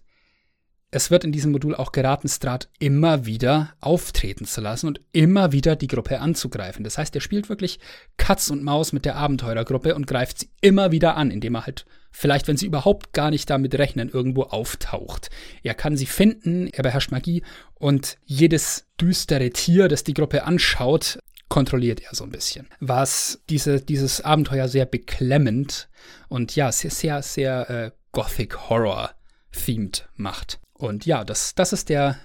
[0.92, 5.52] es wird in diesem Modul auch geraten, Strat immer wieder auftreten zu lassen und immer
[5.52, 6.84] wieder die Gruppe anzugreifen.
[6.84, 7.80] Das heißt, er spielt wirklich
[8.18, 11.86] Katz und Maus mit der Abenteurergruppe und greift sie immer wieder an, indem er halt
[12.12, 15.30] vielleicht, wenn sie überhaupt gar nicht damit rechnen, irgendwo auftaucht.
[15.62, 17.44] Er kann sie finden, er beherrscht Magie
[17.76, 21.20] und jedes düstere Tier, das die Gruppe anschaut,
[21.50, 22.68] kontrolliert er so ein bisschen.
[22.80, 25.90] Was diese, dieses Abenteuer sehr beklemmend
[26.28, 29.12] und ja, sehr, sehr, sehr äh, Gothic Horror
[29.52, 30.60] themed macht.
[30.74, 32.18] Und ja, das, das ist der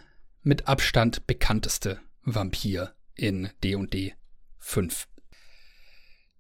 [0.43, 4.15] mit Abstand bekannteste Vampir in D&D
[4.59, 5.09] 5.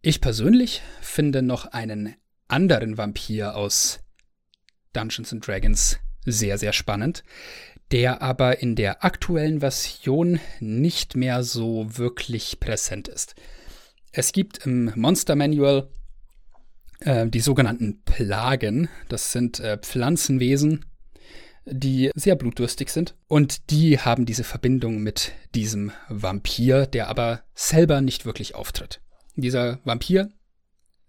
[0.02, 2.14] Ich persönlich finde noch einen
[2.48, 4.00] anderen Vampir aus
[4.92, 7.24] Dungeons and Dragons sehr, sehr spannend
[7.92, 13.34] der aber in der aktuellen Version nicht mehr so wirklich präsent ist.
[14.12, 15.88] Es gibt im Monster Manual
[17.00, 18.88] äh, die sogenannten Plagen.
[19.08, 20.84] Das sind äh, Pflanzenwesen,
[21.66, 23.14] die sehr blutdurstig sind.
[23.26, 29.00] Und die haben diese Verbindung mit diesem Vampir, der aber selber nicht wirklich auftritt.
[29.36, 30.30] Dieser Vampir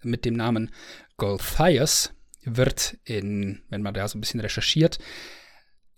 [0.02, 0.72] mit dem Namen
[1.18, 5.00] Golthias wird in, wenn man da so ein bisschen recherchiert,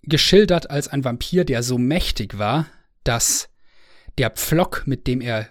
[0.02, 2.66] geschildert als ein Vampir, der so mächtig war,
[3.04, 3.48] dass
[4.18, 5.48] der Pflock, mit dem er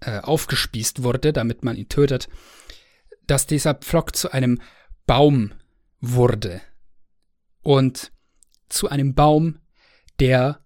[0.00, 2.28] äh, aufgespießt wurde, damit man ihn tötet,
[3.26, 4.60] dass dieser Pflock zu einem
[5.06, 5.52] Baum
[6.00, 6.60] wurde.
[7.62, 8.12] Und
[8.68, 9.58] zu einem Baum,
[10.20, 10.60] der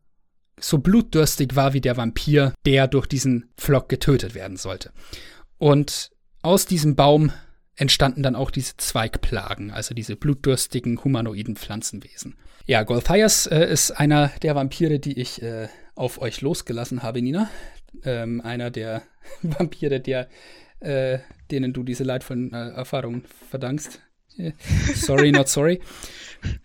[0.60, 4.92] so blutdürstig war wie der Vampir, der durch diesen Pflock getötet werden sollte.
[5.58, 6.10] Und
[6.42, 7.32] aus diesem Baum
[7.76, 12.36] entstanden dann auch diese Zweigplagen, also diese blutdürstigen humanoiden Pflanzenwesen.
[12.68, 17.48] Ja, Golthias äh, ist einer der Vampire, die ich äh, auf euch losgelassen habe, Nina.
[18.04, 19.04] Ähm, einer der
[19.42, 20.28] Vampire, der,
[20.80, 21.20] äh,
[21.50, 24.00] denen du diese leidvollen äh, Erfahrungen verdankst.
[24.94, 25.80] sorry, not sorry.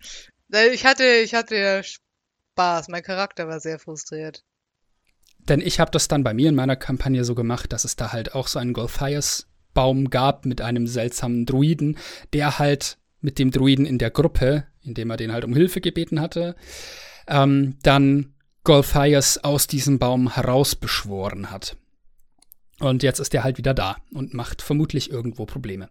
[0.72, 2.86] Ich hatte, ich hatte Spaß.
[2.86, 4.44] Mein Charakter war sehr frustriert.
[5.40, 8.12] Denn ich habe das dann bei mir in meiner Kampagne so gemacht, dass es da
[8.12, 11.98] halt auch so einen Golthias-Baum gab mit einem seltsamen Druiden,
[12.32, 16.20] der halt mit dem Druiden in der Gruppe, indem er den halt um Hilfe gebeten
[16.20, 16.56] hatte,
[17.26, 18.34] ähm, dann
[18.64, 21.76] Golthias aus diesem Baum herausbeschworen hat.
[22.80, 25.90] Und jetzt ist er halt wieder da und macht vermutlich irgendwo Probleme.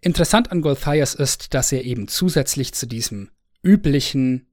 [0.00, 3.30] Interessant an Golthias ist, dass er eben zusätzlich zu diesem
[3.62, 4.46] üblichen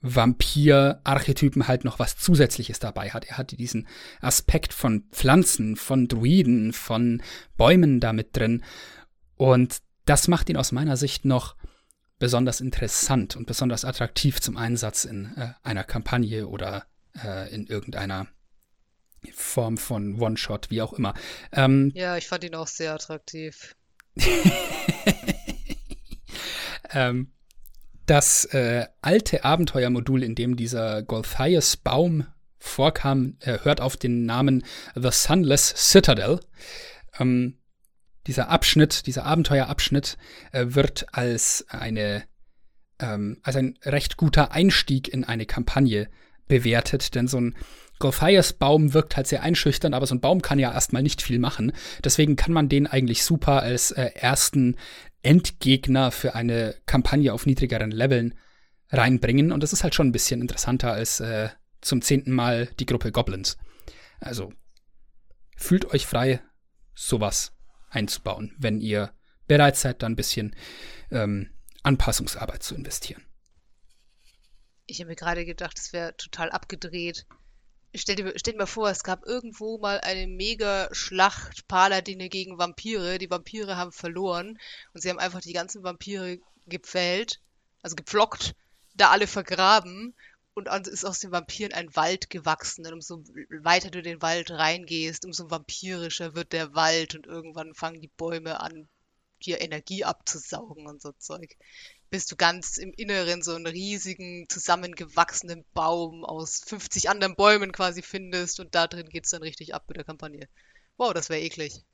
[0.00, 3.24] Vampir-Archetypen halt noch was Zusätzliches dabei hat.
[3.24, 3.88] Er hat diesen
[4.20, 7.22] Aspekt von Pflanzen, von Druiden, von
[7.56, 8.62] Bäumen damit drin.
[9.34, 11.56] Und das macht ihn aus meiner Sicht noch
[12.18, 16.86] besonders interessant und besonders attraktiv zum Einsatz in äh, einer Kampagne oder
[17.22, 18.26] äh, in irgendeiner
[19.32, 21.14] Form von One-Shot, wie auch immer.
[21.52, 23.74] Ähm, ja, ich fand ihn auch sehr attraktiv.
[26.90, 27.32] ähm,
[28.06, 32.26] das äh, alte Abenteuermodul, in dem dieser Golthias Baum
[32.58, 34.64] vorkam, äh, hört auf den Namen
[34.94, 36.40] The Sunless Citadel.
[37.18, 37.57] Ähm,
[38.28, 40.16] dieser Abschnitt, dieser Abenteuerabschnitt
[40.52, 42.22] äh, wird als eine
[43.00, 46.08] ähm, als ein recht guter Einstieg in eine Kampagne
[46.46, 47.56] bewertet, denn so ein
[47.98, 51.38] Golthias Baum wirkt halt sehr einschüchternd, aber so ein Baum kann ja erstmal nicht viel
[51.38, 51.72] machen.
[52.04, 54.76] Deswegen kann man den eigentlich super als äh, ersten
[55.22, 58.34] Endgegner für eine Kampagne auf niedrigeren Leveln
[58.90, 59.50] reinbringen.
[59.50, 61.48] Und das ist halt schon ein bisschen interessanter als äh,
[61.80, 63.58] zum zehnten Mal die Gruppe Goblins.
[64.20, 64.52] Also
[65.56, 66.40] fühlt euch frei,
[66.94, 67.57] sowas
[67.90, 69.12] einzubauen, wenn ihr
[69.46, 70.54] bereit seid, da ein bisschen
[71.10, 71.50] ähm,
[71.82, 73.24] Anpassungsarbeit zu investieren.
[74.86, 77.26] Ich habe mir gerade gedacht, es wäre total abgedreht.
[77.94, 82.58] Stell dir, stell dir mal vor, es gab irgendwo mal eine mega Schlacht Paladine gegen
[82.58, 83.18] Vampire.
[83.18, 84.58] Die Vampire haben verloren
[84.92, 87.40] und sie haben einfach die ganzen Vampire gepfählt,
[87.82, 88.54] also gepflockt,
[88.94, 90.14] da alle vergraben
[90.58, 92.84] und ist aus den Vampiren ein Wald gewachsen.
[92.86, 93.24] Und umso
[93.62, 98.60] weiter du den Wald reingehst, umso vampirischer wird der Wald und irgendwann fangen die Bäume
[98.60, 98.88] an,
[99.44, 101.56] dir Energie abzusaugen und so Zeug.
[102.10, 108.02] Bis du ganz im Inneren so einen riesigen, zusammengewachsenen Baum aus 50 anderen Bäumen quasi
[108.02, 110.48] findest und da drin geht's dann richtig ab mit der Kampagne.
[110.96, 111.84] Wow, das wäre eklig.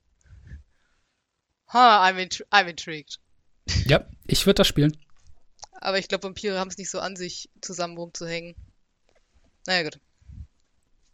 [1.67, 3.19] Ha, I'm, int I'm intrigued.
[3.85, 4.97] Ja, ich würde das spielen.
[5.81, 8.55] Aber ich glaube, Vampire haben es nicht so an sich, zusammen rumzuhängen.
[9.67, 9.99] Naja, gut.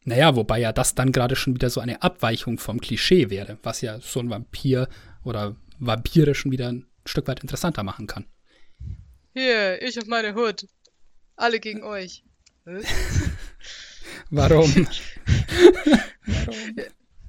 [0.04, 3.82] Naja, wobei ja das dann gerade schon wieder so eine Abweichung vom Klischee wäre, was
[3.82, 4.90] ja so ein Vampir
[5.24, 8.26] oder Vampire schon wieder ein Stück weit interessanter machen kann.
[9.34, 10.68] Hier, ich und meine Hut.
[11.36, 12.24] Alle gegen euch.
[14.30, 14.72] Warum?
[16.26, 16.76] Warum?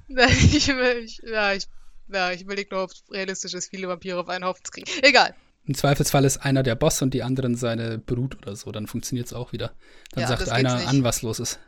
[0.07, 1.67] Ich, ich, ja, ich,
[2.07, 4.89] ja, ich überlege nur, ob es realistisch ist, viele Vampire auf einen Haufen zu kriegen.
[5.01, 5.35] Egal.
[5.65, 9.27] Im Zweifelsfall ist einer der Boss und die anderen seine Brut oder so, dann funktioniert
[9.27, 9.73] es auch wieder.
[10.11, 11.59] Dann ja, sagt einer an, was los ist.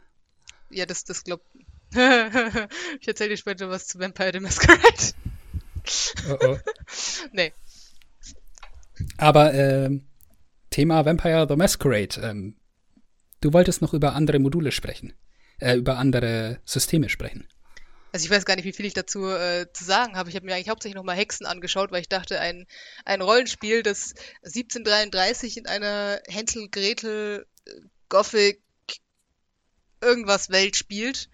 [0.69, 1.45] Ja, das, das glaubt.
[2.99, 5.13] ich erzähle dir später was zu Vampire the Masquerade.
[6.29, 6.57] oh oh.
[7.31, 7.53] nee.
[9.17, 9.89] Aber äh,
[10.71, 12.19] Thema Vampire the Masquerade.
[12.21, 12.57] Ähm,
[13.39, 15.13] du wolltest noch über andere Module sprechen.
[15.59, 17.47] Äh, über andere Systeme sprechen.
[18.15, 20.29] Also ich weiß gar nicht, wie viel ich dazu äh, zu sagen habe.
[20.29, 22.65] Ich habe mir eigentlich hauptsächlich nochmal Hexen angeschaut, weil ich dachte, ein,
[23.03, 24.13] ein Rollenspiel, das
[24.45, 27.45] 1733 in einer Hänsel, Gretel,
[28.07, 28.61] Gothic,
[29.99, 31.29] irgendwas Welt spielt,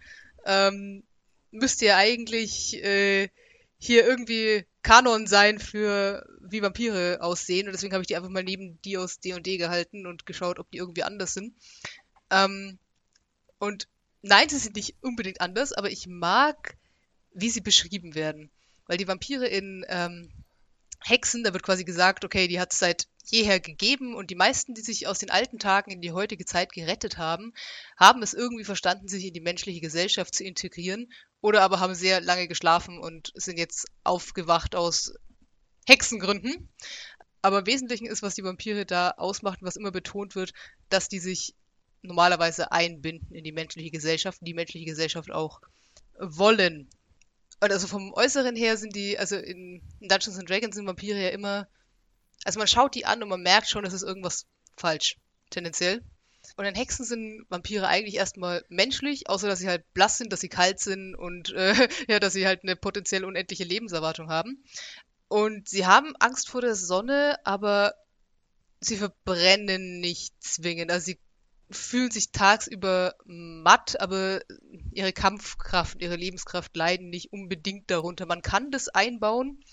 [0.48, 1.04] ähm,
[1.52, 3.30] müsste ja eigentlich äh,
[3.78, 7.68] hier irgendwie Kanon sein für wie Vampire aussehen.
[7.68, 10.72] Und deswegen habe ich die einfach mal neben die aus D&D gehalten und geschaut, ob
[10.72, 11.54] die irgendwie anders sind.
[12.32, 12.80] Ähm,
[13.60, 13.88] und
[14.22, 16.78] nein, sie sind nicht unbedingt anders, aber ich mag,
[17.34, 18.50] wie sie beschrieben werden.
[18.88, 20.32] Weil die Vampire in ähm,
[21.04, 24.74] Hexen, da wird quasi gesagt, okay, die hat es seit jeher gegeben und die meisten,
[24.74, 27.54] die sich aus den alten Tagen in die heutige Zeit gerettet haben,
[27.98, 32.22] haben es irgendwie verstanden, sich in die menschliche Gesellschaft zu integrieren oder aber haben sehr
[32.22, 35.14] lange geschlafen und sind jetzt aufgewacht aus
[35.88, 36.70] Hexengründen.
[37.42, 40.54] Aber im Wesentlichen ist, was die Vampire da ausmacht und was immer betont wird,
[40.90, 41.56] dass die sich
[42.02, 45.62] normalerweise einbinden in die menschliche Gesellschaft die menschliche Gesellschaft auch
[46.20, 46.90] wollen.
[47.60, 51.30] Und also vom Äußeren her sind die, also in, Dungeons and Dragons sind Vampire ja
[51.30, 51.68] immer,
[52.44, 54.48] also man schaut die an und man merkt schon, es ist irgendwas
[54.78, 55.18] falsch,
[55.52, 56.04] tendenziell.
[56.58, 60.42] Und in Hexen sind Vampire eigentlich erstmal menschlich, außer dass sie halt blass sind, dass
[60.42, 61.76] sie kalt sind und äh,
[62.08, 64.64] ja, dass sie halt eine potenziell unendliche Lebenserwartung haben.
[65.28, 67.94] Und sie haben Angst vor der Sonne, aber
[68.80, 70.92] sie verbrennen nicht zwingend.
[70.92, 71.20] Also sie
[71.74, 74.42] fühlen sich tagsüber matt, aber
[74.92, 78.26] ihre Kampfkraft, ihre Lebenskraft leiden nicht unbedingt darunter.
[78.26, 79.64] Man kann das einbauen,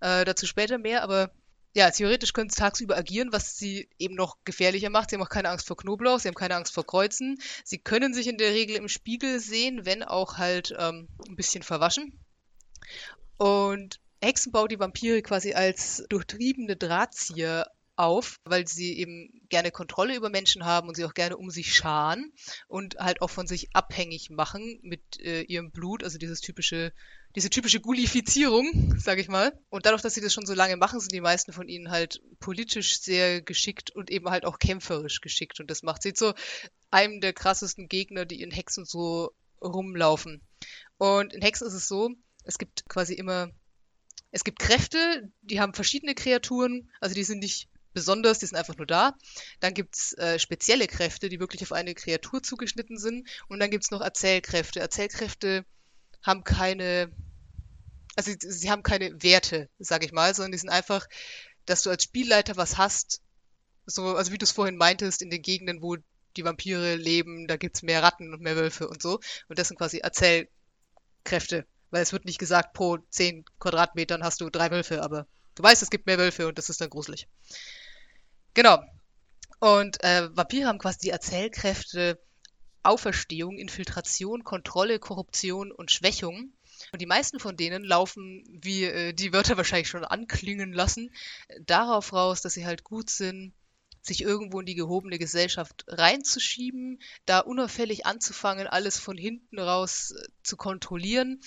[0.00, 1.30] äh, dazu später mehr, aber
[1.72, 5.10] ja, theoretisch können sie tagsüber agieren, was sie eben noch gefährlicher macht.
[5.10, 7.40] Sie haben auch keine Angst vor Knoblauch, sie haben keine Angst vor Kreuzen.
[7.64, 11.62] Sie können sich in der Regel im Spiegel sehen, wenn auch halt ähm, ein bisschen
[11.62, 12.18] verwaschen.
[13.36, 17.70] Und Hexen baut die Vampire quasi als durchtriebene Drahtzieher
[18.00, 21.74] auf, weil sie eben gerne Kontrolle über Menschen haben und sie auch gerne um sich
[21.74, 22.32] scharen
[22.66, 26.92] und halt auch von sich abhängig machen mit äh, ihrem Blut, also dieses typische,
[27.36, 29.52] diese typische Gulifizierung, sag ich mal.
[29.68, 32.22] Und dadurch, dass sie das schon so lange machen, sind die meisten von ihnen halt
[32.40, 35.60] politisch sehr geschickt und eben halt auch kämpferisch geschickt.
[35.60, 36.34] Und das macht sie zu
[36.90, 40.40] einem der krassesten Gegner, die in Hexen so rumlaufen.
[40.96, 42.10] Und in Hexen ist es so,
[42.44, 43.50] es gibt quasi immer
[44.32, 48.76] es gibt Kräfte, die haben verschiedene Kreaturen, also die sind nicht besonders, die sind einfach
[48.76, 49.14] nur da.
[49.60, 53.28] Dann gibt's äh, spezielle Kräfte, die wirklich auf eine Kreatur zugeschnitten sind.
[53.48, 54.80] Und dann gibt's noch Erzählkräfte.
[54.80, 55.64] Erzählkräfte
[56.22, 57.10] haben keine,
[58.16, 61.06] also sie, sie haben keine Werte, sag ich mal, sondern die sind einfach,
[61.66, 63.22] dass du als Spielleiter was hast,
[63.86, 65.96] so, also wie du es vorhin meintest, in den Gegenden, wo
[66.36, 69.20] die Vampire leben, da gibt's mehr Ratten und mehr Wölfe und so.
[69.48, 71.66] Und das sind quasi Erzählkräfte.
[71.90, 75.26] Weil es wird nicht gesagt, pro 10 Quadratmetern hast du drei Wölfe, aber
[75.56, 77.26] du weißt, es gibt mehr Wölfe und das ist dann gruselig.
[78.54, 78.82] Genau.
[79.60, 82.18] Und äh, Vampire haben quasi die Erzählkräfte
[82.82, 86.52] Auferstehung, Infiltration, Kontrolle, Korruption und Schwächung.
[86.92, 91.12] Und die meisten von denen laufen, wie äh, die Wörter wahrscheinlich schon anklingen lassen,
[91.60, 93.52] darauf raus, dass sie halt gut sind,
[94.02, 100.28] sich irgendwo in die gehobene Gesellschaft reinzuschieben, da unauffällig anzufangen, alles von hinten raus äh,
[100.42, 101.40] zu kontrollieren,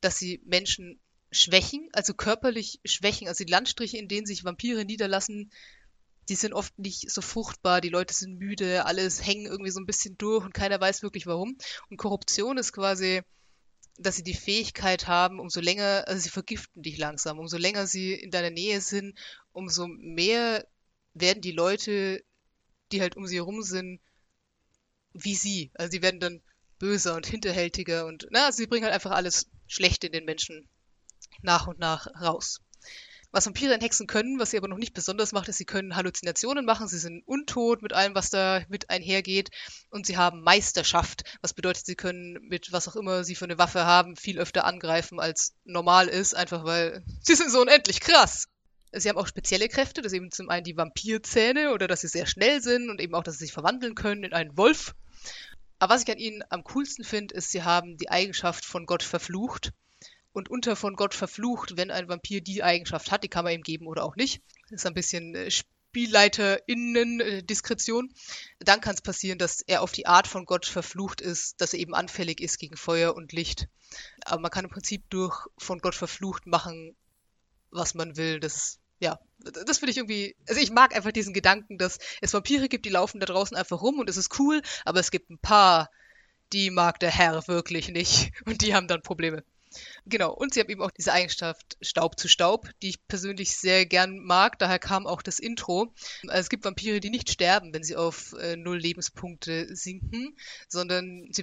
[0.00, 0.98] dass sie Menschen
[1.30, 3.28] schwächen, also körperlich schwächen.
[3.28, 5.50] Also die Landstriche, in denen sich Vampire niederlassen,
[6.28, 9.86] die sind oft nicht so fruchtbar, die Leute sind müde, alles hängen irgendwie so ein
[9.86, 11.56] bisschen durch und keiner weiß wirklich warum.
[11.90, 13.22] Und Korruption ist quasi,
[13.98, 18.14] dass sie die Fähigkeit haben, umso länger, also sie vergiften dich langsam, umso länger sie
[18.14, 19.18] in deiner Nähe sind,
[19.52, 20.66] umso mehr
[21.14, 22.22] werden die Leute,
[22.92, 24.00] die halt um sie herum sind,
[25.12, 25.70] wie sie.
[25.74, 26.42] Also sie werden dann
[26.78, 30.68] böser und hinterhältiger und, na, sie bringen halt einfach alles Schlechte in den Menschen
[31.42, 32.60] nach und nach raus.
[33.30, 35.96] Was Vampire und Hexen können, was sie aber noch nicht besonders macht, ist, sie können
[35.96, 39.50] Halluzinationen machen, sie sind untot mit allem, was da mit einhergeht
[39.90, 43.58] und sie haben Meisterschaft, was bedeutet, sie können mit was auch immer sie für eine
[43.58, 48.46] Waffe haben, viel öfter angreifen, als normal ist, einfach weil sie sind so unendlich krass.
[48.92, 52.24] Sie haben auch spezielle Kräfte, das eben zum einen die Vampirzähne oder dass sie sehr
[52.24, 54.94] schnell sind und eben auch, dass sie sich verwandeln können in einen Wolf.
[55.78, 59.02] Aber was ich an ihnen am coolsten finde, ist, sie haben die Eigenschaft von Gott
[59.02, 59.72] verflucht
[60.38, 63.60] und unter von Gott verflucht, wenn ein Vampir die Eigenschaft hat, die kann man ihm
[63.62, 64.40] geben oder auch nicht.
[64.70, 68.14] Das ist ein bisschen äh, SpielleiterInnen-Diskretion.
[68.60, 71.80] Dann kann es passieren, dass er auf die Art von Gott verflucht ist, dass er
[71.80, 73.68] eben anfällig ist gegen Feuer und Licht.
[74.24, 76.96] Aber man kann im Prinzip durch von Gott verflucht machen,
[77.70, 78.40] was man will.
[78.40, 82.68] Das ja, das finde ich irgendwie, also ich mag einfach diesen Gedanken, dass es Vampire
[82.68, 85.38] gibt, die laufen da draußen einfach rum und es ist cool, aber es gibt ein
[85.38, 85.88] paar,
[86.52, 89.44] die mag der Herr wirklich nicht und die haben dann Probleme.
[90.06, 93.86] Genau, und sie haben eben auch diese Eigenschaft Staub zu Staub, die ich persönlich sehr
[93.86, 94.58] gern mag.
[94.58, 95.92] Daher kam auch das Intro.
[96.22, 100.36] Also es gibt Vampire, die nicht sterben, wenn sie auf äh, null Lebenspunkte sinken,
[100.68, 101.42] sondern sie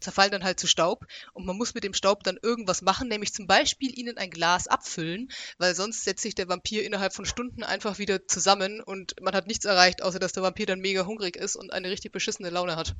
[0.00, 1.06] zerfallen dann halt zu Staub.
[1.32, 4.66] Und man muss mit dem Staub dann irgendwas machen, nämlich zum Beispiel ihnen ein Glas
[4.66, 9.34] abfüllen, weil sonst setzt sich der Vampir innerhalb von Stunden einfach wieder zusammen und man
[9.34, 12.50] hat nichts erreicht, außer dass der Vampir dann mega hungrig ist und eine richtig beschissene
[12.50, 12.94] Laune hat.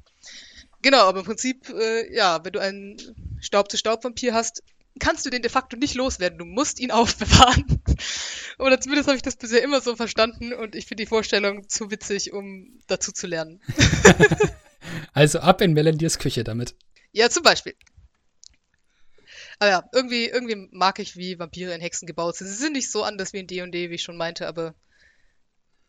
[0.83, 2.97] Genau, aber im Prinzip, äh, ja, wenn du einen
[3.41, 4.63] Staub-zu-Staub-Vampir hast,
[4.99, 6.39] kannst du den de facto nicht loswerden.
[6.39, 7.83] Du musst ihn aufbewahren.
[8.59, 11.91] Oder zumindest habe ich das bisher immer so verstanden und ich finde die Vorstellung zu
[11.91, 13.61] witzig, um dazu zu lernen.
[15.13, 16.75] also ab in Melandiers Küche damit.
[17.13, 17.75] Ja, zum Beispiel.
[19.59, 22.47] Aber ja, irgendwie, irgendwie mag ich, wie Vampire in Hexen gebaut sind.
[22.47, 24.75] Sie sind nicht so anders wie in D&D, wie ich schon meinte, aber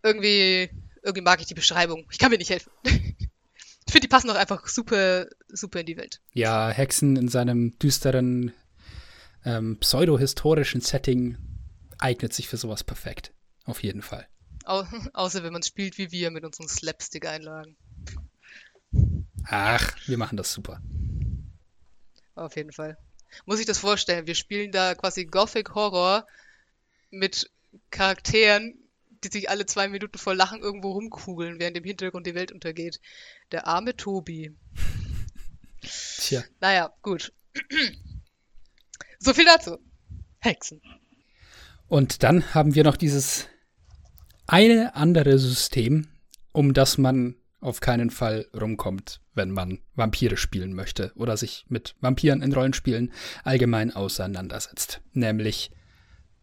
[0.04, 0.70] irgendwie,
[1.04, 2.06] irgendwie mag ich die Beschreibung.
[2.12, 2.72] Ich kann mir nicht helfen.
[3.92, 6.22] Ich finde, die passen doch einfach super, super in die Welt.
[6.32, 8.54] Ja, Hexen in seinem düsteren,
[9.44, 11.38] ähm, pseudo-historischen Setting
[11.98, 13.34] eignet sich für sowas perfekt.
[13.66, 14.26] Auf jeden Fall.
[14.64, 17.76] Au außer wenn man spielt wie wir mit unseren Slapstick-Einlagen.
[19.44, 20.82] Ach, wir machen das super.
[22.36, 22.98] Auf jeden Fall.
[23.44, 24.26] Muss ich das vorstellen?
[24.26, 26.26] Wir spielen da quasi Gothic Horror
[27.10, 27.52] mit
[27.90, 28.81] Charakteren,
[29.24, 33.00] die sich alle zwei Minuten vor Lachen irgendwo rumkugeln, während im Hintergrund die Welt untergeht.
[33.52, 34.56] Der arme Tobi.
[35.82, 36.44] Tja.
[36.60, 37.34] Naja, gut.
[39.20, 39.78] so viel dazu.
[40.40, 40.82] Hexen.
[41.88, 43.48] Und dann haben wir noch dieses
[44.48, 46.08] eine andere System,
[46.52, 51.96] um das man auf keinen Fall rumkommt, wenn man Vampire spielen möchte oder sich mit
[52.02, 55.02] Vampiren in Rollenspielen allgemein auseinandersetzt.
[55.14, 55.72] Nämlich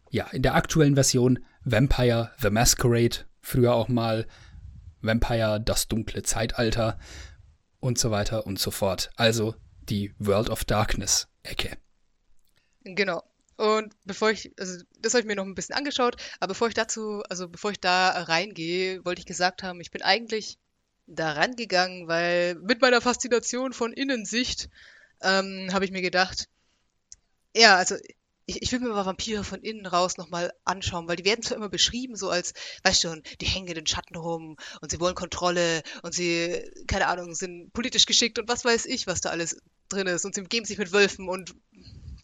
[0.09, 4.25] ja, in der aktuellen Version Vampire the Masquerade, früher auch mal
[5.01, 6.99] Vampire das dunkle Zeitalter
[7.79, 9.11] und so weiter und so fort.
[9.15, 9.55] Also
[9.89, 11.77] die World of Darkness Ecke.
[12.83, 13.23] Genau.
[13.57, 16.73] Und bevor ich, also das habe ich mir noch ein bisschen angeschaut, aber bevor ich
[16.73, 20.57] dazu, also bevor ich da reingehe, wollte ich gesagt haben, ich bin eigentlich
[21.07, 24.69] da rangegangen, weil mit meiner Faszination von Innensicht
[25.21, 26.47] ähm, habe ich mir gedacht,
[27.55, 27.95] ja, also
[28.49, 31.57] ich, ich will mir mal Vampire von innen raus nochmal anschauen, weil die werden zwar
[31.57, 32.53] immer beschrieben, so als,
[32.83, 37.07] weißt du, die hängen in den Schatten rum und sie wollen Kontrolle und sie, keine
[37.07, 40.41] Ahnung, sind politisch geschickt und was weiß ich, was da alles drin ist und sie
[40.41, 41.55] umgeben sich mit Wölfen und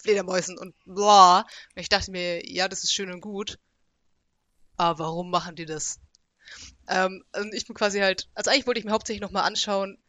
[0.02, 1.42] Fledermäusen und bla.
[1.42, 3.60] Und ich dachte mir, ja, das ist schön und gut,
[4.78, 6.00] aber warum machen die das?
[6.88, 10.00] Ähm, und ich bin quasi halt, also eigentlich wollte ich mir hauptsächlich nochmal anschauen,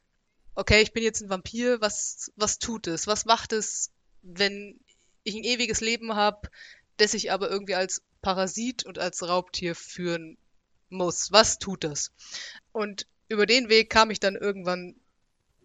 [0.54, 3.06] okay, ich bin jetzt ein Vampir, was, was tut es?
[3.06, 3.90] Was macht es,
[4.22, 4.80] wenn
[5.26, 6.48] ich ein ewiges Leben habe,
[6.96, 10.38] das ich aber irgendwie als Parasit und als Raubtier führen
[10.88, 11.32] muss.
[11.32, 12.12] Was tut das?
[12.72, 14.94] Und über den Weg kam ich dann irgendwann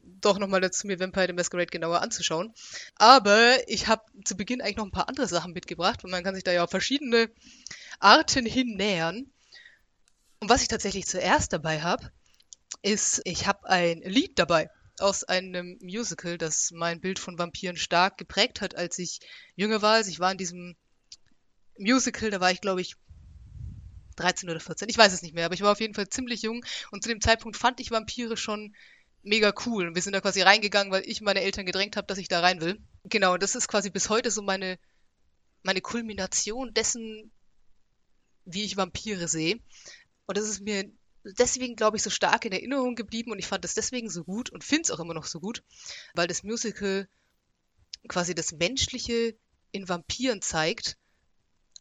[0.03, 2.53] doch nochmal dazu, mir Vampire the Masquerade genauer anzuschauen.
[2.95, 6.33] Aber ich habe zu Beginn eigentlich noch ein paar andere Sachen mitgebracht und man kann
[6.33, 7.29] sich da ja auf verschiedene
[7.99, 9.31] Arten hin nähern.
[10.39, 12.11] Und was ich tatsächlich zuerst dabei habe,
[12.81, 14.71] ist, ich habe ein Lied dabei
[15.01, 19.19] aus einem Musical, das mein Bild von Vampiren stark geprägt hat, als ich
[19.55, 19.95] jünger war.
[19.95, 20.75] Also ich war in diesem
[21.77, 22.95] Musical, da war ich, glaube ich,
[24.17, 24.89] 13 oder 14.
[24.89, 27.09] Ich weiß es nicht mehr, aber ich war auf jeden Fall ziemlich jung und zu
[27.09, 28.75] dem Zeitpunkt fand ich Vampire schon
[29.23, 29.93] mega cool.
[29.93, 32.61] Wir sind da quasi reingegangen, weil ich meine Eltern gedrängt habe, dass ich da rein
[32.61, 32.79] will.
[33.03, 34.79] Genau, das ist quasi bis heute so meine,
[35.63, 37.31] meine Kulmination dessen,
[38.45, 39.59] wie ich Vampire sehe.
[40.25, 40.91] Und das ist mir
[41.23, 44.49] deswegen, glaube ich, so stark in Erinnerung geblieben und ich fand es deswegen so gut
[44.49, 45.63] und finde es auch immer noch so gut,
[46.13, 47.07] weil das Musical
[48.07, 49.35] quasi das Menschliche
[49.71, 50.97] in Vampiren zeigt,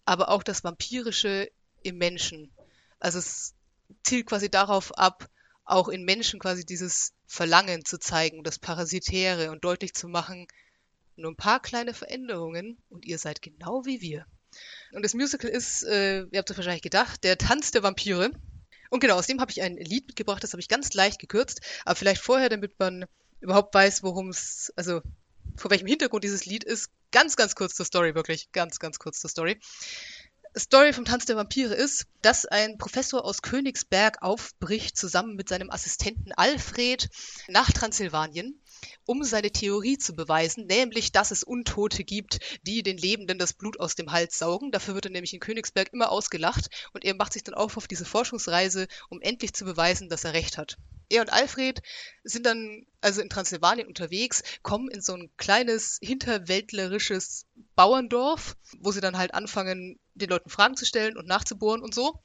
[0.04, 1.50] aber auch das Vampirische
[1.82, 2.52] im Menschen.
[2.98, 3.54] Also es
[4.02, 5.28] zielt quasi darauf ab,
[5.64, 10.46] auch in Menschen quasi dieses Verlangen zu zeigen, das Parasitäre und deutlich zu machen,
[11.16, 14.26] nur ein paar kleine Veränderungen und ihr seid genau wie wir.
[14.92, 18.30] Und das Musical ist, äh, ihr habt es wahrscheinlich gedacht, der Tanz der Vampire.
[18.90, 21.60] Und genau, aus dem habe ich ein Lied mitgebracht, das habe ich ganz leicht gekürzt,
[21.84, 23.06] aber vielleicht vorher, damit man
[23.40, 25.00] überhaupt weiß, worum es, also
[25.56, 29.20] vor welchem Hintergrund dieses Lied ist, ganz, ganz kurz zur Story, wirklich ganz, ganz kurz
[29.20, 29.58] zur Story.
[30.58, 35.70] Story vom Tanz der Vampire ist, dass ein Professor aus Königsberg aufbricht, zusammen mit seinem
[35.70, 37.08] Assistenten Alfred
[37.48, 38.60] nach Transsilvanien
[39.06, 43.80] um seine Theorie zu beweisen, nämlich, dass es Untote gibt, die den Lebenden das Blut
[43.80, 44.70] aus dem Hals saugen.
[44.70, 47.88] Dafür wird er nämlich in Königsberg immer ausgelacht und er macht sich dann auf auf
[47.88, 50.76] diese Forschungsreise, um endlich zu beweisen, dass er recht hat.
[51.08, 51.82] Er und Alfred
[52.22, 59.00] sind dann also in Transsilvanien unterwegs, kommen in so ein kleines hinterwäldlerisches Bauerndorf, wo sie
[59.00, 62.20] dann halt anfangen, den Leuten Fragen zu stellen und nachzubohren und so.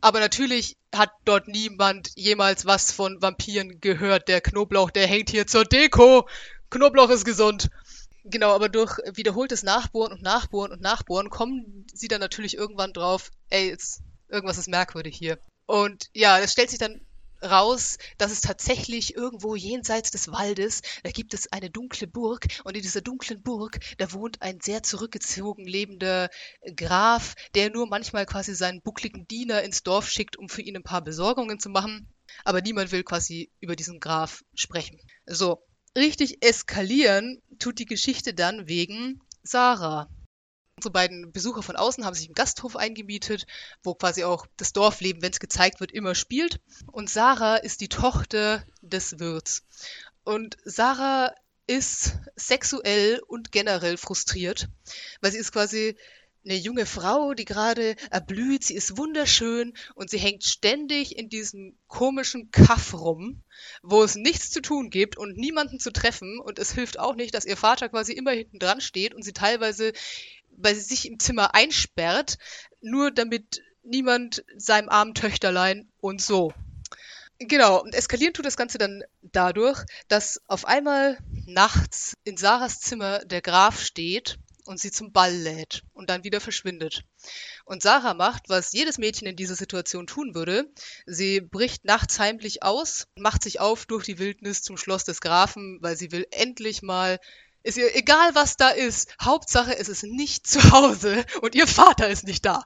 [0.00, 4.28] Aber natürlich hat dort niemand jemals was von Vampiren gehört.
[4.28, 6.28] Der Knoblauch, der hängt hier zur Deko.
[6.70, 7.70] Knoblauch ist gesund.
[8.24, 13.30] Genau, aber durch wiederholtes Nachbohren und Nachbohren und Nachbohren kommen sie dann natürlich irgendwann drauf,
[13.48, 15.38] ey, jetzt, irgendwas ist merkwürdig hier.
[15.66, 17.00] Und ja, es stellt sich dann
[17.42, 22.76] raus, dass es tatsächlich irgendwo jenseits des Waldes, da gibt es eine dunkle Burg und
[22.76, 26.30] in dieser dunklen Burg, da wohnt ein sehr zurückgezogen lebender
[26.76, 30.82] Graf, der nur manchmal quasi seinen buckligen Diener ins Dorf schickt, um für ihn ein
[30.82, 32.12] paar Besorgungen zu machen.
[32.44, 35.00] Aber niemand will quasi über diesen Graf sprechen.
[35.26, 35.62] So,
[35.96, 40.10] richtig eskalieren tut die Geschichte dann wegen Sarah.
[40.78, 43.46] Unsere beiden Besucher von außen haben sich im Gasthof eingemietet,
[43.82, 46.60] wo quasi auch das Dorfleben, wenn es gezeigt wird, immer spielt.
[46.86, 49.64] Und Sarah ist die Tochter des Wirts.
[50.22, 51.34] Und Sarah
[51.66, 54.68] ist sexuell und generell frustriert,
[55.20, 55.96] weil sie ist quasi
[56.44, 61.76] eine junge Frau, die gerade erblüht, sie ist wunderschön und sie hängt ständig in diesem
[61.88, 63.42] komischen Kaff rum,
[63.82, 67.34] wo es nichts zu tun gibt und niemanden zu treffen und es hilft auch nicht,
[67.34, 69.92] dass ihr Vater quasi immer hinten dran steht und sie teilweise
[70.58, 72.38] bei sich im Zimmer einsperrt,
[72.80, 76.52] nur damit niemand seinem armen Töchterlein und so.
[77.38, 83.20] Genau, und eskalieren tut das Ganze dann dadurch, dass auf einmal nachts in Sarahs Zimmer
[83.20, 87.04] der Graf steht und sie zum Ball lädt und dann wieder verschwindet.
[87.64, 90.68] Und Sarah macht, was jedes Mädchen in dieser Situation tun würde.
[91.06, 95.78] Sie bricht nachts heimlich aus, macht sich auf durch die Wildnis zum Schloss des Grafen,
[95.80, 97.18] weil sie will endlich mal
[97.68, 99.14] ist ihr egal, was da ist.
[99.20, 102.64] Hauptsache, es ist nicht zu Hause und ihr Vater ist nicht da.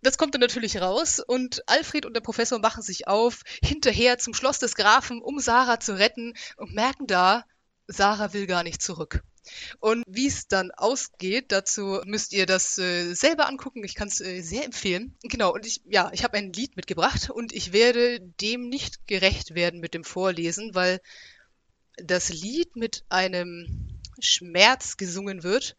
[0.00, 4.32] Das kommt dann natürlich raus und Alfred und der Professor machen sich auf, hinterher zum
[4.32, 7.44] Schloss des Grafen, um Sarah zu retten und merken da,
[7.86, 9.22] Sarah will gar nicht zurück.
[9.78, 13.84] Und wie es dann ausgeht, dazu müsst ihr das äh, selber angucken.
[13.84, 15.16] Ich kann es äh, sehr empfehlen.
[15.22, 19.54] Genau, und ich, ja, ich habe ein Lied mitgebracht und ich werde dem nicht gerecht
[19.54, 21.00] werden mit dem Vorlesen, weil
[21.96, 23.89] das Lied mit einem
[24.22, 25.76] Schmerz gesungen wird,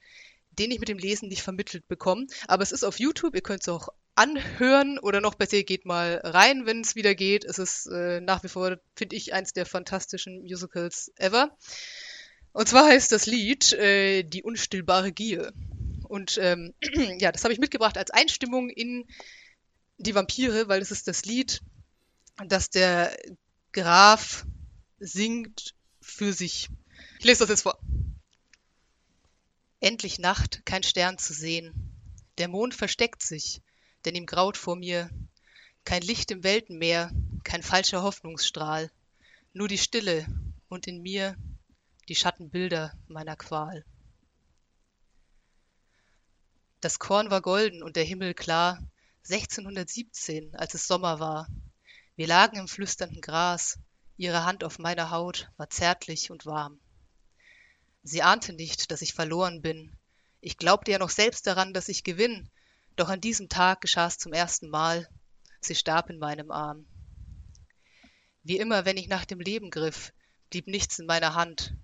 [0.52, 2.28] den ich mit dem Lesen nicht vermittelt bekomme.
[2.48, 6.22] Aber es ist auf YouTube, ihr könnt es auch anhören oder noch besser, geht mal
[6.24, 7.46] rein, wenn es wieder geht.
[7.46, 11.56] Es ist äh, nach wie vor, finde ich, eins der fantastischen Musicals ever.
[12.54, 15.54] Und zwar heißt das Lied äh, Die unstillbare Gier.
[16.08, 16.74] Und ähm,
[17.20, 19.06] ja, das habe ich mitgebracht als Einstimmung in
[19.98, 21.62] die Vampire, weil es ist das Lied,
[22.48, 23.16] das der
[23.72, 24.46] Graf
[25.00, 26.70] singt für sich.
[27.20, 27.80] Ich lese das jetzt vor.
[29.82, 31.74] Endlich Nacht, kein Stern zu sehen.
[32.38, 33.64] Der Mond versteckt sich,
[34.06, 35.10] denn ihm graut vor mir.
[35.86, 37.12] Kein Licht im Weltenmeer,
[37.44, 38.92] kein falscher Hoffnungsstrahl.
[39.54, 40.28] Nur die Stille
[40.70, 41.36] und in mir
[42.10, 43.84] die Schattenbilder meiner Qual.
[46.80, 48.88] Das Korn war golden und der Himmel klar,
[49.30, 51.48] 1617, als es Sommer war.
[52.16, 53.80] Wir lagen im flüsternden Gras,
[54.16, 56.80] ihre Hand auf meiner Haut war zärtlich und warm.
[58.04, 59.92] Sie ahnte nicht, dass ich verloren bin.
[60.40, 62.50] Ich glaubte ja noch selbst daran, dass ich gewinn,
[62.96, 65.08] doch an diesem Tag geschah's zum ersten Mal.
[65.60, 66.86] Sie starb in meinem Arm.
[68.44, 70.14] Wie immer, wenn ich nach dem Leben griff,
[70.50, 71.76] blieb nichts in meiner Hand,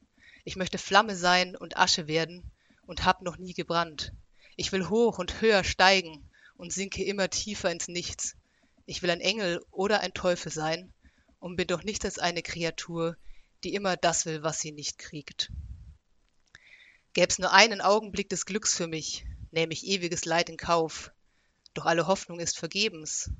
[0.48, 2.52] ich möchte Flamme sein und Asche werden
[2.86, 4.14] und hab noch nie gebrannt.
[4.56, 8.38] Ich will hoch und höher steigen und sinke immer tiefer ins Nichts.
[8.86, 10.94] Ich will ein Engel oder ein Teufel sein
[11.40, 13.18] und bin doch nichts als eine Kreatur,
[13.66, 15.52] die immer das will, was sie nicht kriegt.
[17.18, 21.12] Gäb's nur einen Augenblick des Glücks für mich, nähm ich ewiges Leid in Kauf.
[21.74, 23.32] Doch alle Hoffnung ist vergebens,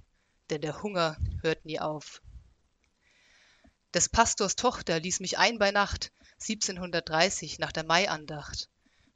[0.50, 2.24] denn der Hunger hört nie auf.
[3.94, 8.68] Des Pastors Tochter ließ mich ein bei Nacht, 1730 nach der Maiandacht.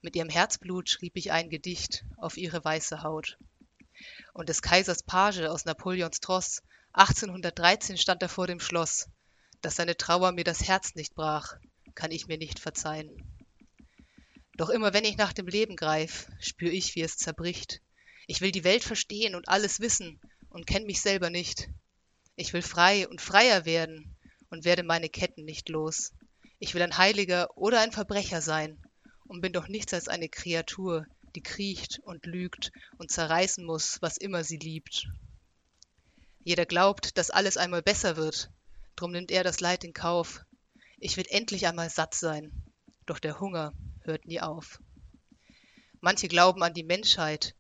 [0.04, 3.40] Mit ihrem Herzblut schrieb ich ein Gedicht auf ihre weiße Haut.
[4.32, 6.62] Und des Kaisers Page aus Napoleons Tross,
[6.94, 9.10] 1813 stand er vor dem Schloss.
[9.64, 11.56] Dass seine Trauer mir das Herz nicht brach,
[11.96, 13.31] kann ich mir nicht verzeihen.
[14.58, 17.82] Doch immer wenn ich nach dem Leben greif, spür ich, wie es zerbricht.
[18.28, 20.20] Ich will die Welt verstehen und alles wissen
[20.50, 21.70] und kenn mich selber nicht.
[22.36, 24.16] Ich will frei und freier werden
[24.50, 26.14] und werde meine Ketten nicht los.
[26.60, 28.78] Ich will ein Heiliger oder ein Verbrecher sein
[29.26, 31.06] und bin doch nichts als eine Kreatur,
[31.36, 35.08] die kriecht und lügt und zerreißen muss, was immer sie liebt.
[36.44, 38.52] Jeder glaubt, dass alles einmal besser wird,
[38.96, 40.44] drum nimmt er das Leid in Kauf.
[41.00, 42.52] Ich will endlich einmal satt sein,
[43.06, 43.74] doch der Hunger
[44.12, 44.82] hört nie auf.
[46.02, 47.56] Manche glauben an die Menschheit,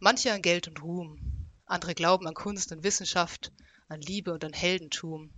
[0.00, 3.52] manche an Geld und Ruhm, andere glauben an Kunst und Wissenschaft,
[3.88, 5.32] an Liebe und an Heldentum.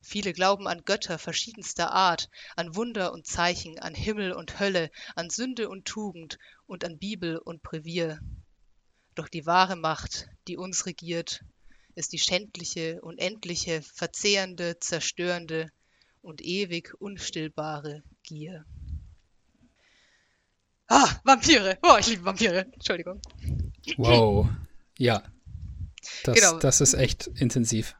[0.00, 5.30] Viele glauben an Götter verschiedenster Art, an Wunder und Zeichen, an Himmel und Hölle, an
[5.30, 8.20] Sünde und Tugend und an Bibel und Brevier.
[9.16, 11.44] Doch die wahre Macht, die uns regiert,
[11.96, 15.72] ist die schändliche, unendliche, verzehrende, zerstörende
[16.22, 18.64] und ewig unstillbare Gier.
[20.88, 21.78] Ah, Vampire.
[21.82, 22.66] Oh, ich liebe Vampire.
[22.72, 23.20] Entschuldigung.
[23.98, 24.48] Wow.
[24.96, 25.22] Ja.
[26.24, 26.58] Das, genau.
[26.58, 27.94] das ist echt intensiv.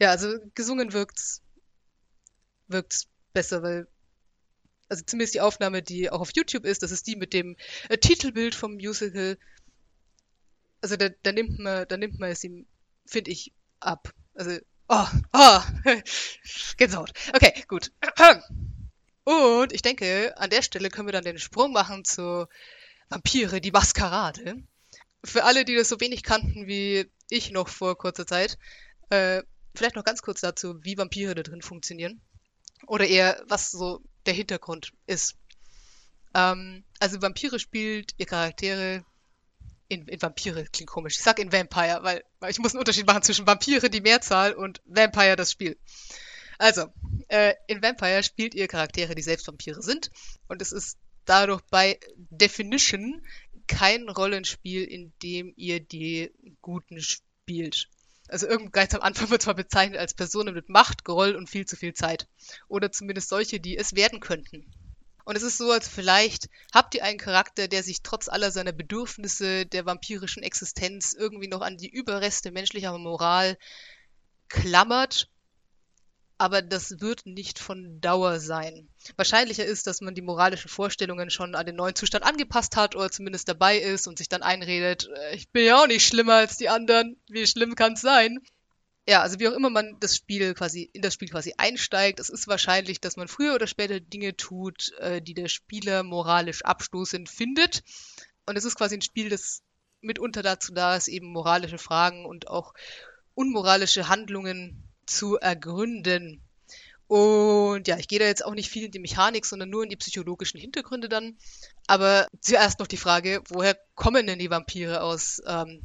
[0.00, 1.42] Ja, also gesungen wirkt's,
[2.66, 3.86] wirkt's besser, weil,
[4.88, 7.56] also zumindest die Aufnahme, die auch auf YouTube ist, das ist die mit dem
[7.88, 9.38] äh, Titelbild vom Musical.
[10.80, 12.66] Also da, da nimmt man, da nimmt man es ihm,
[13.06, 14.12] finde ich, ab.
[14.34, 14.58] Also,
[14.88, 15.60] oh, oh,
[16.76, 17.12] Gänsehaut.
[17.32, 17.92] Okay, gut.
[19.24, 22.46] Und ich denke, an der Stelle können wir dann den Sprung machen zu
[23.08, 24.62] Vampire, die Maskerade.
[25.24, 28.58] Für alle, die das so wenig kannten wie ich noch vor kurzer Zeit,
[29.08, 29.42] äh,
[29.74, 32.20] Vielleicht noch ganz kurz dazu, wie Vampire da drin funktionieren.
[32.86, 35.36] Oder eher, was so der Hintergrund ist.
[36.34, 39.04] Ähm, also Vampire spielt ihr Charaktere
[39.88, 41.16] in, in, Vampire klingt komisch.
[41.16, 44.54] Ich sag in Vampire, weil, weil ich muss einen Unterschied machen zwischen Vampire, die Mehrzahl,
[44.54, 45.76] und Vampire, das Spiel.
[46.64, 46.86] Also,
[47.28, 50.10] äh, in Vampire spielt ihr Charaktere, die selbst Vampire sind.
[50.48, 50.96] Und es ist
[51.26, 53.22] dadurch bei Definition
[53.66, 56.32] kein Rollenspiel, in dem ihr die
[56.62, 57.90] Guten spielt.
[58.28, 61.66] Also irgend ganz am Anfang wird zwar bezeichnet als Personen mit Macht, Groll und viel
[61.66, 62.28] zu viel Zeit.
[62.66, 64.64] Oder zumindest solche, die es werden könnten.
[65.26, 68.72] Und es ist so, als vielleicht habt ihr einen Charakter, der sich trotz aller seiner
[68.72, 73.58] Bedürfnisse der vampirischen Existenz irgendwie noch an die Überreste menschlicher Moral
[74.48, 75.28] klammert
[76.38, 78.88] aber das wird nicht von Dauer sein.
[79.16, 83.10] Wahrscheinlicher ist, dass man die moralischen Vorstellungen schon an den neuen Zustand angepasst hat oder
[83.10, 86.56] zumindest dabei ist und sich dann einredet, äh, ich bin ja auch nicht schlimmer als
[86.56, 88.40] die anderen, wie schlimm kann es sein?
[89.06, 92.30] ja, also wie auch immer man das Spiel quasi in das Spiel quasi einsteigt, es
[92.30, 97.28] ist wahrscheinlich, dass man früher oder später Dinge tut, äh, die der Spieler moralisch abstoßend
[97.28, 97.82] findet.
[98.46, 99.62] Und es ist quasi ein Spiel, das
[100.00, 102.74] mitunter dazu da ist, eben moralische Fragen und auch
[103.34, 106.42] unmoralische Handlungen zu ergründen.
[107.06, 109.90] Und ja, ich gehe da jetzt auch nicht viel in die Mechanik, sondern nur in
[109.90, 111.36] die psychologischen Hintergründe dann.
[111.86, 115.80] Aber zuerst noch die Frage, woher kommen denn die Vampire aus ähm,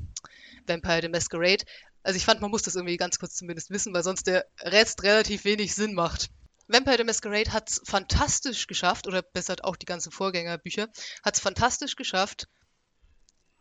[0.66, 1.66] Vampire the Masquerade?
[2.04, 5.04] Also ich fand, man muss das irgendwie ganz kurz zumindest wissen, weil sonst der Rest
[5.04, 6.30] relativ wenig Sinn macht.
[6.68, 10.88] Vampire the Masquerade hat es fantastisch geschafft, oder besser auch die ganzen Vorgängerbücher,
[11.24, 12.48] hat es fantastisch geschafft,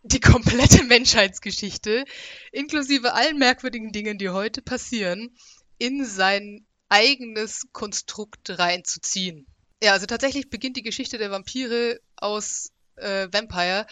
[0.02, 2.04] die komplette Menschheitsgeschichte,
[2.52, 5.36] inklusive allen merkwürdigen Dingen, die heute passieren,
[5.78, 9.46] in sein eigenes Konstrukt reinzuziehen.
[9.82, 13.86] Ja, also tatsächlich beginnt die Geschichte der Vampire aus äh, Vampire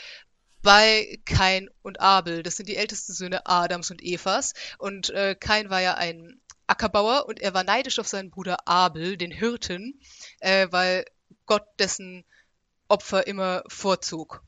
[0.62, 2.42] bei Kain und Abel.
[2.42, 4.52] Das sind die ältesten Söhne Adams und Evas.
[4.78, 9.16] Und äh, Kain war ja ein Ackerbauer und er war neidisch auf seinen Bruder Abel,
[9.16, 10.00] den Hirten,
[10.40, 11.04] äh, weil
[11.44, 12.24] Gott dessen
[12.88, 14.42] Opfer immer vorzog.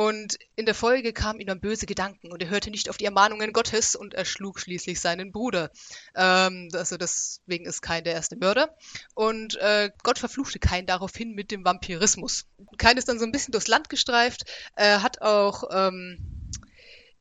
[0.00, 3.04] Und in der Folge kamen ihm dann böse Gedanken und er hörte nicht auf die
[3.04, 5.70] Ermahnungen Gottes und erschlug schließlich seinen Bruder.
[6.14, 8.74] Ähm, also deswegen ist Kain der erste Mörder.
[9.14, 12.46] Und äh, Gott verfluchte Kain daraufhin mit dem Vampirismus.
[12.78, 16.48] Kain ist dann so ein bisschen durchs Land gestreift, äh, hat auch ähm,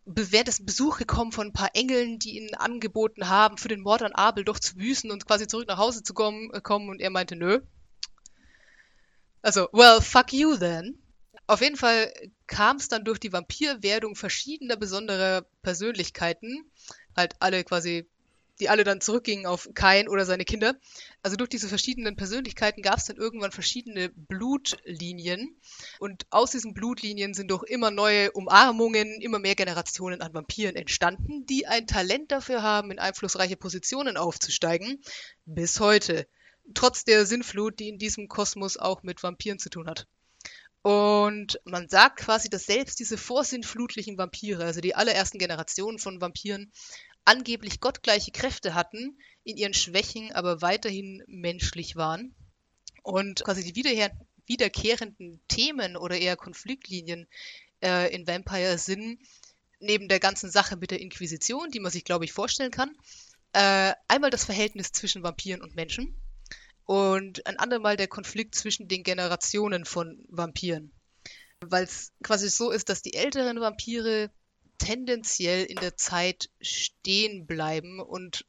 [0.05, 4.03] während des Besuch gekommen von ein paar Engeln, die ihn angeboten haben, für den Mord
[4.03, 7.01] an Abel doch zu büßen und quasi zurück nach Hause zu kommen, äh, kommen und
[7.01, 7.59] er meinte, nö.
[9.41, 10.97] Also, well, fuck you then.
[11.45, 12.09] Auf jeden Fall
[12.49, 16.65] kam es dann durch die Vampirwerdung verschiedener besonderer Persönlichkeiten,
[17.15, 18.07] halt alle quasi,
[18.59, 20.75] die alle dann zurückgingen auf Kain oder seine Kinder.
[21.21, 25.55] Also durch diese verschiedenen Persönlichkeiten gab es dann irgendwann verschiedene Blutlinien
[25.99, 31.45] und aus diesen Blutlinien sind doch immer neue Umarmungen, immer mehr Generationen an Vampiren entstanden,
[31.45, 34.99] die ein Talent dafür haben, in einflussreiche Positionen aufzusteigen,
[35.45, 36.27] bis heute.
[36.73, 40.07] Trotz der Sinnflut, die in diesem Kosmos auch mit Vampiren zu tun hat.
[40.81, 46.71] Und man sagt quasi, dass selbst diese vorsinnflutlichen Vampire, also die allerersten Generationen von Vampiren,
[47.25, 52.33] angeblich gottgleiche Kräfte hatten, in ihren Schwächen aber weiterhin menschlich waren.
[53.03, 54.11] Und quasi die wiederher
[54.45, 57.27] wiederkehrenden Themen oder eher Konfliktlinien
[57.83, 59.19] äh, in Vampire sind,
[59.79, 62.95] neben der ganzen Sache mit der Inquisition, die man sich, glaube ich, vorstellen kann,
[63.53, 66.15] äh, einmal das Verhältnis zwischen Vampiren und Menschen
[66.89, 70.91] und ein andermal der Konflikt zwischen den Generationen von Vampiren.
[71.61, 74.31] Weil es quasi so ist, dass die älteren Vampire
[74.79, 78.47] tendenziell in der Zeit stehen bleiben und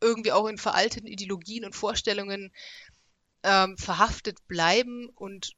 [0.00, 2.50] irgendwie auch in veralteten Ideologien und Vorstellungen
[3.42, 5.52] ähm, verhaftet bleiben und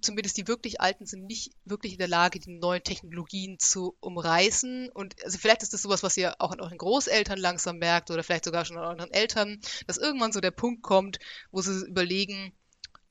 [0.00, 4.88] zumindest die wirklich Alten sind nicht wirklich in der Lage, die neuen Technologien zu umreißen.
[4.90, 8.22] Und also vielleicht ist das sowas, was ihr auch an euren Großeltern langsam merkt oder
[8.22, 11.18] vielleicht sogar schon an euren Eltern, dass irgendwann so der Punkt kommt,
[11.50, 12.52] wo sie überlegen,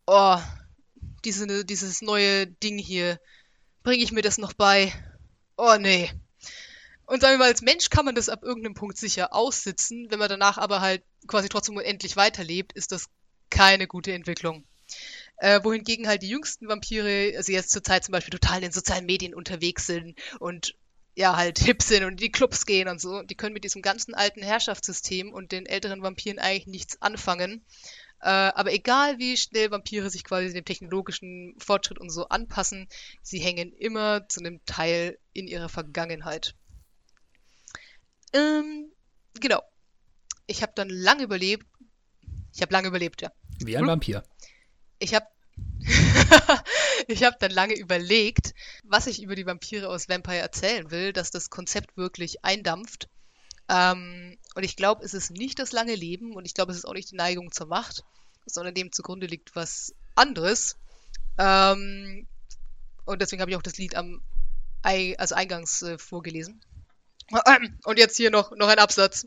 [0.07, 0.37] oh,
[1.25, 3.19] diese, dieses neue Ding hier,
[3.83, 4.93] bringe ich mir das noch bei?
[5.57, 6.11] Oh nee.
[7.05, 10.19] Und sagen wir mal, als Mensch kann man das ab irgendeinem Punkt sicher aussitzen, wenn
[10.19, 13.07] man danach aber halt quasi trotzdem unendlich weiterlebt, ist das
[13.49, 14.65] keine gute Entwicklung.
[15.43, 18.71] Äh, wohingegen halt die jüngsten Vampire, also jetzt zur Zeit zum Beispiel total in den
[18.71, 20.77] sozialen Medien unterwegs sind und
[21.15, 23.23] ja, halt hip sind und in die Clubs gehen und so.
[23.23, 27.65] Die können mit diesem ganzen alten Herrschaftssystem und den älteren Vampiren eigentlich nichts anfangen.
[28.21, 32.87] Äh, aber egal wie schnell Vampire sich quasi dem technologischen Fortschritt und so anpassen,
[33.21, 36.55] sie hängen immer zu einem Teil in ihrer Vergangenheit.
[38.31, 38.93] Ähm,
[39.41, 39.61] genau.
[40.47, 41.67] Ich habe dann lange überlebt.
[42.53, 43.33] Ich habe lange überlebt, ja.
[43.59, 44.23] Wie ein Vampir.
[44.99, 45.25] Ich habe
[47.07, 48.53] ich habe dann lange überlegt,
[48.83, 53.09] was ich über die Vampire aus Vampire erzählen will, dass das Konzept wirklich eindampft.
[53.69, 56.85] Ähm, und ich glaube, es ist nicht das lange Leben und ich glaube, es ist
[56.85, 58.03] auch nicht die Neigung zur Macht,
[58.45, 60.77] sondern dem zugrunde liegt was anderes.
[61.37, 62.27] Ähm,
[63.05, 64.21] und deswegen habe ich auch das Lied am
[64.85, 66.61] I also eingangs äh, vorgelesen.
[67.85, 69.25] Und jetzt hier noch, noch ein Absatz.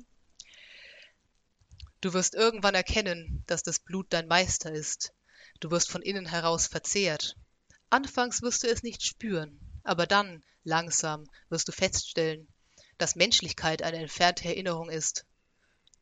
[2.02, 5.12] Du wirst irgendwann erkennen, dass das Blut dein Meister ist
[5.60, 7.36] Du wirst von innen heraus verzehrt.
[7.88, 12.48] Anfangs wirst du es nicht spüren, aber dann, langsam, wirst du feststellen,
[12.98, 15.24] dass Menschlichkeit eine entfernte Erinnerung ist.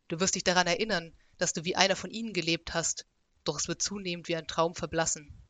[0.09, 3.07] Du wirst dich daran erinnern, dass du wie einer von ihnen gelebt hast,
[3.45, 5.43] doch es wird zunehmend wie ein Traum verblassen.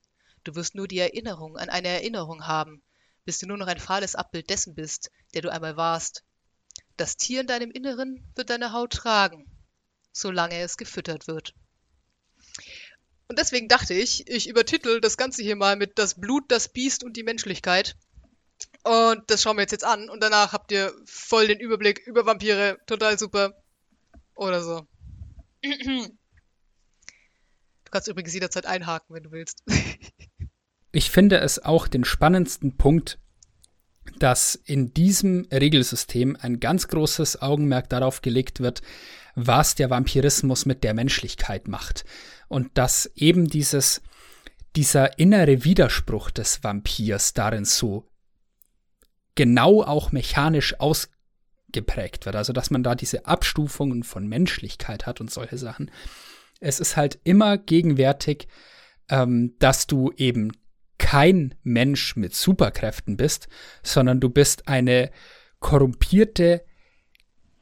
[0.43, 2.83] Du wirst nur die Erinnerung an eine Erinnerung haben,
[3.25, 6.25] bis du nur noch ein fahles Abbild dessen bist, der du einmal warst.
[6.97, 9.51] Das Tier in deinem Inneren wird deine Haut tragen,
[10.13, 11.55] solange es gefüttert wird.
[13.29, 17.05] Und deswegen dachte ich, ich übertitel das Ganze hier mal mit Das Blut, das Biest
[17.05, 17.97] und die Menschlichkeit.
[18.83, 20.11] Und das schauen wir jetzt jetzt an.
[20.11, 22.79] Und danach habt ihr voll den Überblick über Vampire.
[22.87, 23.55] Total super.
[24.35, 24.87] Oder so.
[25.63, 26.11] Du
[27.91, 29.63] kannst übrigens jederzeit einhaken, wenn du willst.
[30.97, 33.19] Ich finde es auch den spannendsten Punkt,
[34.21, 38.81] dass in diesem Regelsystem ein ganz großes Augenmerk darauf gelegt wird,
[39.35, 42.05] was der Vampirismus mit der Menschlichkeit macht.
[42.49, 44.03] Und dass eben dieses,
[44.77, 48.09] dieser innere Widerspruch des Vampirs darin so
[49.35, 52.37] genau auch mechanisch ausgeprägt wird.
[52.37, 55.91] Also, dass man da diese Abstufungen von Menschlichkeit hat und solche Sachen.
[56.61, 58.49] Es ist halt immer gegenwärtig,
[59.09, 60.53] ähm, dass du eben
[60.99, 63.49] kein Mensch mit Superkräften bist,
[63.83, 65.11] sondern du bist eine
[65.59, 66.65] korrumpierte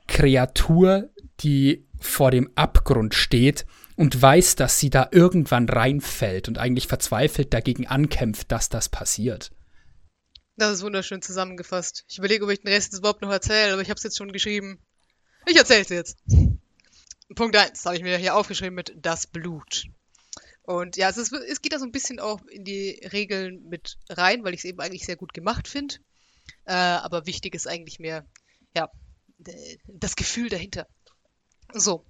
[0.07, 1.11] Kreatur,
[1.41, 3.65] die vor dem Abgrund steht
[3.97, 9.53] und weiß, dass sie da irgendwann reinfällt und eigentlich verzweifelt dagegen ankämpft, dass das passiert.
[10.57, 12.05] Das ist wunderschön zusammengefasst.
[12.09, 14.33] Ich überlege, ob ich den Rest überhaupt noch erzähle, aber ich habe es jetzt schon
[14.33, 14.79] geschrieben.
[15.47, 16.19] Ich erzähle es jetzt.
[17.35, 19.87] Punkt 1 habe ich mir hier aufgeschrieben mit das Blut.
[20.63, 23.99] Und ja, es, ist, es geht da so ein bisschen auch in die Regeln mit
[24.09, 25.97] rein, weil ich es eben eigentlich sehr gut gemacht finde.
[26.65, 28.27] Äh, aber wichtig ist eigentlich mehr,
[28.77, 28.91] ja,
[29.87, 30.87] das Gefühl dahinter.
[31.73, 32.05] So,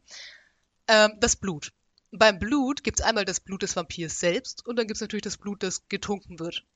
[0.93, 1.73] ähm, das Blut.
[2.10, 5.23] Beim Blut gibt es einmal das Blut des Vampirs selbst und dann gibt es natürlich
[5.23, 6.66] das Blut, das getrunken wird.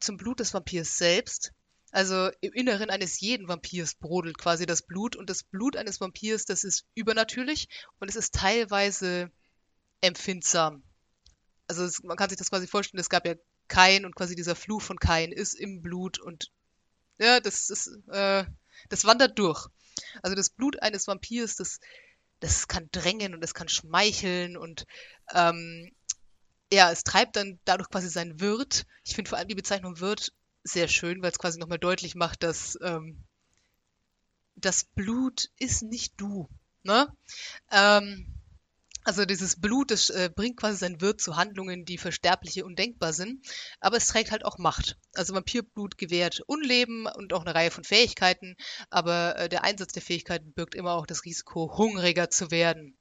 [0.00, 1.52] Zum Blut des Vampirs selbst,
[1.90, 6.46] also im Inneren eines jeden Vampirs brodelt quasi das Blut und das Blut eines Vampirs,
[6.46, 7.68] das ist übernatürlich
[8.00, 9.30] und es ist teilweise
[10.00, 10.82] empfindsam.
[11.68, 13.34] Also es, man kann sich das quasi vorstellen, es gab ja
[13.68, 16.50] Kain und quasi dieser Fluch von Kain ist im Blut und
[17.18, 18.44] ja, das ist, äh,
[18.88, 19.66] das wandert durch.
[20.22, 21.80] Also das Blut eines Vampirs, das,
[22.40, 24.86] das kann drängen und es kann schmeicheln und
[25.32, 25.90] ähm,
[26.72, 28.86] ja, es treibt dann dadurch quasi seinen Wirt.
[29.04, 30.32] Ich finde vor allem die Bezeichnung Wirt
[30.64, 33.24] sehr schön, weil es quasi nochmal deutlich macht, dass ähm,
[34.56, 36.48] das Blut ist nicht du.
[36.82, 37.08] Ne?
[37.70, 38.35] Ähm,
[39.06, 43.12] also dieses Blut, das äh, bringt quasi sein Wirt zu Handlungen, die für Sterbliche undenkbar
[43.12, 43.46] sind,
[43.78, 44.98] aber es trägt halt auch Macht.
[45.14, 48.56] Also Vampirblut gewährt Unleben und auch eine Reihe von Fähigkeiten,
[48.90, 52.98] aber äh, der Einsatz der Fähigkeiten birgt immer auch das Risiko, hungriger zu werden.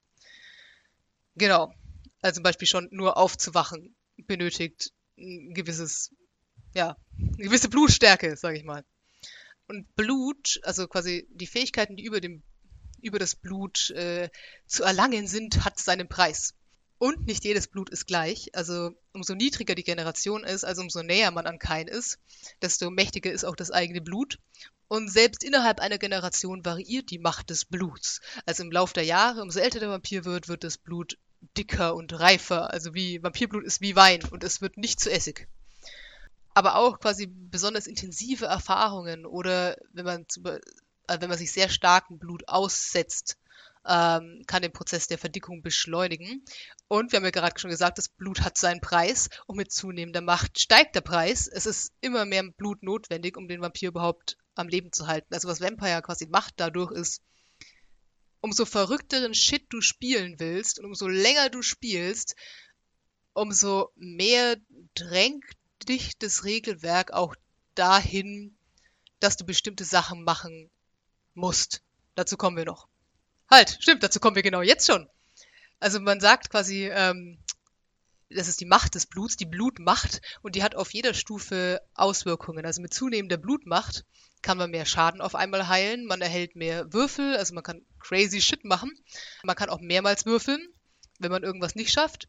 [1.34, 1.74] Genau.
[2.22, 3.96] Also zum Beispiel schon nur aufzuwachen
[4.28, 6.12] benötigt ein gewisses,
[6.76, 8.86] ja, eine gewisse Blutstärke, sage ich mal.
[9.68, 12.44] Und Blut, also quasi die Fähigkeiten, die über dem
[13.06, 14.30] über das Blut äh,
[14.66, 16.54] zu erlangen sind, hat seinen Preis.
[16.98, 18.50] Und nicht jedes Blut ist gleich.
[18.54, 22.20] Also umso niedriger die Generation ist, also umso näher man an kein ist,
[22.62, 24.40] desto mächtiger ist auch das eigene Blut.
[24.88, 28.22] Und selbst innerhalb einer Generation variiert die Macht des Bluts.
[28.46, 31.18] Also im Laufe der Jahre, umso älter der Vampir wird, wird das Blut
[31.58, 32.72] dicker und reifer.
[32.72, 35.48] Also wie Vampirblut ist wie Wein und es wird nicht zu Essig.
[36.54, 40.26] Aber auch quasi besonders intensive Erfahrungen oder wenn man
[41.08, 43.38] äh, wenn man sich sehr starkem Blut aussetzt,
[43.88, 46.44] ähm, kann den Prozess der Verdickung beschleunigen.
[46.88, 50.22] Und wir haben ja gerade schon gesagt, das Blut hat seinen Preis und mit zunehmender
[50.22, 51.48] Macht steigt der Preis.
[51.48, 55.34] Es ist immer mehr Blut notwendig, um den Vampir überhaupt am Leben zu halten.
[55.34, 57.22] Also was Vampire quasi macht dadurch ist,
[58.42, 62.36] umso verrückteren Shit du spielen willst und umso länger du spielst,
[63.34, 64.56] umso mehr
[64.94, 65.46] drängt
[65.88, 67.36] dich das Regelwerk auch
[67.76, 68.56] dahin,
[69.20, 70.70] dass du bestimmte Sachen machen
[71.36, 71.82] musst.
[72.16, 72.88] Dazu kommen wir noch.
[73.50, 75.08] Halt, stimmt, dazu kommen wir genau jetzt schon.
[75.80, 77.38] Also man sagt quasi, ähm,
[78.30, 82.66] das ist die Macht des Bluts, die Blutmacht, und die hat auf jeder Stufe Auswirkungen.
[82.66, 84.04] Also mit zunehmender Blutmacht
[84.42, 88.42] kann man mehr Schaden auf einmal heilen, man erhält mehr Würfel, also man kann crazy
[88.42, 88.92] Shit machen.
[89.44, 90.68] Man kann auch mehrmals würfeln,
[91.20, 92.28] wenn man irgendwas nicht schafft.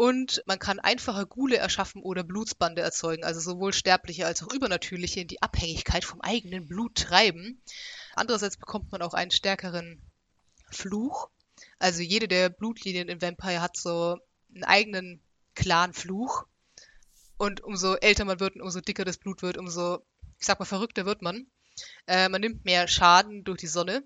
[0.00, 5.20] Und man kann einfache Gule erschaffen oder Blutsbande erzeugen, also sowohl sterbliche als auch übernatürliche
[5.20, 7.60] in die Abhängigkeit vom eigenen Blut treiben.
[8.14, 10.00] Andererseits bekommt man auch einen stärkeren
[10.70, 11.28] Fluch.
[11.78, 14.16] Also jede der Blutlinien in Vampire hat so
[14.54, 15.22] einen eigenen
[15.54, 16.46] Clan-Fluch.
[17.36, 19.98] Und umso älter man wird und umso dicker das Blut wird, umso,
[20.38, 21.46] ich sag mal, verrückter wird man.
[22.06, 24.02] Äh, man nimmt mehr Schaden durch die Sonne.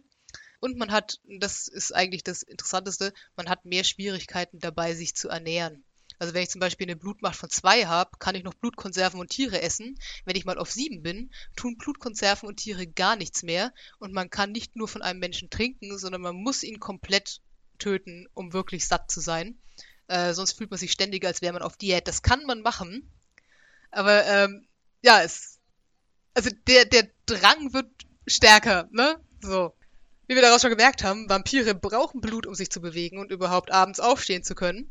[0.59, 5.29] Und man hat, das ist eigentlich das Interessanteste, man hat mehr Schwierigkeiten dabei, sich zu
[5.29, 5.84] ernähren.
[6.19, 9.31] Also wenn ich zum Beispiel eine Blutmacht von zwei habe, kann ich noch Blutkonserven und
[9.31, 9.99] Tiere essen.
[10.25, 13.73] Wenn ich mal auf sieben bin, tun Blutkonserven und Tiere gar nichts mehr.
[13.99, 17.41] Und man kann nicht nur von einem Menschen trinken, sondern man muss ihn komplett
[17.79, 19.59] töten, um wirklich satt zu sein.
[20.07, 22.07] Äh, sonst fühlt man sich ständig, als wäre man auf Diät.
[22.09, 23.11] Das kann man machen.
[23.91, 24.67] Aber ähm,
[25.03, 25.59] ja, es.
[26.35, 27.91] Also der, der Drang wird
[28.27, 29.21] stärker, ne?
[29.41, 29.75] So.
[30.27, 33.71] Wie wir daraus schon gemerkt haben, Vampire brauchen Blut, um sich zu bewegen und überhaupt
[33.71, 34.91] abends aufstehen zu können.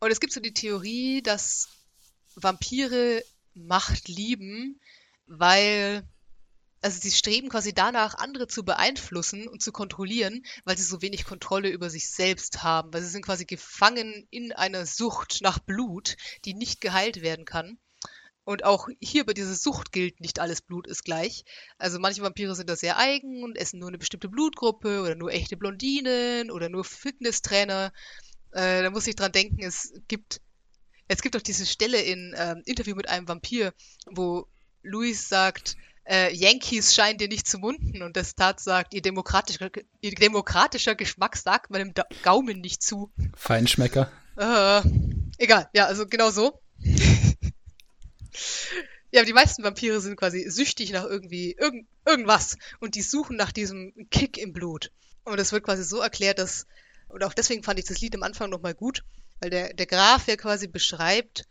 [0.00, 1.68] Und es gibt so die Theorie, dass
[2.34, 3.22] Vampire
[3.54, 4.80] Macht lieben,
[5.26, 6.06] weil
[6.80, 11.24] also sie streben quasi danach, andere zu beeinflussen und zu kontrollieren, weil sie so wenig
[11.24, 16.16] Kontrolle über sich selbst haben, weil sie sind quasi gefangen in einer Sucht nach Blut,
[16.44, 17.78] die nicht geheilt werden kann.
[18.44, 21.44] Und auch hier bei dieser Sucht gilt, nicht alles Blut ist gleich.
[21.76, 25.32] Also manche Vampire sind da sehr eigen und essen nur eine bestimmte Blutgruppe oder nur
[25.32, 27.92] echte Blondinen oder nur Fitnesstrainer.
[28.52, 30.40] Äh, da muss ich dran denken, es gibt,
[31.08, 33.72] es gibt auch diese Stelle in äh, Interview mit einem Vampir,
[34.06, 34.46] wo
[34.82, 35.76] Luis sagt,
[36.08, 39.70] äh, Yankees scheinen dir nicht zu munden und das Tat sagt, ihr demokratischer,
[40.00, 43.12] ihr demokratischer Geschmack sagt meinem da Gaumen nicht zu.
[43.34, 44.10] Feinschmecker.
[44.36, 44.80] Äh,
[45.36, 46.60] egal, ja, also genau so.
[49.10, 53.36] ja, aber die meisten Vampire sind quasi süchtig nach irgendwie irgend, irgendwas und die suchen
[53.36, 54.90] nach diesem Kick im Blut.
[55.24, 56.66] Und das wird quasi so erklärt, dass,
[57.08, 59.02] und auch deswegen fand ich das Lied am Anfang nochmal gut,
[59.40, 61.44] weil der, der Graf ja quasi beschreibt,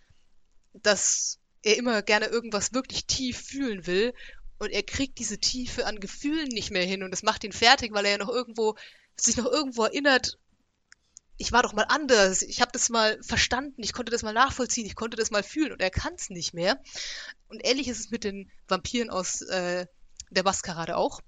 [0.73, 4.13] dass er immer gerne irgendwas wirklich tief fühlen will.
[4.59, 7.03] Und er kriegt diese Tiefe an Gefühlen nicht mehr hin.
[7.03, 8.75] Und das macht ihn fertig, weil er ja noch irgendwo
[9.15, 10.37] sich noch irgendwo erinnert,
[11.39, 14.87] ich war doch mal anders, ich habe das mal verstanden, ich konnte das mal nachvollziehen,
[14.87, 15.71] ich konnte das mal fühlen.
[15.71, 16.81] Und er kann es nicht mehr.
[17.47, 19.85] Und ähnlich ist es mit den Vampiren aus äh,
[20.31, 21.21] der Maskerade auch.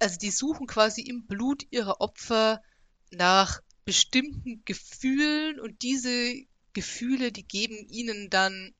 [0.00, 2.62] Also die suchen quasi im Blut ihrer Opfer
[3.10, 6.34] nach bestimmten Gefühlen und diese
[6.72, 8.74] Gefühle, die geben ihnen dann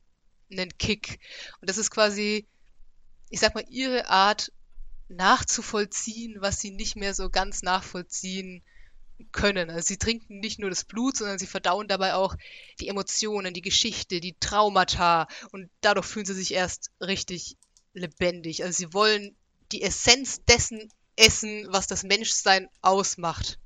[0.51, 1.21] einen Kick.
[1.61, 2.47] Und das ist quasi
[3.35, 4.53] ich sag mal, ihre Art
[5.09, 8.63] nachzuvollziehen, was sie nicht mehr so ganz nachvollziehen
[9.33, 9.71] können.
[9.71, 12.37] Also sie trinken nicht nur das Blut, sondern sie verdauen dabei auch
[12.81, 17.57] die Emotionen, die Geschichte, die Traumata und dadurch fühlen sie sich erst richtig
[17.93, 18.63] lebendig.
[18.63, 19.35] Also sie wollen
[19.73, 23.59] die Essenz dessen essen, was das Menschsein ausmacht.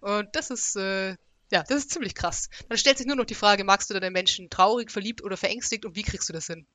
[0.00, 1.16] Und das ist, äh,
[1.50, 2.48] ja, das ist ziemlich krass.
[2.68, 5.84] Dann stellt sich nur noch die Frage, magst du deinen Menschen traurig, verliebt oder verängstigt
[5.84, 6.66] und wie kriegst du das hin?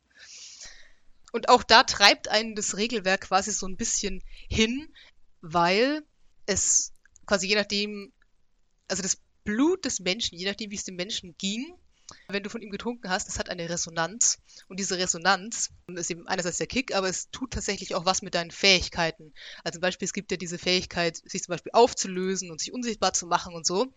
[1.32, 4.88] Und auch da treibt einen das Regelwerk quasi so ein bisschen hin,
[5.42, 6.04] weil
[6.46, 6.94] es
[7.26, 8.14] quasi je nachdem,
[8.88, 11.74] also das Blut des Menschen, je nachdem, wie es dem Menschen ging,
[12.28, 14.40] wenn du von ihm getrunken hast, das hat eine Resonanz.
[14.68, 18.36] Und diese Resonanz ist eben einerseits der Kick, aber es tut tatsächlich auch was mit
[18.36, 19.34] deinen Fähigkeiten.
[19.64, 23.14] Also zum Beispiel, es gibt ja diese Fähigkeit, sich zum Beispiel aufzulösen und sich unsichtbar
[23.14, 23.94] zu machen und so.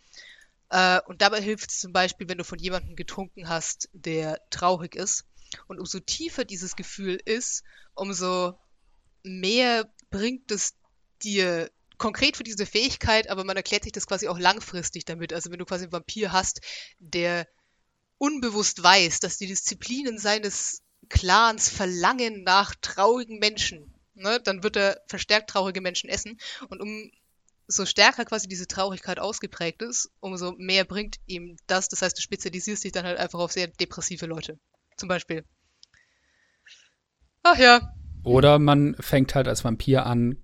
[0.71, 4.95] Äh, und dabei hilft es zum Beispiel, wenn du von jemandem getrunken hast, der traurig
[4.95, 5.25] ist,
[5.67, 7.65] und umso tiefer dieses Gefühl ist,
[7.95, 8.59] umso
[9.23, 10.75] mehr bringt es
[11.23, 15.33] dir konkret für diese Fähigkeit, aber man erklärt sich das quasi auch langfristig damit.
[15.33, 16.61] Also wenn du quasi einen Vampir hast,
[16.99, 17.49] der
[18.19, 25.01] unbewusst weiß, dass die Disziplinen seines Clans verlangen nach traurigen Menschen, ne, dann wird er
[25.07, 26.39] verstärkt traurige Menschen essen.
[26.69, 31.89] Und umso stärker quasi diese Traurigkeit ausgeprägt ist, umso mehr bringt ihm das.
[31.89, 34.59] Das heißt, du spezialisierst dich dann halt einfach auf sehr depressive Leute
[34.97, 35.45] zum Beispiel.
[37.43, 37.95] Ach ja.
[38.25, 40.43] Oder man fängt halt als Vampir an,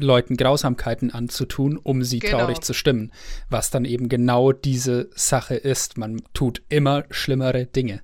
[0.00, 2.38] Leuten Grausamkeiten anzutun, um sie genau.
[2.38, 3.12] traurig zu stimmen.
[3.50, 5.98] Was dann eben genau diese Sache ist.
[5.98, 8.02] Man tut immer schlimmere Dinge.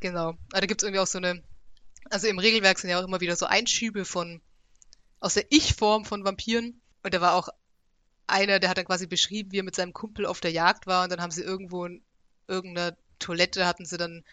[0.00, 0.30] Genau.
[0.52, 1.42] Aber da gibt es irgendwie auch so eine.
[2.10, 4.40] Also im Regelwerk sind ja auch immer wieder so Einschübe von.
[5.20, 6.80] aus der Ich-Form von Vampiren.
[7.02, 7.48] Und da war auch
[8.26, 11.04] einer, der hat dann quasi beschrieben, wie er mit seinem Kumpel auf der Jagd war.
[11.04, 12.02] Und dann haben sie irgendwo in
[12.48, 14.24] irgendeiner Toilette hatten sie dann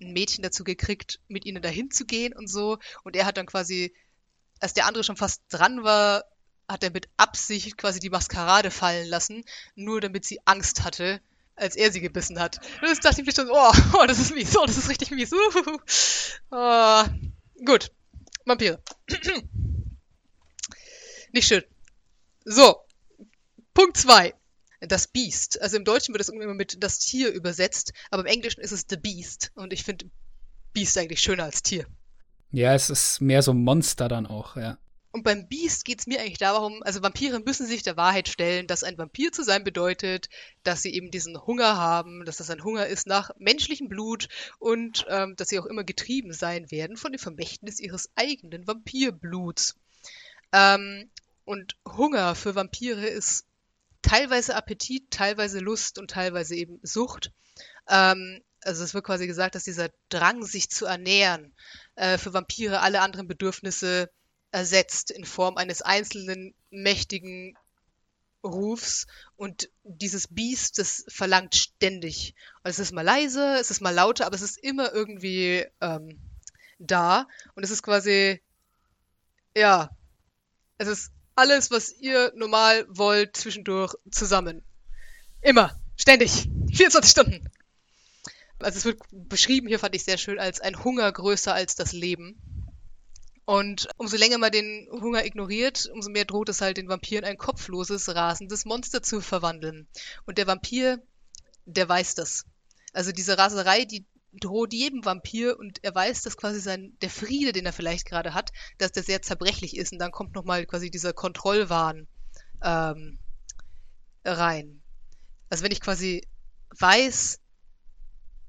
[0.00, 2.78] ein Mädchen dazu gekriegt, mit ihnen dahin zu gehen und so.
[3.04, 3.94] Und er hat dann quasi,
[4.60, 6.24] als der andere schon fast dran war,
[6.68, 9.44] hat er mit Absicht quasi die Maskerade fallen lassen,
[9.74, 11.20] nur damit sie Angst hatte,
[11.56, 12.60] als er sie gebissen hat.
[12.82, 15.32] Das dachte ich mir schon, oh, oh, das ist mies, oh, das ist richtig mies.
[15.32, 17.04] Uh, uh.
[17.64, 17.90] Gut,
[18.44, 18.82] Vampire.
[21.32, 21.64] Nicht schön.
[22.44, 22.80] So,
[23.74, 24.34] Punkt 2
[24.80, 25.60] das Beast.
[25.60, 28.86] Also im Deutschen wird es immer mit das Tier übersetzt, aber im Englischen ist es
[28.88, 29.50] The Beast.
[29.54, 30.06] Und ich finde
[30.72, 31.86] Beast eigentlich schöner als Tier.
[32.50, 34.78] Ja, es ist mehr so ein Monster dann auch, ja.
[35.10, 38.66] Und beim Beast geht es mir eigentlich darum, also Vampire müssen sich der Wahrheit stellen,
[38.66, 40.28] dass ein Vampir zu sein bedeutet,
[40.64, 45.06] dass sie eben diesen Hunger haben, dass das ein Hunger ist nach menschlichem Blut und
[45.08, 49.76] ähm, dass sie auch immer getrieben sein werden von dem Vermächtnis ihres eigenen Vampirbluts.
[50.52, 51.10] Ähm,
[51.44, 53.46] und Hunger für Vampire ist
[54.02, 57.32] teilweise Appetit, teilweise Lust und teilweise eben Sucht.
[57.88, 61.54] Ähm, also es wird quasi gesagt, dass dieser Drang, sich zu ernähren,
[61.94, 64.10] äh, für Vampire alle anderen Bedürfnisse
[64.50, 67.56] ersetzt in Form eines einzelnen mächtigen
[68.44, 69.06] Rufs
[69.36, 72.34] und dieses Biest, das verlangt ständig.
[72.62, 76.20] Und es ist mal leise, es ist mal lauter, aber es ist immer irgendwie ähm,
[76.78, 78.40] da und es ist quasi,
[79.56, 79.90] ja,
[80.78, 84.62] es ist alles, was ihr normal wollt, zwischendurch zusammen.
[85.40, 85.78] Immer.
[85.96, 86.48] Ständig.
[86.72, 87.50] 24 Stunden.
[88.60, 91.92] Also es wird beschrieben, hier fand ich sehr schön, als ein Hunger größer als das
[91.92, 92.40] Leben.
[93.44, 97.24] Und umso länger man den Hunger ignoriert, umso mehr droht es halt den Vampir in
[97.24, 99.88] ein kopfloses, rasendes Monster zu verwandeln.
[100.26, 101.02] Und der Vampir,
[101.64, 102.44] der weiß das.
[102.92, 107.52] Also diese Raserei, die droht jedem Vampir und er weiß, dass quasi sein, der Friede,
[107.52, 110.90] den er vielleicht gerade hat, dass der sehr zerbrechlich ist und dann kommt nochmal quasi
[110.90, 112.06] dieser Kontrollwahn
[112.62, 113.18] ähm,
[114.24, 114.82] rein.
[115.48, 116.26] Also wenn ich quasi
[116.78, 117.40] weiß,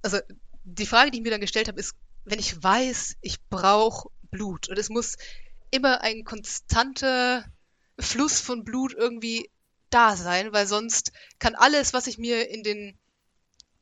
[0.01, 0.19] also
[0.63, 1.95] die Frage, die ich mir dann gestellt habe, ist,
[2.25, 5.17] wenn ich weiß, ich brauche Blut und es muss
[5.71, 7.45] immer ein konstanter
[7.97, 9.49] Fluss von Blut irgendwie
[9.89, 12.97] da sein, weil sonst kann alles, was ich mir in den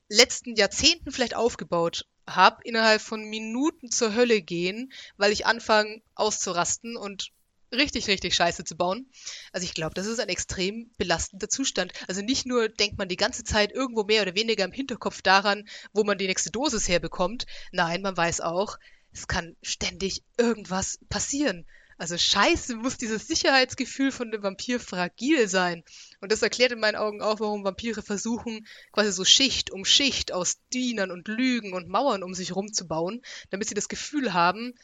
[0.09, 6.95] letzten Jahrzehnten vielleicht aufgebaut habe, innerhalb von Minuten zur Hölle gehen, weil ich anfange auszurasten
[6.95, 7.31] und
[7.71, 9.09] richtig, richtig Scheiße zu bauen.
[9.51, 11.93] Also ich glaube, das ist ein extrem belastender Zustand.
[12.07, 15.67] Also nicht nur denkt man die ganze Zeit irgendwo mehr oder weniger im Hinterkopf daran,
[15.93, 17.45] wo man die nächste Dosis herbekommt.
[17.71, 18.77] Nein, man weiß auch,
[19.11, 21.65] es kann ständig irgendwas passieren.
[21.99, 25.83] Also scheiße muss dieses Sicherheitsgefühl von dem Vampir fragil sein.
[26.21, 30.31] Und das erklärt in meinen Augen auch, warum Vampire versuchen, quasi so Schicht um Schicht
[30.31, 34.75] aus Dienern und Lügen und Mauern um sich rumzubauen, damit sie das Gefühl haben,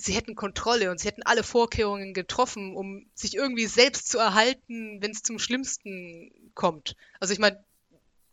[0.00, 5.02] sie hätten Kontrolle und sie hätten alle Vorkehrungen getroffen, um sich irgendwie selbst zu erhalten,
[5.02, 6.94] wenn es zum Schlimmsten kommt.
[7.18, 7.62] Also ich meine,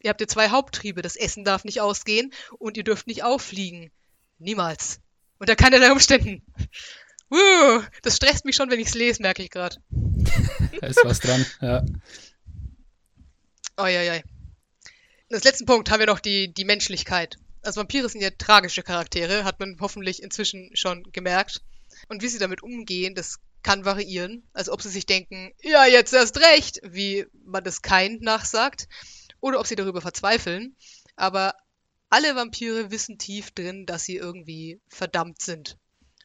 [0.03, 3.91] ihr habt ja zwei Haupttriebe, das Essen darf nicht ausgehen und ihr dürft nicht auffliegen.
[4.37, 4.99] Niemals.
[5.39, 6.43] Unter keinerlei Umständen.
[7.31, 9.77] Uh, das stresst mich schon, wenn ich es lese, merke ich gerade.
[10.79, 11.83] da ist was dran, ja.
[13.77, 14.21] Oi,
[15.31, 17.39] Als letzten Punkt haben wir noch die, die Menschlichkeit.
[17.65, 21.61] Also Vampire sind ja tragische Charaktere, hat man hoffentlich inzwischen schon gemerkt.
[22.09, 24.47] Und wie sie damit umgehen, das kann variieren.
[24.53, 28.87] Also ob sie sich denken, ja, jetzt erst recht, wie man das kein nachsagt,
[29.41, 30.75] oder ob sie darüber verzweifeln.
[31.15, 31.55] Aber
[32.09, 35.77] alle Vampire wissen tief drin, dass sie irgendwie verdammt sind.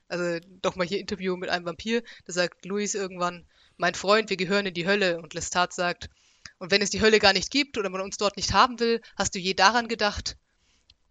[0.08, 3.46] Also doch mal hier Interview mit einem Vampir, da sagt Luis irgendwann,
[3.78, 5.18] mein Freund, wir gehören in die Hölle.
[5.18, 6.10] Und Lestat sagt,
[6.58, 9.00] und wenn es die Hölle gar nicht gibt oder man uns dort nicht haben will,
[9.16, 10.36] hast du je daran gedacht?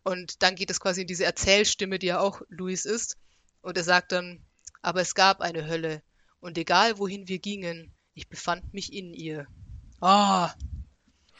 [0.03, 3.17] Und dann geht es quasi in diese Erzählstimme, die ja auch Luis ist.
[3.61, 4.45] Und er sagt dann,
[4.81, 6.01] aber es gab eine Hölle.
[6.39, 9.47] Und egal wohin wir gingen, ich befand mich in ihr.
[10.01, 10.53] Ah.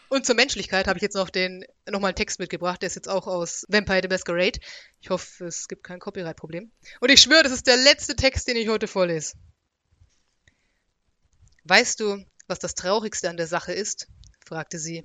[0.10, 3.08] Und zur Menschlichkeit habe ich jetzt noch den nochmal einen Text mitgebracht, der ist jetzt
[3.08, 4.60] auch aus Vampire the Masquerade.
[5.02, 6.72] Ich hoffe, es gibt kein Copyright-Problem.
[7.00, 9.38] Und ich schwöre, das ist der letzte Text, den ich heute vorlese.
[11.64, 14.08] Weißt du, was das Traurigste an der Sache ist?
[14.46, 15.04] fragte sie.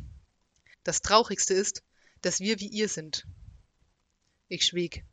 [0.83, 1.83] Das Traurigste ist,
[2.23, 3.27] dass wir wie ihr sind.
[4.55, 5.05] Ich schwieg.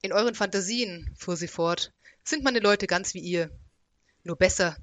[0.00, 1.92] In euren Fantasien, fuhr sie fort,
[2.24, 3.50] sind meine Leute ganz wie ihr.
[4.24, 4.78] Nur besser.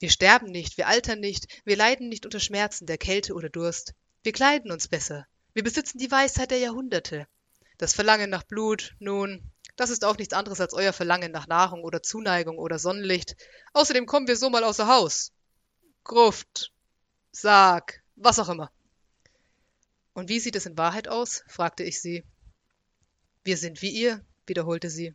[0.00, 3.94] Wir sterben nicht, wir altern nicht, wir leiden nicht unter Schmerzen der Kälte oder Durst.
[4.22, 5.26] Wir kleiden uns besser.
[5.54, 7.26] Wir besitzen die Weisheit der Jahrhunderte.
[7.78, 11.82] Das Verlangen nach Blut, nun, das ist auch nichts anderes als euer Verlangen nach Nahrung
[11.84, 13.34] oder Zuneigung oder Sonnenlicht.
[13.72, 15.32] Außerdem kommen wir so mal außer Haus.
[16.04, 16.70] Gruft,
[17.30, 18.70] Sarg, was auch immer.
[20.14, 21.42] Und wie sieht es in Wahrheit aus?
[21.48, 22.24] fragte ich sie.
[23.44, 25.14] Wir sind wie ihr, wiederholte sie.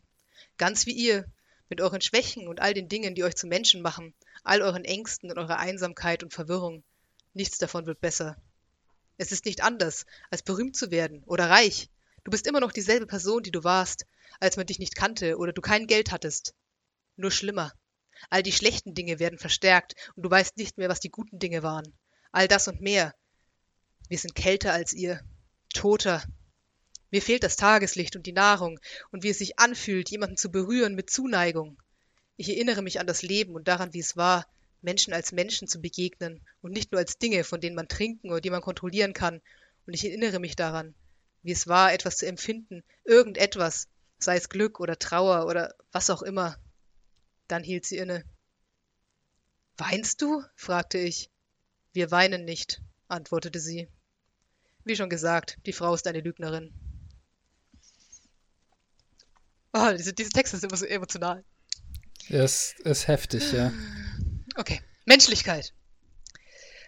[0.58, 1.24] Ganz wie ihr,
[1.68, 4.14] mit euren Schwächen und all den Dingen, die euch zu Menschen machen,
[4.44, 6.84] all euren Ängsten und eurer Einsamkeit und Verwirrung.
[7.34, 8.36] Nichts davon wird besser.
[9.16, 11.90] Es ist nicht anders, als berühmt zu werden oder reich.
[12.24, 14.06] Du bist immer noch dieselbe Person, die du warst,
[14.40, 16.54] als man dich nicht kannte oder du kein Geld hattest.
[17.16, 17.72] Nur schlimmer.
[18.30, 21.62] All die schlechten Dinge werden verstärkt und du weißt nicht mehr, was die guten Dinge
[21.62, 21.96] waren.
[22.32, 23.14] All das und mehr.
[24.08, 25.20] Wir sind kälter als ihr,
[25.72, 26.22] toter,
[27.10, 28.78] mir fehlt das Tageslicht und die Nahrung
[29.10, 31.80] und wie es sich anfühlt, jemanden zu berühren mit Zuneigung.
[32.36, 34.46] Ich erinnere mich an das Leben und daran, wie es war,
[34.82, 38.40] Menschen als Menschen zu begegnen und nicht nur als Dinge, von denen man trinken oder
[38.40, 39.40] die man kontrollieren kann.
[39.86, 40.94] Und ich erinnere mich daran,
[41.42, 46.22] wie es war, etwas zu empfinden, irgendetwas, sei es Glück oder Trauer oder was auch
[46.22, 46.58] immer.
[47.48, 48.24] Dann hielt sie inne.
[49.76, 50.44] Weinst du?
[50.54, 51.30] fragte ich.
[51.92, 53.88] Wir weinen nicht, antwortete sie.
[54.84, 56.72] Wie schon gesagt, die Frau ist eine Lügnerin.
[59.72, 61.44] Oh, diese, diese Texte sind immer so emotional.
[62.28, 63.72] Es ist heftig, ja.
[64.56, 64.80] Okay.
[65.06, 65.72] Menschlichkeit.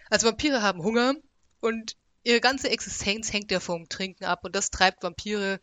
[0.09, 1.15] Also Vampire haben Hunger
[1.61, 5.59] und ihre ganze Existenz hängt ja vom Trinken ab und das treibt Vampire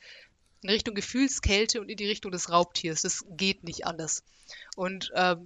[0.62, 3.02] in Richtung Gefühlskälte und in die Richtung des Raubtiers.
[3.02, 4.24] Das geht nicht anders.
[4.74, 5.44] Und ähm,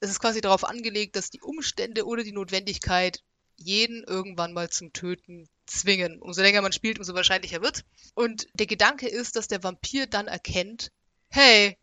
[0.00, 3.22] es ist quasi darauf angelegt, dass die Umstände oder die Notwendigkeit
[3.56, 6.20] jeden irgendwann mal zum Töten zwingen.
[6.20, 7.84] Umso länger man spielt, umso wahrscheinlicher wird.
[8.14, 10.90] Und der Gedanke ist, dass der Vampir dann erkennt,
[11.28, 11.76] hey,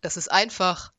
[0.00, 0.92] das ist einfach.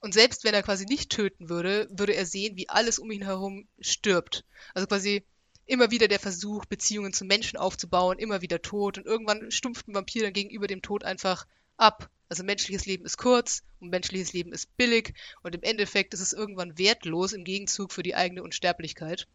[0.00, 3.22] Und selbst wenn er quasi nicht töten würde, würde er sehen, wie alles um ihn
[3.22, 4.44] herum stirbt.
[4.74, 5.24] Also quasi
[5.66, 8.98] immer wieder der Versuch, Beziehungen zu Menschen aufzubauen, immer wieder tot.
[8.98, 11.46] Und irgendwann stumpft ein Vampir dann gegenüber dem Tod einfach
[11.76, 12.10] ab.
[12.28, 16.32] Also menschliches Leben ist kurz und menschliches Leben ist billig und im Endeffekt ist es
[16.32, 19.26] irgendwann wertlos im Gegenzug für die eigene Unsterblichkeit.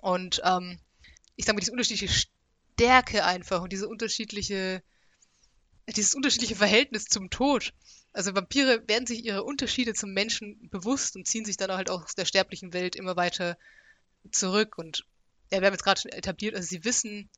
[0.00, 0.78] Und ähm,
[1.36, 2.26] ich sage mal, diese unterschiedliche
[2.76, 4.82] Stärke einfach und diese unterschiedliche,
[5.88, 7.72] dieses unterschiedliche Verhältnis zum Tod.
[8.12, 12.04] Also Vampire werden sich ihre Unterschiede zum Menschen bewusst und ziehen sich dann halt auch
[12.04, 13.56] aus der sterblichen Welt immer weiter
[14.32, 14.78] zurück.
[14.78, 15.04] Und
[15.50, 17.28] ja, wir haben jetzt gerade schon etabliert, also sie wissen,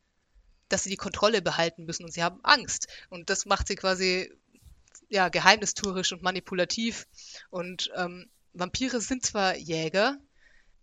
[0.68, 2.89] dass sie die Kontrolle behalten müssen und sie haben Angst.
[3.10, 4.32] Und das macht sie quasi
[5.09, 7.06] ja, geheimnistuerisch und manipulativ.
[7.51, 10.18] Und ähm, Vampire sind zwar Jäger,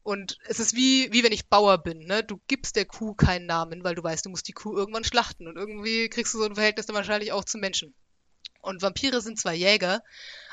[0.10, 2.24] und es ist wie, wie wenn ich Bauer bin, ne?
[2.24, 5.48] Du gibst der Kuh keinen Namen, weil du weißt, du musst die Kuh irgendwann schlachten.
[5.48, 7.94] Und irgendwie kriegst du so ein Verhältnis dann wahrscheinlich auch zu Menschen.
[8.60, 10.02] Und Vampire sind zwar Jäger,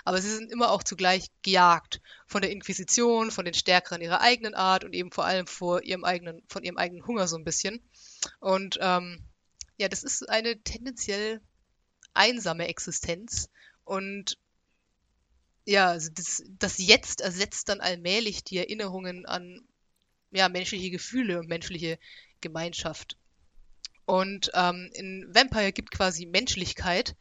[0.04, 4.54] aber sie sind immer auch zugleich gejagt von der Inquisition, von den Stärkeren ihrer eigenen
[4.54, 7.80] Art und eben vor allem vor ihrem eigenen, von ihrem eigenen Hunger so ein bisschen.
[8.40, 9.24] Und ähm,
[9.78, 11.40] ja, das ist eine tendenziell
[12.12, 13.48] einsame Existenz.
[13.84, 14.36] Und
[15.66, 19.60] ja, also das, das Jetzt ersetzt dann allmählich die Erinnerungen an
[20.30, 21.98] ja, menschliche Gefühle und menschliche
[22.40, 23.18] Gemeinschaft.
[24.04, 27.16] Und ähm, in Vampire gibt quasi Menschlichkeit.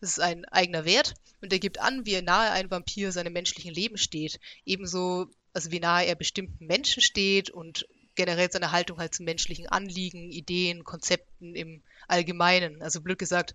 [0.00, 3.72] Das ist ein eigener Wert und er gibt an, wie nahe ein Vampir seinem menschlichen
[3.72, 4.38] Leben steht.
[4.66, 9.66] Ebenso, also wie nahe er bestimmten Menschen steht und generell seine Haltung halt zu menschlichen
[9.66, 12.82] Anliegen, Ideen, Konzepten im Allgemeinen.
[12.82, 13.54] Also blöd gesagt,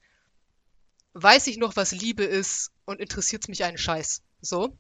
[1.14, 4.22] weiß ich noch, was Liebe ist und interessiert es mich einen Scheiß.
[4.42, 4.78] So.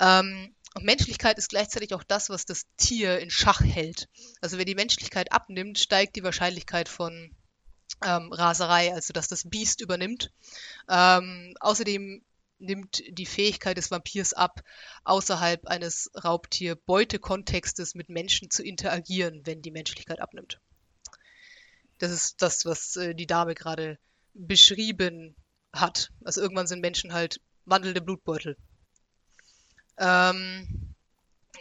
[0.00, 4.08] Ähm, und Menschlichkeit ist gleichzeitig auch das, was das Tier in Schach hält.
[4.40, 7.34] Also wenn die Menschlichkeit abnimmt, steigt die Wahrscheinlichkeit von
[8.04, 10.32] ähm, Raserei, also dass das Biest übernimmt.
[10.88, 12.22] Ähm, außerdem
[12.58, 14.62] nimmt die Fähigkeit des Vampirs ab,
[15.04, 20.60] außerhalb eines Raubtier-Beute-Kontextes mit Menschen zu interagieren, wenn die Menschlichkeit abnimmt.
[21.98, 23.98] Das ist das, was äh, die Dame gerade
[24.34, 25.36] beschrieben
[25.74, 26.10] hat.
[26.24, 28.56] Also irgendwann sind Menschen halt wandelnde Blutbeutel.
[29.98, 30.94] Ähm,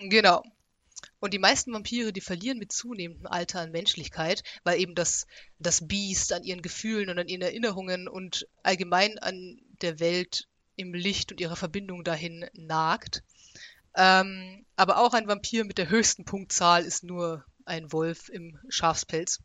[0.02, 0.44] genau.
[1.20, 5.26] Und die meisten Vampire, die verlieren mit zunehmendem Alter an Menschlichkeit, weil eben das,
[5.58, 10.94] das Biest an ihren Gefühlen und an ihren Erinnerungen und allgemein an der Welt im
[10.94, 13.24] Licht und ihrer Verbindung dahin nagt.
[13.96, 19.40] Ähm, aber auch ein Vampir mit der höchsten Punktzahl ist nur ein Wolf im Schafspelz.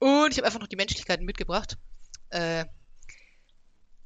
[0.00, 1.76] Und ich habe einfach noch die Menschlichkeiten mitgebracht.
[2.30, 2.66] Äh,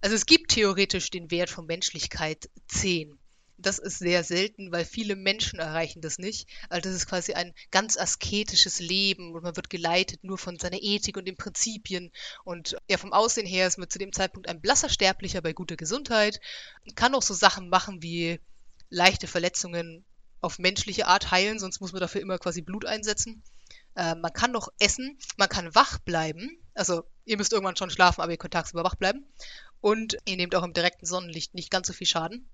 [0.02, 3.18] also es gibt theoretisch den Wert von Menschlichkeit 10.
[3.56, 6.48] Das ist sehr selten, weil viele Menschen erreichen das nicht.
[6.68, 10.82] Also das ist quasi ein ganz asketisches Leben und man wird geleitet nur von seiner
[10.82, 12.10] Ethik und den Prinzipien.
[12.42, 15.76] Und ja, vom Aussehen her ist man zu dem Zeitpunkt ein blasser Sterblicher bei guter
[15.76, 16.40] Gesundheit.
[16.96, 18.40] Kann auch so Sachen machen wie
[18.90, 20.04] leichte Verletzungen
[20.40, 23.44] auf menschliche Art heilen, sonst muss man dafür immer quasi Blut einsetzen.
[23.94, 26.58] Äh, man kann noch essen, man kann wach bleiben.
[26.74, 29.24] Also ihr müsst irgendwann schon schlafen, aber ihr könnt tagsüber wach bleiben.
[29.82, 32.48] Und ihr nehmt auch im direkten Sonnenlicht nicht ganz so viel Schaden.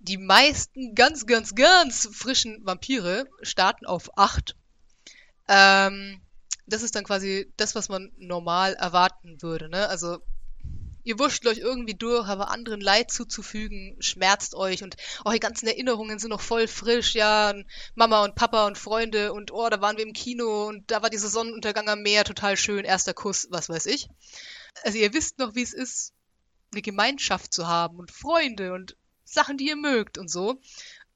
[0.00, 4.56] Die meisten ganz, ganz, ganz frischen Vampire starten auf 8.
[5.46, 6.20] Ähm,
[6.66, 9.68] das ist dann quasi das, was man normal erwarten würde.
[9.68, 9.88] Ne?
[9.88, 10.18] Also
[11.04, 16.18] ihr wurscht euch irgendwie durch, aber anderen Leid zuzufügen, schmerzt euch und eure ganzen Erinnerungen
[16.18, 19.98] sind noch voll frisch, ja, und Mama und Papa und Freunde und oh, da waren
[19.98, 23.68] wir im Kino und da war dieser Sonnenuntergang am Meer, total schön, erster Kuss, was
[23.68, 24.08] weiß ich.
[24.82, 26.14] Also ihr wisst noch, wie es ist,
[26.74, 30.60] eine Gemeinschaft zu haben und Freunde und Sachen, die ihr mögt und so.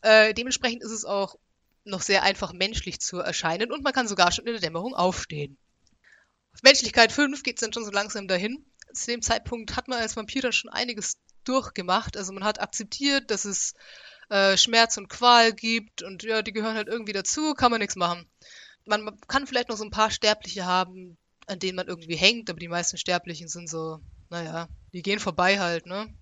[0.00, 1.36] Äh, dementsprechend ist es auch
[1.84, 5.56] noch sehr einfach menschlich zu erscheinen und man kann sogar schon in der Dämmerung aufstehen.
[6.54, 8.64] Auf Menschlichkeit 5 geht es dann schon so langsam dahin.
[8.92, 12.16] Zu dem Zeitpunkt hat man als Vampir dann schon einiges durchgemacht.
[12.16, 13.74] Also man hat akzeptiert, dass es
[14.28, 17.96] äh, Schmerz und Qual gibt und ja, die gehören halt irgendwie dazu, kann man nichts
[17.96, 18.28] machen.
[18.84, 22.58] Man kann vielleicht noch so ein paar Sterbliche haben, an denen man irgendwie hängt, aber
[22.58, 26.12] die meisten Sterblichen sind so, naja, die gehen vorbei halt, ne?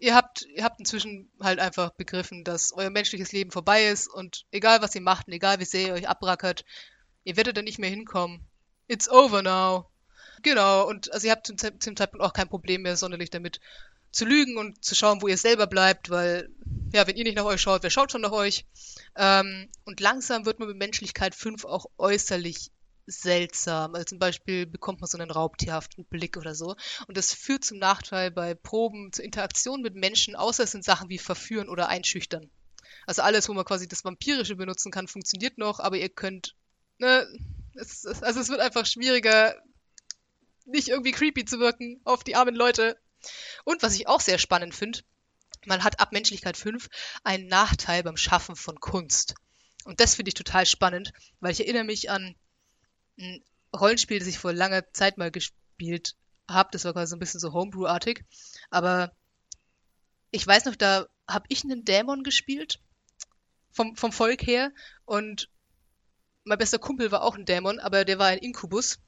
[0.00, 4.46] Ihr habt, ihr habt inzwischen halt einfach begriffen, dass euer menschliches Leben vorbei ist und
[4.52, 6.64] egal was ihr macht und egal wie sehr ihr euch abrackert,
[7.24, 8.46] ihr werdet da nicht mehr hinkommen.
[8.86, 9.90] It's over now.
[10.42, 13.60] Genau, und also ihr habt zum, zum Zeitpunkt auch kein Problem mehr sonderlich damit
[14.12, 16.48] zu lügen und zu schauen, wo ihr selber bleibt, weil,
[16.92, 18.66] ja, wenn ihr nicht nach euch schaut, wer schaut schon nach euch?
[19.16, 22.70] Ähm, und langsam wird man mit Menschlichkeit 5 auch äußerlich
[23.10, 23.94] seltsam.
[23.94, 26.76] Also zum Beispiel bekommt man so einen raubtierhaften Blick oder so.
[27.06, 31.08] Und das führt zum Nachteil bei Proben zur Interaktion mit Menschen, außer es sind Sachen
[31.08, 32.50] wie verführen oder einschüchtern.
[33.06, 36.54] Also alles, wo man quasi das Vampirische benutzen kann, funktioniert noch, aber ihr könnt,
[36.98, 37.26] ne,
[37.74, 39.54] es, also es wird einfach schwieriger,
[40.66, 42.98] nicht irgendwie creepy zu wirken auf die armen Leute.
[43.64, 45.00] Und was ich auch sehr spannend finde,
[45.66, 46.88] man hat ab Menschlichkeit 5
[47.24, 49.34] einen Nachteil beim Schaffen von Kunst.
[49.84, 52.34] Und das finde ich total spannend, weil ich erinnere mich an
[53.18, 53.42] ein
[53.76, 56.16] Rollenspiel, das ich vor langer Zeit mal gespielt
[56.48, 56.70] habe.
[56.72, 58.24] Das war quasi so ein bisschen so Homebrew-artig.
[58.70, 59.12] Aber
[60.30, 62.80] ich weiß noch, da habe ich einen Dämon gespielt,
[63.70, 64.72] vom, vom Volk her.
[65.04, 65.50] Und
[66.44, 68.98] mein bester Kumpel war auch ein Dämon, aber der war ein Inkubus.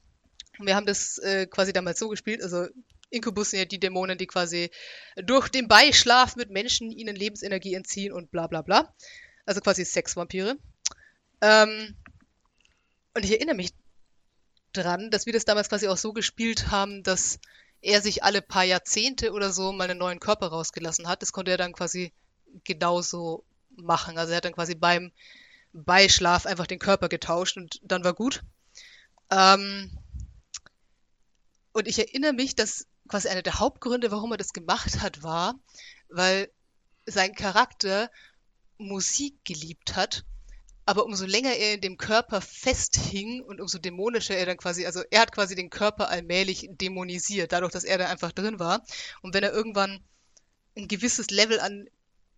[0.59, 2.43] Und wir haben das äh, quasi damals so gespielt.
[2.43, 2.67] Also
[3.09, 4.71] Inkubus sind ja die Dämonen, die quasi
[5.15, 8.93] durch den Beischlaf mit Menschen ihnen Lebensenergie entziehen und bla bla bla.
[9.45, 10.57] Also quasi Sexvampire.
[11.41, 11.97] Ähm,
[13.13, 13.71] und ich erinnere mich
[14.73, 17.39] dran, dass wir das damals quasi auch so gespielt haben, dass
[17.81, 21.21] er sich alle paar Jahrzehnte oder so mal einen neuen Körper rausgelassen hat.
[21.21, 22.13] Das konnte er dann quasi
[22.63, 23.43] genauso
[23.75, 24.17] machen.
[24.17, 25.11] Also er hat dann quasi beim
[25.73, 28.43] Beischlaf einfach den Körper getauscht und dann war gut.
[29.29, 29.89] Ähm,
[31.71, 35.55] und ich erinnere mich, dass quasi einer der Hauptgründe, warum er das gemacht hat, war,
[36.09, 36.51] weil
[37.05, 38.11] sein Charakter
[38.77, 40.23] Musik geliebt hat
[40.91, 45.01] aber umso länger er in dem Körper festhing und umso dämonischer er dann quasi, also
[45.09, 48.83] er hat quasi den Körper allmählich dämonisiert, dadurch, dass er da einfach drin war.
[49.21, 50.03] Und wenn er irgendwann
[50.75, 51.87] ein gewisses Level an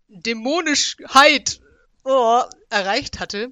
[0.08, 1.62] Dämonischheit
[2.04, 3.52] oh, erreicht hatte,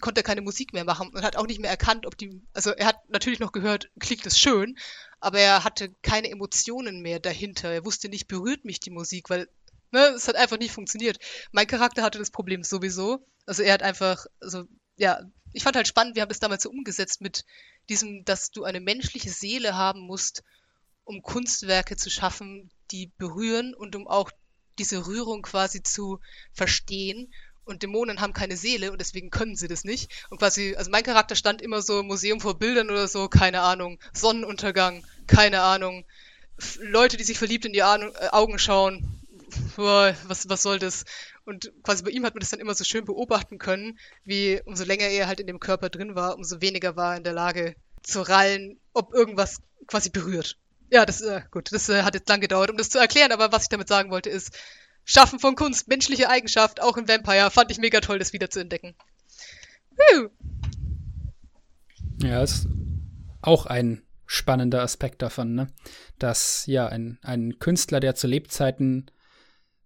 [0.00, 2.70] konnte er keine Musik mehr machen und hat auch nicht mehr erkannt, ob die, also
[2.70, 4.78] er hat natürlich noch gehört, klingt es schön,
[5.18, 7.72] aber er hatte keine Emotionen mehr dahinter.
[7.72, 9.48] Er wusste nicht, berührt mich die Musik, weil
[9.94, 11.18] ne, es hat einfach nicht funktioniert.
[11.52, 13.26] Mein Charakter hatte das Problem sowieso.
[13.46, 14.64] Also er hat einfach, also
[14.96, 15.20] ja,
[15.52, 17.44] ich fand halt spannend, wir haben das damals so umgesetzt mit
[17.88, 20.42] diesem, dass du eine menschliche Seele haben musst,
[21.04, 24.30] um Kunstwerke zu schaffen, die berühren und um auch
[24.78, 26.18] diese Rührung quasi zu
[26.52, 27.32] verstehen.
[27.64, 30.10] Und Dämonen haben keine Seele und deswegen können sie das nicht.
[30.28, 33.60] Und quasi, also mein Charakter stand immer so im Museum vor Bildern oder so, keine
[33.60, 36.04] Ahnung, Sonnenuntergang, keine Ahnung,
[36.78, 39.23] Leute, die sich verliebt in die Augen schauen,
[39.76, 41.04] boah, was, was soll das?
[41.44, 44.84] Und quasi bei ihm hat man das dann immer so schön beobachten können, wie umso
[44.84, 47.74] länger er halt in dem Körper drin war, umso weniger war er in der Lage
[48.02, 50.58] zu rallen, ob irgendwas quasi berührt.
[50.90, 53.52] Ja, das, äh, gut, das äh, hat jetzt lang gedauert, um das zu erklären, aber
[53.52, 54.56] was ich damit sagen wollte ist,
[55.04, 58.60] Schaffen von Kunst, menschliche Eigenschaft, auch in Vampire, fand ich mega toll, das wieder zu
[58.60, 58.94] entdecken.
[59.90, 60.28] Woo.
[62.22, 62.66] Ja, ist
[63.42, 65.66] auch ein spannender Aspekt davon, ne?
[66.18, 69.10] Dass ja ein, ein Künstler, der zu Lebzeiten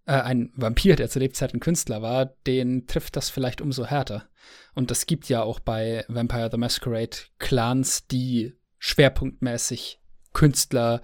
[0.09, 4.27] äh, ein Vampir, der zu Lebzeiten Künstler war, den trifft das vielleicht umso härter.
[4.73, 9.99] Und es gibt ja auch bei Vampire the Masquerade Clans, die schwerpunktmäßig
[10.33, 11.03] Künstler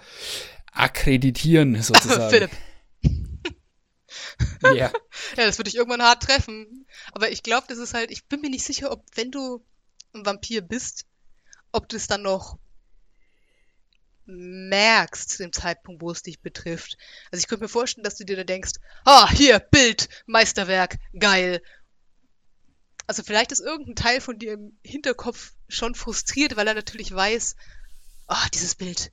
[0.71, 2.31] akkreditieren, sozusagen.
[2.31, 2.51] Philipp.
[4.63, 4.71] ja.
[4.73, 4.91] ja,
[5.35, 6.87] das würde ich irgendwann hart treffen.
[7.11, 9.63] Aber ich glaube, das ist halt, ich bin mir nicht sicher, ob, wenn du
[10.15, 11.05] ein Vampir bist,
[11.71, 12.57] ob das dann noch
[14.25, 16.97] merkst zu dem Zeitpunkt, wo es dich betrifft.
[17.31, 18.73] Also ich könnte mir vorstellen, dass du dir da denkst,
[19.05, 21.61] ah, hier, Bild, Meisterwerk, geil.
[23.07, 27.55] Also vielleicht ist irgendein Teil von dir im Hinterkopf schon frustriert, weil er natürlich weiß,
[28.27, 29.11] ah, dieses Bild,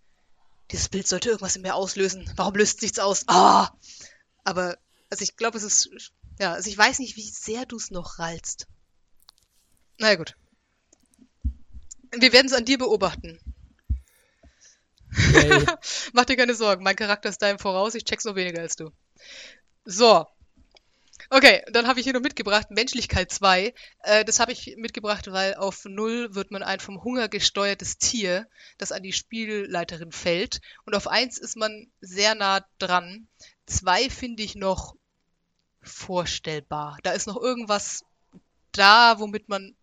[0.70, 2.30] dieses Bild sollte irgendwas in mir auslösen.
[2.36, 3.24] Warum löst es nichts aus?
[3.26, 3.70] Ah!
[4.44, 4.78] Aber,
[5.10, 5.90] also ich glaube, es ist,
[6.38, 8.66] ja, also ich weiß nicht, wie sehr du es noch rallst.
[9.98, 10.36] Na naja, gut.
[12.14, 13.38] Wir werden es an dir beobachten.
[16.12, 18.90] Mach dir keine Sorgen, mein Charakter ist deinem voraus, ich check's noch weniger als du.
[19.84, 20.26] So.
[21.30, 23.72] Okay, dann habe ich hier noch mitgebracht, Menschlichkeit 2.
[24.02, 28.46] Äh, das habe ich mitgebracht, weil auf 0 wird man ein vom Hunger gesteuertes Tier,
[28.76, 30.60] das an die Spielleiterin fällt.
[30.84, 33.28] Und auf 1 ist man sehr nah dran.
[33.66, 34.94] 2 finde ich noch
[35.80, 36.98] vorstellbar.
[37.02, 38.04] Da ist noch irgendwas
[38.72, 39.74] da, womit man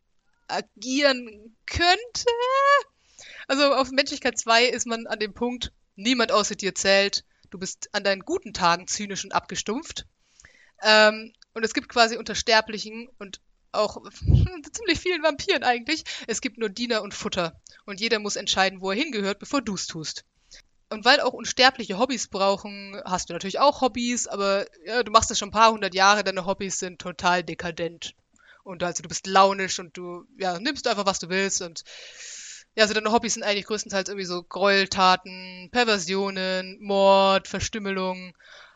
[0.47, 2.26] agieren könnte.
[3.49, 7.26] Also auf Menschlichkeit 2 ist man an dem Punkt, niemand außer dir zählt.
[7.49, 10.05] Du bist an deinen guten Tagen zynisch und abgestumpft.
[10.84, 14.03] Ähm, und es gibt quasi Untersterblichen und auch
[14.71, 16.03] ziemlich vielen Vampiren eigentlich.
[16.27, 17.59] Es gibt nur Diener und Futter.
[17.88, 20.26] Und jeder muss entscheiden, wo er hingehört, bevor du es tust.
[20.91, 25.31] Und weil auch Unsterbliche Hobbys brauchen, hast du natürlich auch Hobbys, aber ja, du machst
[25.31, 28.13] das schon ein paar hundert Jahre, deine Hobbys sind total dekadent.
[28.61, 31.84] Und also du bist launisch und du ja, nimmst einfach, was du willst und
[32.80, 38.34] ja, also deine Hobbys sind eigentlich größtenteils irgendwie so Gräueltaten, Perversionen, Mord, Verstümmelung.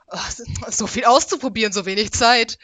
[0.07, 0.29] Ach,
[0.69, 2.59] so viel auszuprobieren, so wenig Zeit.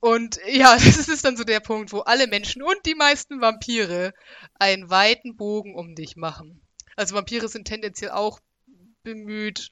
[0.00, 4.12] Und ja, das ist dann so der Punkt, wo alle Menschen und die meisten Vampire
[4.58, 6.60] einen weiten Bogen um dich machen.
[6.96, 8.40] Also Vampire sind tendenziell auch
[9.04, 9.70] bemüht,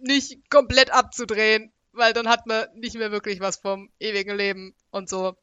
[0.00, 5.08] nicht komplett abzudrehen, weil dann hat man nicht mehr wirklich was vom ewigen Leben und
[5.08, 5.36] so.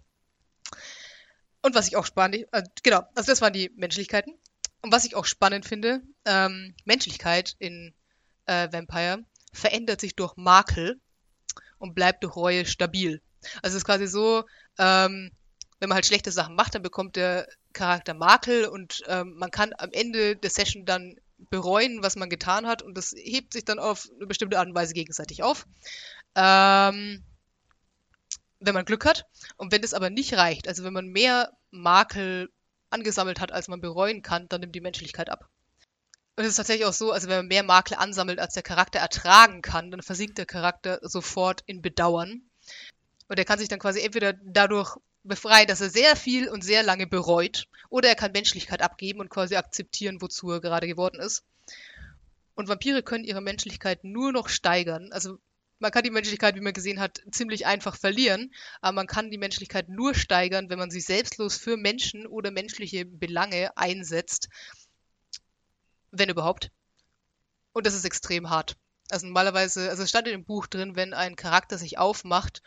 [1.62, 4.38] Und was ich auch spannend, äh, genau, also das waren die Menschlichkeiten.
[4.86, 7.96] Und was ich auch spannend finde, ähm, Menschlichkeit in
[8.46, 11.02] äh, Vampire verändert sich durch Makel
[11.80, 13.20] und bleibt durch Reue stabil.
[13.64, 14.44] Also es ist quasi so,
[14.78, 15.32] ähm,
[15.80, 19.74] wenn man halt schlechte Sachen macht, dann bekommt der Charakter Makel und ähm, man kann
[19.76, 21.16] am Ende der Session dann
[21.50, 24.76] bereuen, was man getan hat und das hebt sich dann auf eine bestimmte Art und
[24.76, 25.66] Weise gegenseitig auf.
[26.36, 27.24] Ähm,
[28.60, 29.26] wenn man Glück hat.
[29.58, 32.52] Und wenn das aber nicht reicht, also wenn man mehr Makel
[32.90, 35.50] angesammelt hat, als man bereuen kann, dann nimmt die Menschlichkeit ab.
[36.36, 39.00] Und es ist tatsächlich auch so, also wenn man mehr Makel ansammelt, als der Charakter
[39.00, 42.42] ertragen kann, dann versinkt der Charakter sofort in Bedauern.
[43.28, 46.84] Und er kann sich dann quasi entweder dadurch befreien, dass er sehr viel und sehr
[46.84, 51.44] lange bereut, oder er kann Menschlichkeit abgeben und quasi akzeptieren, wozu er gerade geworden ist.
[52.54, 55.12] Und Vampire können ihre Menschlichkeit nur noch steigern.
[55.12, 55.40] Also
[55.80, 59.38] man kann die Menschlichkeit, wie man gesehen hat, ziemlich einfach verlieren, aber man kann die
[59.38, 64.50] Menschlichkeit nur steigern, wenn man sie selbstlos für Menschen oder menschliche Belange einsetzt,
[66.12, 66.72] wenn überhaupt.
[67.74, 68.78] Und das ist extrem hart.
[69.10, 72.64] Also normalerweise, also es stand in dem Buch drin, wenn ein Charakter sich aufmacht,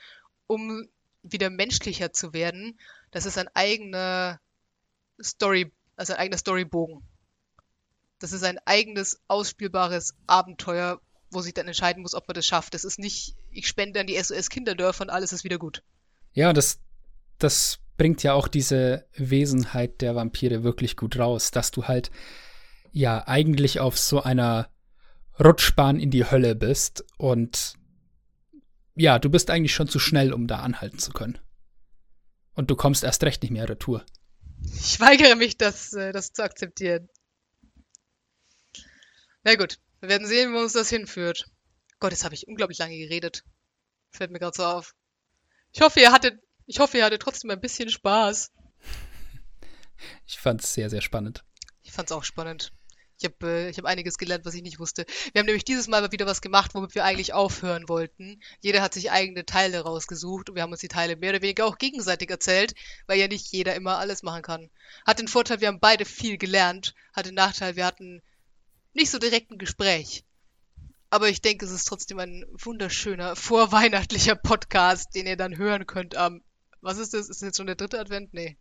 [0.47, 0.87] um
[1.23, 2.79] wieder menschlicher zu werden,
[3.11, 4.41] das ist ein eigener
[5.21, 7.03] Story, also ein eigener Storybogen.
[8.19, 12.75] Das ist ein eigenes ausspielbares Abenteuer, wo sich dann entscheiden muss, ob man das schafft.
[12.75, 15.83] Das ist nicht, ich spende an die SOS Kinderdörfer und alles ist wieder gut.
[16.33, 16.81] Ja, das,
[17.39, 22.11] das bringt ja auch diese Wesenheit der Vampire wirklich gut raus, dass du halt
[22.93, 24.71] ja eigentlich auf so einer
[25.39, 27.75] Rutschbahn in die Hölle bist und
[28.95, 31.39] ja, du bist eigentlich schon zu schnell, um da anhalten zu können.
[32.55, 34.05] Und du kommst erst recht nicht mehr retour.
[34.75, 37.09] Ich weigere mich, das, äh, das zu akzeptieren.
[39.45, 41.47] Na gut, wir werden sehen, wo uns das hinführt.
[42.01, 43.45] Gott, jetzt habe ich unglaublich lange geredet.
[44.11, 44.95] Fällt mir gerade so auf.
[45.73, 48.53] Ich hoffe, ihr hattet, ich hoffe, ihr hattet trotzdem ein bisschen Spaß.
[50.27, 51.45] Ich fand es sehr, sehr spannend.
[51.83, 52.73] Ich fand es auch spannend.
[53.21, 55.05] Ich habe äh, hab einiges gelernt, was ich nicht wusste.
[55.33, 58.41] Wir haben nämlich dieses Mal wieder was gemacht, womit wir eigentlich aufhören wollten.
[58.61, 61.67] Jeder hat sich eigene Teile rausgesucht und wir haben uns die Teile mehr oder weniger
[61.67, 62.75] auch gegenseitig erzählt,
[63.09, 64.71] weil ja nicht jeder immer alles machen kann.
[65.05, 66.95] Hat den Vorteil, wir haben beide viel gelernt.
[67.13, 68.23] Hat den Nachteil, wir hatten
[68.99, 70.25] nicht so direkt ein Gespräch.
[71.11, 76.17] Aber ich denke, es ist trotzdem ein wunderschöner, vorweihnachtlicher Podcast, den ihr dann hören könnt
[76.17, 76.43] am.
[76.81, 77.23] Was ist das?
[77.23, 78.35] Ist das jetzt schon der dritte Advent?
[78.35, 78.59] Nee.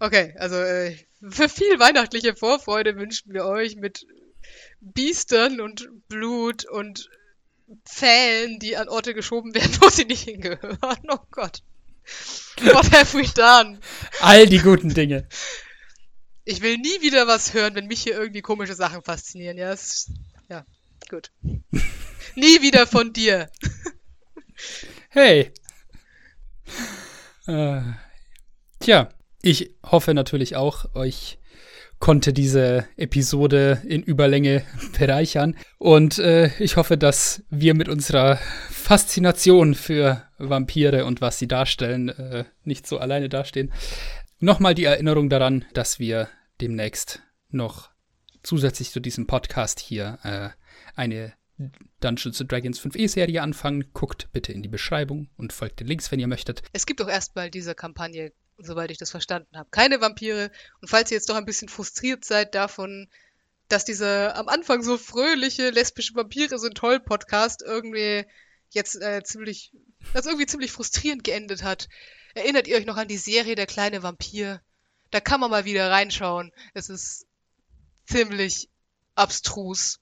[0.00, 0.96] Okay, also äh,
[1.30, 4.06] für viel weihnachtliche Vorfreude wünschen wir euch mit
[4.80, 7.08] Biestern und Blut und
[7.84, 10.78] Pfählen, die an Orte geschoben werden, wo sie nicht hingehören.
[11.08, 11.62] Oh Gott.
[12.60, 13.78] What have we done?
[14.20, 15.28] All die guten Dinge.
[16.44, 19.56] Ich will nie wieder was hören, wenn mich hier irgendwie komische Sachen faszinieren.
[19.56, 20.10] Ja, ist,
[20.48, 20.64] ja
[21.08, 21.30] gut.
[22.34, 23.48] nie wieder von dir.
[25.08, 25.52] hey.
[27.46, 27.82] Äh,
[28.80, 29.08] tja,
[29.42, 31.38] ich hoffe natürlich auch, euch
[31.98, 34.64] konnte diese Episode in Überlänge
[34.98, 35.56] bereichern.
[35.78, 38.40] Und äh, ich hoffe, dass wir mit unserer
[38.70, 43.72] Faszination für Vampire und was sie darstellen, äh, nicht so alleine dastehen.
[44.44, 46.28] Nochmal die Erinnerung daran, dass wir
[46.60, 47.90] demnächst noch
[48.42, 50.48] zusätzlich zu diesem Podcast hier äh,
[50.96, 51.34] eine
[52.00, 53.92] Dungeons Dragons 5e-Serie anfangen.
[53.92, 56.64] Guckt bitte in die Beschreibung und folgt den Links, wenn ihr möchtet.
[56.72, 60.50] Es gibt auch erstmal diese Kampagne, soweit ich das verstanden habe, keine Vampire.
[60.80, 63.06] Und falls ihr jetzt doch ein bisschen frustriert seid davon,
[63.68, 68.24] dass dieser am Anfang so fröhliche lesbische Vampire sind toll Podcast irgendwie
[68.70, 69.70] jetzt äh, ziemlich,
[70.14, 71.88] das irgendwie ziemlich frustrierend geendet hat,
[72.34, 74.60] Erinnert ihr euch noch an die Serie Der kleine Vampir?
[75.10, 76.52] Da kann man mal wieder reinschauen.
[76.74, 77.26] Es ist
[78.06, 78.68] ziemlich
[79.14, 80.00] abstrus,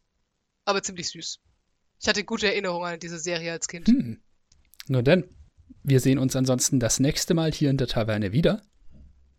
[0.64, 1.40] aber ziemlich süß.
[2.00, 3.88] Ich hatte gute Erinnerungen an diese Serie als Kind.
[3.88, 4.22] Hm.
[4.88, 5.28] Nur denn,
[5.82, 8.62] wir sehen uns ansonsten das nächste Mal hier in der Taverne wieder.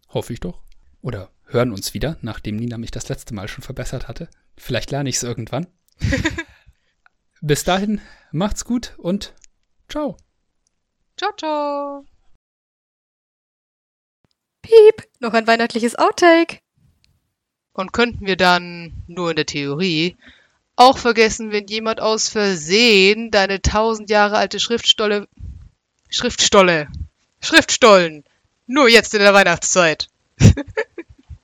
[0.09, 0.61] Hoffe ich doch.
[1.01, 4.29] Oder hören uns wieder, nachdem Nina mich das letzte Mal schon verbessert hatte.
[4.57, 5.67] Vielleicht lerne ich es irgendwann.
[7.41, 9.33] Bis dahin, macht's gut und
[9.87, 10.17] ciao.
[11.17, 12.10] Ciao, ciao.
[14.61, 16.59] Piep, noch ein weihnachtliches Outtake.
[17.73, 20.17] Und könnten wir dann, nur in der Theorie,
[20.75, 25.27] auch vergessen, wenn jemand aus Versehen deine tausend Jahre alte Schriftstolle,
[26.09, 26.87] Schriftstolle,
[27.39, 28.23] Schriftstollen,
[28.67, 30.07] nur jetzt in der Weihnachtszeit.